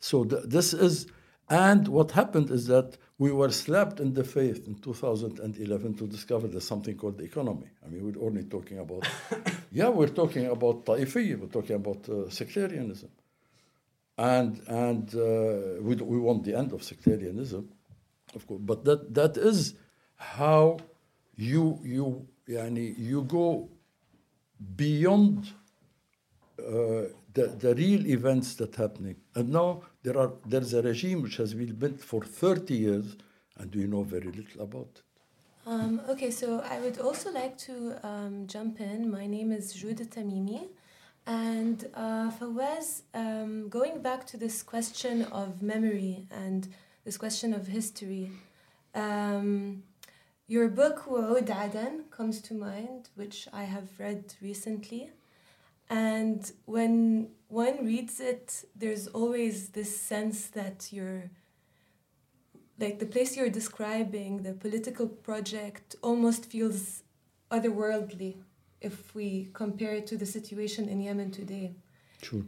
so 0.00 0.24
th- 0.24 0.44
this 0.44 0.72
is 0.72 1.06
and 1.50 1.88
what 1.88 2.10
happened 2.10 2.50
is 2.50 2.66
that 2.66 2.98
we 3.16 3.32
were 3.32 3.50
slapped 3.50 4.00
in 4.00 4.12
the 4.12 4.22
face 4.22 4.58
in 4.58 4.74
2011 4.76 5.94
to 5.94 6.06
discover 6.06 6.46
there's 6.46 6.66
something 6.66 6.94
called 6.96 7.18
the 7.18 7.24
economy. 7.24 7.68
I 7.84 7.88
mean, 7.88 8.04
we're 8.04 8.22
only 8.24 8.44
talking 8.44 8.78
about, 8.78 9.08
yeah, 9.72 9.88
we're 9.88 10.08
talking 10.08 10.46
about 10.46 10.84
Taifi, 10.84 11.38
we're 11.38 11.48
talking 11.48 11.76
about 11.76 12.06
uh, 12.08 12.28
sectarianism. 12.28 13.08
And, 14.18 14.60
and 14.66 15.14
uh, 15.14 15.80
we, 15.80 15.94
we 15.94 16.18
want 16.18 16.44
the 16.44 16.54
end 16.54 16.72
of 16.72 16.82
sectarianism, 16.82 17.68
of 18.34 18.46
course. 18.46 18.60
But 18.62 18.84
that, 18.84 19.14
that 19.14 19.36
is 19.36 19.74
how 20.16 20.78
you, 21.36 21.78
you, 21.84 22.26
yani, 22.48 22.98
you 22.98 23.22
go 23.22 23.70
beyond 24.74 25.46
uh, 26.58 27.04
the, 27.32 27.46
the 27.58 27.74
real 27.76 28.06
events 28.08 28.56
that 28.56 28.74
happening. 28.74 29.14
And 29.36 29.50
now 29.50 29.82
there 30.02 30.18
are 30.18 30.32
there's 30.44 30.74
a 30.74 30.82
regime 30.82 31.22
which 31.22 31.36
has 31.36 31.54
been 31.54 31.74
built 31.74 32.00
for 32.00 32.22
30 32.24 32.74
years, 32.74 33.16
and 33.58 33.72
we 33.72 33.84
know 33.84 34.02
very 34.02 34.32
little 34.32 34.62
about 34.62 34.88
it. 34.96 35.02
Um, 35.66 36.00
okay, 36.08 36.30
so 36.30 36.60
I 36.60 36.80
would 36.80 36.98
also 36.98 37.30
like 37.30 37.56
to 37.58 37.94
um, 38.02 38.46
jump 38.46 38.80
in. 38.80 39.10
My 39.10 39.26
name 39.26 39.52
is 39.52 39.74
Joud 39.74 40.00
Tamimi. 40.08 40.66
And 41.28 41.86
uh, 41.92 42.30
Fawwaz, 42.30 43.02
um, 43.12 43.68
going 43.68 44.00
back 44.00 44.26
to 44.28 44.38
this 44.38 44.62
question 44.62 45.24
of 45.24 45.60
memory 45.60 46.26
and 46.30 46.66
this 47.04 47.18
question 47.18 47.52
of 47.52 47.66
history, 47.66 48.30
um, 48.94 49.82
your 50.46 50.68
book, 50.68 51.04
Wa'ud 51.06 51.50
Aden, 51.50 52.04
comes 52.10 52.40
to 52.40 52.54
mind, 52.54 53.10
which 53.14 53.46
I 53.52 53.64
have 53.64 53.88
read 53.98 54.32
recently. 54.40 55.10
And 55.90 56.50
when 56.64 57.28
one 57.48 57.84
reads 57.84 58.20
it, 58.20 58.64
there's 58.74 59.06
always 59.08 59.68
this 59.68 60.00
sense 60.00 60.46
that 60.46 60.88
you're, 60.90 61.30
like 62.80 63.00
the 63.00 63.06
place 63.06 63.36
you're 63.36 63.50
describing, 63.50 64.44
the 64.44 64.54
political 64.54 65.06
project, 65.06 65.94
almost 66.00 66.46
feels 66.46 67.02
otherworldly 67.50 68.36
if 68.80 69.14
we 69.14 69.48
compare 69.52 69.94
it 69.94 70.06
to 70.08 70.16
the 70.16 70.26
situation 70.26 70.88
in 70.88 71.00
Yemen 71.00 71.30
today. 71.30 71.74
True. 72.20 72.46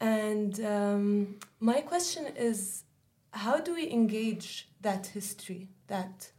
And 0.00 0.60
um, 0.64 1.36
my 1.60 1.80
question 1.80 2.26
is 2.36 2.84
how 3.30 3.60
do 3.60 3.74
we 3.74 3.90
engage 3.90 4.68
that 4.80 5.06
history, 5.08 5.68
that 5.88 6.30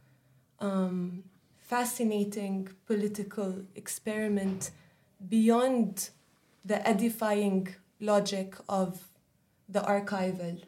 um, 0.60 1.24
fascinating 1.58 2.68
political 2.86 3.62
experiment 3.74 4.70
beyond 5.28 6.10
the 6.64 6.86
edifying 6.86 7.68
logic 8.00 8.56
of 8.68 9.08
the 9.68 9.80
archival? 9.80 10.62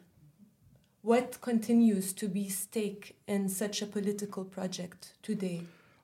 What 1.01 1.41
continues 1.41 2.13
to 2.13 2.27
be 2.27 2.47
stake 2.49 3.15
in 3.27 3.49
such 3.49 3.81
a 3.81 3.87
political 3.87 4.45
project 4.45 5.13
today? 5.23 5.63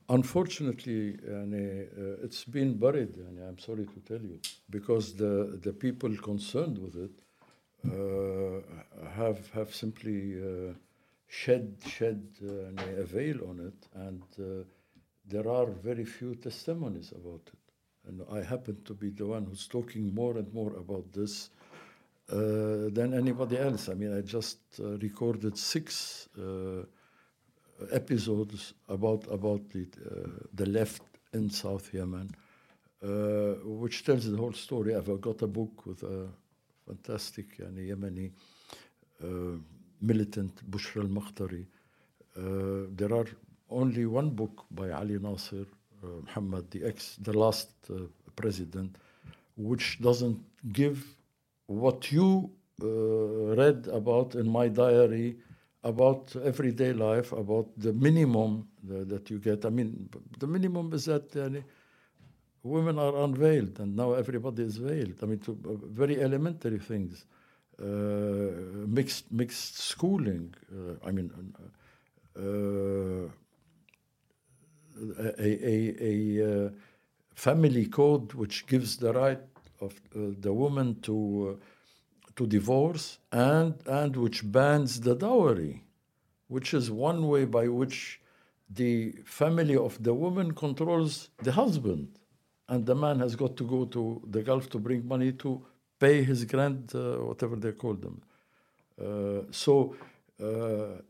Unfortunately, 0.09 1.17
uh, 1.27 2.23
it's 2.23 2.45
been 2.45 2.77
buried, 2.77 3.13
I'm 3.45 3.59
sorry 3.59 3.85
to 3.85 3.99
tell 4.07 4.21
you, 4.21 4.39
because 4.69 5.13
the, 5.13 5.59
the 5.61 5.73
people 5.73 6.15
concerned 6.15 6.77
with 6.77 6.95
it 6.95 7.11
uh, 7.85 8.61
have, 9.09 9.49
have 9.51 9.75
simply 9.75 10.41
uh, 10.41 10.73
shed, 11.27 11.75
shed 11.85 12.23
uh, 12.41 13.01
a 13.01 13.03
veil 13.03 13.49
on 13.49 13.59
it, 13.59 13.87
and 13.95 14.23
uh, 14.39 14.63
there 15.27 15.49
are 15.49 15.65
very 15.65 16.05
few 16.05 16.35
testimonies 16.35 17.11
about 17.11 17.41
it. 17.47 17.59
And 18.07 18.21
I 18.31 18.41
happen 18.41 18.77
to 18.85 18.93
be 18.93 19.09
the 19.09 19.25
one 19.25 19.43
who's 19.43 19.67
talking 19.67 20.15
more 20.15 20.37
and 20.37 20.53
more 20.53 20.73
about 20.77 21.11
this 21.11 21.49
uh, 22.31 22.87
than 22.93 23.13
anybody 23.13 23.57
else. 23.57 23.89
I 23.89 23.93
mean, 23.93 24.17
I 24.17 24.21
just 24.21 24.59
recorded 24.79 25.57
six 25.57 26.29
episodes 27.91 28.73
about 28.89 29.25
about 29.31 29.69
the 29.69 29.81
uh, 29.81 30.29
the 30.53 30.65
left 30.65 31.03
in 31.33 31.49
South 31.49 31.93
Yemen, 31.93 32.29
uh, 33.03 33.07
which 33.63 34.03
tells 34.03 34.29
the 34.29 34.37
whole 34.37 34.53
story. 34.53 34.95
I've 34.95 35.21
got 35.21 35.41
a 35.41 35.47
book 35.47 35.85
with 35.85 36.03
a 36.03 36.27
fantastic 36.85 37.57
yani, 37.59 37.89
Yemeni 37.89 38.31
uh, 39.23 39.57
militant 40.01 40.69
Bushra 40.69 41.01
al-Maqtari. 41.01 41.65
there 42.95 43.13
are 43.13 43.27
only 43.69 44.05
one 44.05 44.29
book 44.29 44.65
by 44.71 44.91
Ali 44.91 45.19
Nasser 45.19 45.65
uh, 46.03 46.07
Muhammad, 46.25 46.69
the 46.71 46.83
ex, 46.85 47.17
the 47.21 47.33
last 47.33 47.69
uh, 47.89 47.95
president, 48.35 48.95
which 49.57 49.99
doesn't 49.99 50.39
give 50.71 51.03
what 51.65 52.11
you 52.11 52.51
uh, 52.83 52.87
read 53.55 53.87
about 53.91 54.35
in 54.35 54.47
my 54.47 54.67
diary 54.67 55.37
about 55.83 56.35
everyday 56.43 56.93
life, 56.93 57.31
about 57.31 57.67
the 57.77 57.93
minimum 57.93 58.67
that 58.83 59.29
you 59.29 59.39
get. 59.39 59.65
I 59.65 59.69
mean, 59.69 60.09
the 60.39 60.47
minimum 60.47 60.93
is 60.93 61.05
that 61.05 61.35
uh, 61.35 61.49
women 62.63 62.99
are 62.99 63.15
unveiled, 63.23 63.79
and 63.79 63.95
now 63.95 64.13
everybody 64.13 64.63
is 64.63 64.77
veiled. 64.77 65.15
I 65.21 65.25
mean, 65.25 65.39
to, 65.39 65.51
uh, 65.51 65.85
very 65.87 66.21
elementary 66.21 66.79
things, 66.79 67.25
uh, 67.81 67.85
mixed 68.87 69.31
mixed 69.31 69.77
schooling. 69.77 70.53
I 71.05 71.11
mean 71.11 71.31
a, 75.19 75.33
a, 75.39 75.95
a 76.01 76.65
uh, 76.65 76.69
family 77.35 77.85
code 77.85 78.33
which 78.33 78.65
gives 78.67 78.97
the 78.97 79.13
right 79.13 79.39
of 79.81 79.93
uh, 80.15 80.33
the 80.39 80.53
woman 80.53 80.99
to 81.01 81.57
uh, 81.59 81.63
to 82.37 82.47
divorce 82.47 83.17
and 83.31 83.73
and 83.85 84.15
which 84.15 84.49
bans 84.49 85.01
the 85.01 85.15
dowry, 85.15 85.83
which 86.47 86.73
is 86.73 86.89
one 86.89 87.27
way 87.27 87.45
by 87.45 87.67
which 87.67 88.21
the 88.69 89.13
family 89.25 89.75
of 89.75 90.01
the 90.03 90.13
woman 90.13 90.53
controls 90.53 91.29
the 91.43 91.51
husband, 91.51 92.07
and 92.69 92.85
the 92.85 92.95
man 92.95 93.19
has 93.19 93.35
got 93.35 93.57
to 93.57 93.65
go 93.65 93.85
to 93.85 94.21
the 94.29 94.41
Gulf 94.41 94.69
to 94.69 94.79
bring 94.79 95.07
money 95.07 95.31
to 95.33 95.61
pay 95.99 96.23
his 96.23 96.45
grand 96.45 96.91
uh, 96.93 97.17
whatever 97.29 97.55
they 97.55 97.71
call 97.71 97.95
them. 97.95 98.21
Uh, 98.99 99.41
so 99.51 99.95
uh, 100.41 101.01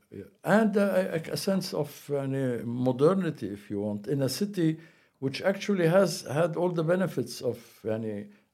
and 0.44 0.78
a, 0.78 1.22
a, 1.32 1.38
sense 1.38 1.74
of 1.74 2.10
uh, 2.12 2.26
modernity, 2.64 3.48
if 3.48 3.70
you 3.70 3.82
want, 3.82 4.08
in 4.08 4.22
a 4.22 4.30
city 4.30 4.78
which 5.20 5.42
actually 5.42 5.88
has 5.88 6.22
had 6.22 6.56
all 6.56 6.70
the 6.70 6.84
benefits 6.84 7.42
of, 7.42 7.58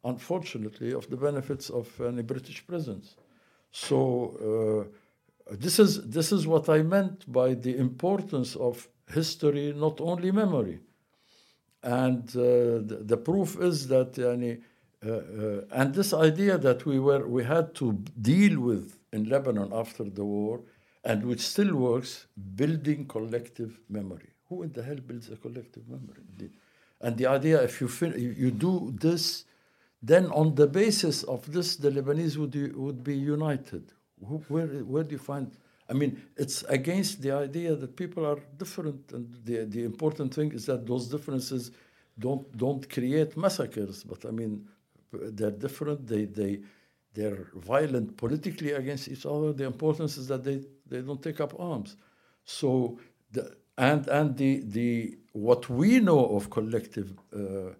unfortunately, 0.03 0.93
of 0.93 1.09
the 1.09 1.17
benefits 1.17 1.69
of 1.69 1.87
any 2.01 2.21
British 2.21 2.65
presence. 2.65 3.15
So 3.71 4.89
uh, 5.49 5.55
this 5.55 5.79
is 5.79 6.01
this 6.09 6.31
is 6.31 6.45
what 6.47 6.69
I 6.69 6.81
meant 6.83 7.31
by 7.31 7.53
the 7.53 7.75
importance 7.77 8.55
of 8.55 8.87
history, 9.11 9.73
not 9.73 9.99
only 9.99 10.31
memory. 10.31 10.79
And 11.81 12.29
uh, 12.29 12.79
the, 12.89 13.03
the, 13.03 13.17
proof 13.17 13.59
is 13.59 13.89
that, 13.89 14.17
uh, 14.17 15.09
uh, 15.09 15.79
and 15.81 15.93
this 15.93 16.13
idea 16.13 16.57
that 16.57 16.85
we 16.85 16.97
were 16.97 17.27
we 17.27 17.43
had 17.43 17.75
to 17.75 17.91
deal 18.21 18.59
with 18.61 18.97
in 19.11 19.25
Lebanon 19.25 19.73
after 19.73 20.05
the 20.05 20.23
war, 20.23 20.61
and 21.03 21.25
which 21.25 21.41
still 21.41 21.75
works, 21.75 22.27
building 22.55 23.05
collective 23.05 23.79
memory. 23.89 24.29
Who 24.47 24.63
in 24.63 24.71
the 24.71 24.83
hell 24.83 25.01
builds 25.05 25.29
a 25.29 25.35
collective 25.35 25.89
memory? 25.89 26.23
And 27.01 27.17
the 27.17 27.27
idea, 27.27 27.61
if 27.61 27.81
you, 27.81 27.89
fin- 27.89 28.17
you 28.17 28.49
do 28.49 28.93
this, 28.97 29.43
then 30.03 30.25
on 30.31 30.53
the 30.55 30.67
basis 30.67 31.23
of 31.23 31.49
this, 31.51 31.77
the 31.77 31.89
Lebanese 31.89 32.35
would, 32.35 32.75
would 32.75 33.03
be 33.05 33.15
united. 33.15 33.93
Where, 34.49 34.67
where 34.67 35.03
do 35.03 35.13
you 35.13 35.17
find? 35.17 35.49
I 35.89 35.93
mean, 35.93 36.21
it's 36.35 36.63
against 36.63 37.21
the 37.21 37.31
idea 37.31 37.73
that 37.75 37.95
people 37.95 38.25
are 38.25 38.39
different, 38.57 39.11
and 39.13 39.33
the, 39.45 39.63
the 39.63 39.83
important 39.85 40.33
thing 40.33 40.51
is 40.51 40.65
that 40.65 40.85
those 40.85 41.07
differences 41.07 41.71
don't 42.19 42.45
don't 42.57 42.89
create 42.89 43.37
massacres. 43.37 44.03
But 44.03 44.25
I 44.25 44.31
mean, 44.31 44.67
they're 45.11 45.51
different. 45.51 46.05
They 46.05 46.25
they 46.25 46.59
they're 47.13 47.47
violent 47.55 48.17
politically 48.17 48.71
against 48.71 49.07
each 49.07 49.25
other. 49.25 49.53
The 49.53 49.65
importance 49.65 50.17
is 50.17 50.27
that 50.27 50.43
they, 50.43 50.61
they 50.87 51.01
don't 51.01 51.21
take 51.21 51.39
up 51.39 51.57
arms. 51.59 51.95
So 52.43 52.99
the, 53.31 53.55
and 53.77 54.07
and 54.07 54.35
the 54.35 54.61
the 54.65 55.17
what 55.31 55.69
we 55.69 55.99
know 55.99 56.35
of 56.35 56.49
collective 56.49 57.13
uh, 57.35 57.73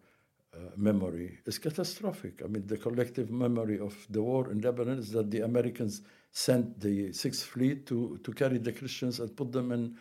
memory 0.75 1.39
is 1.45 1.59
catastrophic. 1.59 2.41
I 2.43 2.47
mean, 2.47 2.65
the 2.67 2.77
collective 2.77 3.31
memory 3.31 3.79
of 3.79 3.95
the 4.09 4.21
war 4.21 4.51
in 4.51 4.61
Lebanon 4.61 4.99
is 4.99 5.11
that 5.11 5.31
the 5.31 5.41
Americans 5.41 6.01
sent 6.31 6.79
the 6.79 7.13
Sixth 7.13 7.45
Fleet 7.45 7.85
to 7.87 8.17
to 8.23 8.31
carry 8.33 8.57
the 8.57 8.71
Christians 8.71 9.19
and 9.19 9.35
put 9.35 9.51
them 9.51 9.71
in 9.71 9.97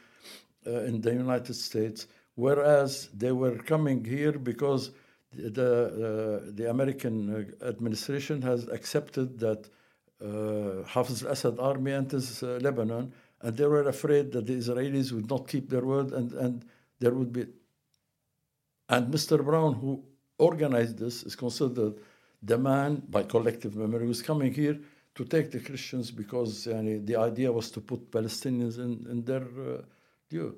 uh, 0.67 0.85
in 0.85 1.01
the 1.01 1.13
United 1.13 1.55
States, 1.55 2.07
whereas 2.35 3.09
they 3.15 3.33
were 3.33 3.59
coming 3.59 4.05
here 4.05 4.33
because 4.33 4.93
the, 5.35 6.43
uh, 6.47 6.51
the 6.55 6.71
American 6.71 7.17
uh, 7.63 7.67
administration 7.67 8.43
has 8.43 8.69
accepted 8.69 9.39
that 9.39 9.69
uh, 10.23 10.87
Hafiz 10.87 11.25
al-Assad 11.25 11.59
army 11.59 11.93
enters 11.93 12.43
uh, 12.43 12.59
Lebanon, 12.61 13.13
and 13.41 13.57
they 13.57 13.67
were 13.67 13.89
afraid 13.89 14.33
that 14.33 14.47
the 14.47 14.55
Israelis 14.55 15.13
would 15.13 15.29
not 15.29 15.49
keep 15.49 15.69
their 15.69 15.85
word, 15.85 16.13
and, 16.13 16.33
and 16.33 16.65
there 17.01 17.13
would 17.13 17.33
be. 17.33 17.47
And 18.89 19.13
Mr. 19.13 19.45
Brown, 19.45 19.75
who 19.75 20.05
organized 20.51 20.99
this, 20.99 21.23
is 21.23 21.35
considered 21.37 21.95
the 22.43 22.59
man 22.59 23.03
by 23.09 23.23
collective 23.23 23.75
memory 23.77 24.05
who 24.07 24.11
is 24.11 24.23
coming 24.23 24.53
here 24.53 24.79
to 25.15 25.25
take 25.25 25.51
the 25.51 25.61
Christians 25.61 26.11
because 26.11 26.67
yani, 26.67 27.05
the 27.07 27.17
idea 27.17 27.53
was 27.53 27.71
to 27.71 27.81
put 27.81 28.11
Palestinians 28.11 28.79
in, 28.79 29.07
in 29.11 29.25
their 29.25 29.43
uh, 29.43 29.83
view. 30.31 30.57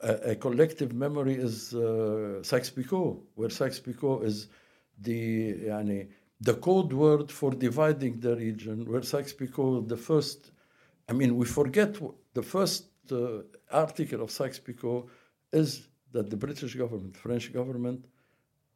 A, 0.00 0.32
a 0.32 0.34
collective 0.36 0.92
memory 0.92 1.34
is 1.34 1.74
uh, 1.74 2.42
Sykes-Picot, 2.42 3.16
where 3.34 3.50
Sykes-Picot 3.50 4.24
is 4.24 4.48
the 5.00 5.54
yani, 5.70 6.08
the 6.40 6.54
code 6.54 6.92
word 6.92 7.30
for 7.30 7.50
dividing 7.50 8.20
the 8.20 8.36
region, 8.36 8.84
where 8.90 9.02
Sykes-Picot, 9.02 9.88
the 9.88 9.96
first, 9.96 10.52
I 11.08 11.12
mean, 11.12 11.36
we 11.36 11.46
forget 11.46 11.96
the 12.34 12.42
first 12.42 12.84
uh, 13.10 13.42
article 13.70 14.22
of 14.22 14.30
Sykes-Picot 14.30 15.08
is 15.52 15.88
that 16.12 16.30
the 16.30 16.36
British 16.36 16.74
government, 16.74 17.16
French 17.16 17.52
government, 17.52 18.06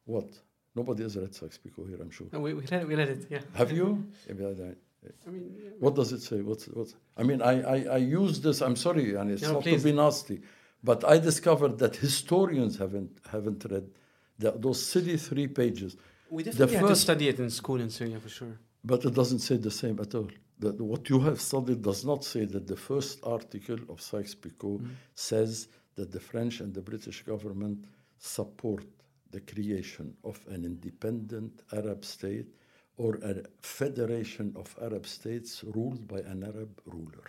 what? 0.05 0.39
Nobody 0.75 1.03
has 1.03 1.17
read 1.17 1.35
Sykes-Picot 1.35 1.87
here, 1.89 1.99
I'm 2.01 2.11
sure. 2.11 2.27
No, 2.33 2.41
we, 2.41 2.55
we, 2.55 2.63
read, 2.63 2.89
we 2.89 2.95
read 2.95 3.09
it, 3.09 3.27
yeah. 3.29 3.41
Have 3.55 3.73
you? 3.73 4.07
I- 4.29 4.33
mean, 4.33 5.57
yeah. 5.59 5.71
what 5.81 5.95
does 5.97 6.13
it 6.13 6.23
say? 6.23 6.41
What's, 6.43 6.67
what's, 6.67 6.95
I 7.17 7.25
mean, 7.25 7.43
I, 7.43 7.61
I, 7.63 7.85
I 7.95 7.97
use 7.97 8.41
this, 8.41 8.61
I'm 8.61 8.77
sorry, 8.77 9.15
and 9.15 9.33
it's 9.33 9.43
No, 9.43 9.55
not 9.55 9.65
please. 9.65 9.83
to 9.83 9.89
be 9.89 9.93
nasty, 9.93 10.41
but 10.83 11.05
I 11.05 11.19
discovered 11.19 11.79
that 11.79 11.97
historians 11.97 12.79
haven't, 12.79 13.11
haven't 13.31 13.67
read 13.69 13.91
the, 14.39 14.53
those 14.53 14.85
silly 14.85 15.17
three 15.17 15.49
pages. 15.49 15.97
we 16.31 16.45
definitely 16.45 16.77
had 16.77 16.87
to 16.89 16.97
study 16.97 17.29
it 17.29 17.41
in 17.41 17.51
school 17.51 17.81
in 17.81 17.91
Syria 17.91 18.21
for 18.21 18.29
sure. 18.29 18.59
But 18.85 19.05
it 19.05 19.15
doesn't 19.15 19.41
say 19.41 19.57
the 19.57 19.71
same 19.71 19.99
at 20.01 20.15
all. 20.15 20.31
The, 20.59 20.71
the- 20.71 20.85
what 20.85 21.09
you 21.11 21.19
have 21.21 21.41
studied 21.41 21.83
does 21.83 22.05
not 22.05 22.25
say 22.25 22.45
that 22.47 22.67
the 22.69 22.77
first 22.77 23.19
article 23.25 23.79
of 23.89 24.01
Sykes-Picot 24.01 24.83
mm. 24.83 24.89
says 25.17 25.69
that 25.97 26.13
the 26.13 26.21
French 26.21 26.61
and 26.61 26.73
the 26.73 26.81
British 26.81 27.23
government 27.25 27.87
support 28.19 28.85
the 29.33 29.41
creation 29.41 30.15
of 30.23 30.39
an 30.49 30.65
independent 30.65 31.63
Arab 31.73 32.05
state 32.05 32.55
or 32.97 33.17
a 33.17 33.43
federation 33.63 34.53
of 34.57 34.77
Arab 34.81 35.07
states 35.07 35.65
ruled 35.75 36.07
by 36.07 36.19
an 36.19 36.45
Arab 36.45 36.81
ruler. 36.87 37.29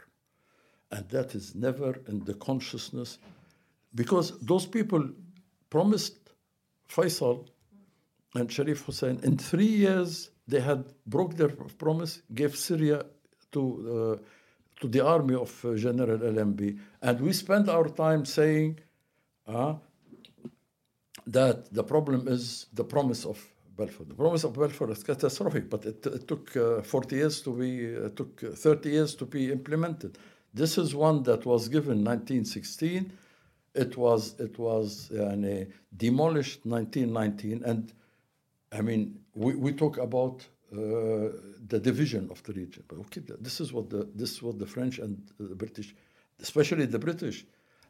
And 0.91 1.07
that 1.09 1.33
is 1.33 1.55
never 1.55 1.99
in 2.07 2.23
the 2.25 2.35
consciousness, 2.35 3.17
because 3.95 4.37
those 4.39 4.67
people 4.67 5.09
promised 5.69 6.17
Faisal 6.87 7.47
and 8.35 8.51
Sharif 8.51 8.85
Hussein. 8.85 9.19
In 9.23 9.37
three 9.37 9.65
years, 9.65 10.29
they 10.47 10.59
had 10.59 10.85
broke 11.07 11.35
their 11.35 11.49
promise, 11.49 12.21
gave 12.33 12.55
Syria 12.55 13.05
to 13.53 14.19
uh, 14.21 14.23
to 14.81 14.87
the 14.89 15.05
army 15.05 15.35
of 15.35 15.63
uh, 15.63 15.75
General 15.75 16.21
Allenby, 16.21 16.77
and 17.01 17.21
we 17.21 17.31
spent 17.31 17.69
our 17.69 17.87
time 17.87 18.25
saying 18.25 18.79
uh, 19.47 19.75
that 21.27 21.73
the 21.73 21.83
problem 21.83 22.27
is 22.27 22.67
the 22.73 22.83
promise 22.83 23.25
of 23.25 23.43
Balfour. 23.75 24.05
The 24.05 24.13
promise 24.13 24.43
of 24.43 24.53
Balfour 24.53 24.91
is 24.91 25.03
catastrophic, 25.03 25.69
but 25.69 25.85
it, 25.85 26.05
it 26.05 26.27
took 26.27 26.55
uh, 26.55 26.81
40 26.81 27.15
years 27.15 27.41
to 27.41 27.51
be, 27.51 27.85
it 27.85 28.15
took 28.15 28.39
30 28.39 28.89
years 28.89 29.15
to 29.15 29.25
be 29.25 29.51
implemented. 29.51 30.17
This 30.53 30.77
is 30.77 30.93
one 30.93 31.23
that 31.23 31.45
was 31.45 31.67
given 31.67 32.03
1916. 32.03 33.11
It 33.73 33.97
was 33.97 34.39
it 34.39 34.59
was 34.59 35.09
uh, 35.11 35.65
demolished 35.97 36.63
1919, 36.63 37.63
and 37.65 37.91
I 38.71 38.81
mean, 38.81 39.19
we, 39.33 39.55
we 39.55 39.73
talk 39.73 39.97
about 39.97 40.45
uh, 40.71 41.29
the 41.67 41.79
division 41.79 42.29
of 42.29 42.43
the 42.43 42.53
region, 42.53 42.83
but 42.87 42.99
okay, 42.99 43.21
this 43.39 43.59
is 43.59 43.73
what 43.73 43.89
the 43.89 44.07
this 44.13 44.33
is 44.33 44.43
what 44.43 44.59
the 44.59 44.67
French 44.67 44.99
and 44.99 45.19
the 45.39 45.55
British, 45.55 45.95
especially 46.39 46.85
the 46.85 46.99
British, 46.99 47.45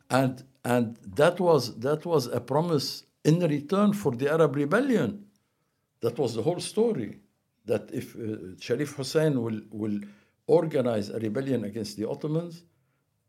and 0.09 0.43
and 0.63 0.95
that 1.15 1.41
was 1.41 1.77
that 1.79 2.05
was 2.05 2.27
a 2.27 2.39
promise 2.39 3.03
in 3.24 3.39
return 3.39 3.93
for 3.93 4.11
the 4.11 4.32
Arab 4.32 4.55
rebellion. 4.55 5.26
That 6.01 6.17
was 6.17 6.36
the 6.36 6.41
whole 6.41 6.59
story. 6.59 7.19
That 7.65 7.89
if 7.93 8.15
uh, 8.15 8.59
Sharif 8.59 8.95
Hussein 8.95 9.41
will 9.41 9.61
will 9.71 9.99
organize 10.47 11.09
a 11.09 11.19
rebellion 11.19 11.63
against 11.63 11.95
the 11.97 12.07
Ottomans, 12.07 12.63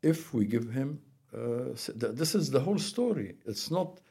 if 0.01 0.33
we 0.33 0.45
give 0.45 0.69
him, 0.71 0.99
uh, 1.33 1.73
this 1.95 2.35
is 2.35 2.51
the 2.51 2.59
whole 2.59 2.77
story. 2.77 3.35
It's 3.45 3.71
not, 3.71 4.01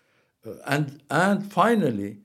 uh, 0.46 0.54
and 0.66 1.02
and 1.10 1.52
finally, 1.52 2.18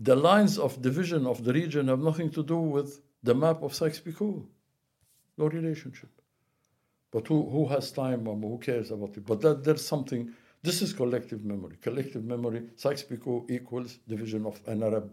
the 0.00 0.16
lines 0.16 0.58
of 0.58 0.82
division 0.82 1.26
of 1.26 1.44
the 1.44 1.52
region 1.52 1.88
have 1.88 2.00
nothing 2.00 2.30
to 2.30 2.42
do 2.42 2.58
with 2.58 3.00
the 3.22 3.34
map 3.34 3.62
of 3.62 3.74
Sykes-Picot. 3.74 4.44
No 5.38 5.46
relationship. 5.46 6.10
But 7.10 7.28
who, 7.28 7.48
who 7.48 7.66
has 7.68 7.92
time 7.92 8.26
who 8.26 8.58
cares 8.58 8.90
about 8.90 9.16
it? 9.16 9.24
But 9.24 9.40
that, 9.40 9.64
there's 9.64 9.86
something, 9.86 10.32
this 10.66 10.82
is 10.82 10.92
collective 11.02 11.42
memory. 11.52 11.76
Collective 11.88 12.24
memory, 12.34 12.60
Sykes-Picot 12.82 13.50
equals 13.56 13.90
division 14.14 14.42
of 14.50 14.56
an 14.66 14.82
Arab 14.82 15.06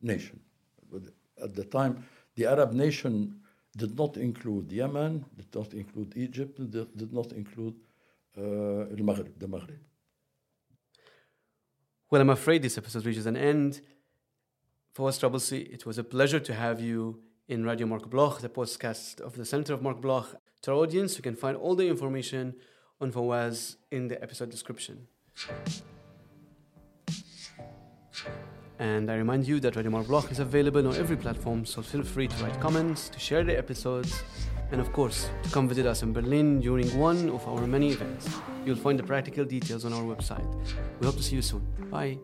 nation. 0.00 0.38
At 1.46 1.52
the 1.58 1.64
time, 1.64 1.92
the 2.36 2.44
Arab 2.46 2.72
nation 2.72 3.12
did 3.76 3.92
not 4.02 4.16
include 4.16 4.70
Yemen, 4.72 5.24
did 5.36 5.52
not 5.54 5.74
include 5.74 6.08
Egypt, 6.16 6.54
did, 7.00 7.12
not 7.12 7.32
include 7.32 7.74
uh, 8.36 8.40
the 8.98 9.04
Maghreb, 9.08 9.32
the 9.38 9.48
Maghreb. 9.54 9.82
Well, 12.10 12.20
I'm 12.20 12.30
afraid 12.30 12.62
this 12.62 12.78
episode 12.78 13.04
reaches 13.06 13.26
an 13.26 13.36
end. 13.36 13.80
Fawwaz 14.94 15.16
Traboulsi, 15.20 15.60
it 15.76 15.86
was 15.86 15.98
a 15.98 16.04
pleasure 16.04 16.40
to 16.40 16.54
have 16.54 16.80
you 16.80 17.20
in 17.48 17.64
Radio 17.64 17.86
Marc 17.86 18.08
Bloch, 18.10 18.40
the 18.40 18.48
podcast 18.48 19.20
of 19.20 19.36
the 19.36 19.44
Center 19.44 19.72
of 19.74 19.82
Marc 19.82 20.00
Bloch. 20.00 20.28
To 20.62 20.72
our 20.72 20.78
audience, 20.78 21.16
you 21.16 21.22
can 21.22 21.36
find 21.36 21.56
all 21.56 21.74
the 21.74 21.88
information 21.88 22.54
on 23.00 23.12
Fawwaz 23.12 23.76
er 23.92 23.96
in 23.96 24.08
the 24.08 24.22
episode 24.22 24.50
description. 24.50 25.06
And 28.78 29.10
I 29.10 29.16
remind 29.16 29.46
you 29.46 29.60
that 29.60 29.76
Radio 29.76 30.02
Bloch 30.02 30.30
is 30.30 30.38
available 30.38 30.86
on 30.86 30.96
every 30.96 31.16
platform, 31.16 31.66
so 31.66 31.82
feel 31.82 32.02
free 32.02 32.28
to 32.28 32.44
write 32.44 32.58
comments, 32.60 33.10
to 33.10 33.18
share 33.18 33.44
the 33.44 33.56
episodes, 33.56 34.22
and 34.72 34.80
of 34.80 34.90
course, 34.92 35.28
to 35.42 35.50
come 35.50 35.68
visit 35.68 35.84
us 35.84 36.02
in 36.02 36.14
Berlin 36.14 36.60
during 36.60 36.86
one 36.98 37.28
of 37.28 37.46
our 37.46 37.66
many 37.66 37.90
events. 37.90 38.28
You'll 38.64 38.76
find 38.76 38.98
the 38.98 39.02
practical 39.02 39.44
details 39.44 39.84
on 39.84 39.92
our 39.92 40.02
website. 40.02 40.46
We 40.98 41.06
hope 41.06 41.16
to 41.16 41.22
see 41.22 41.36
you 41.36 41.42
soon. 41.42 41.66
Bye. 41.90 42.18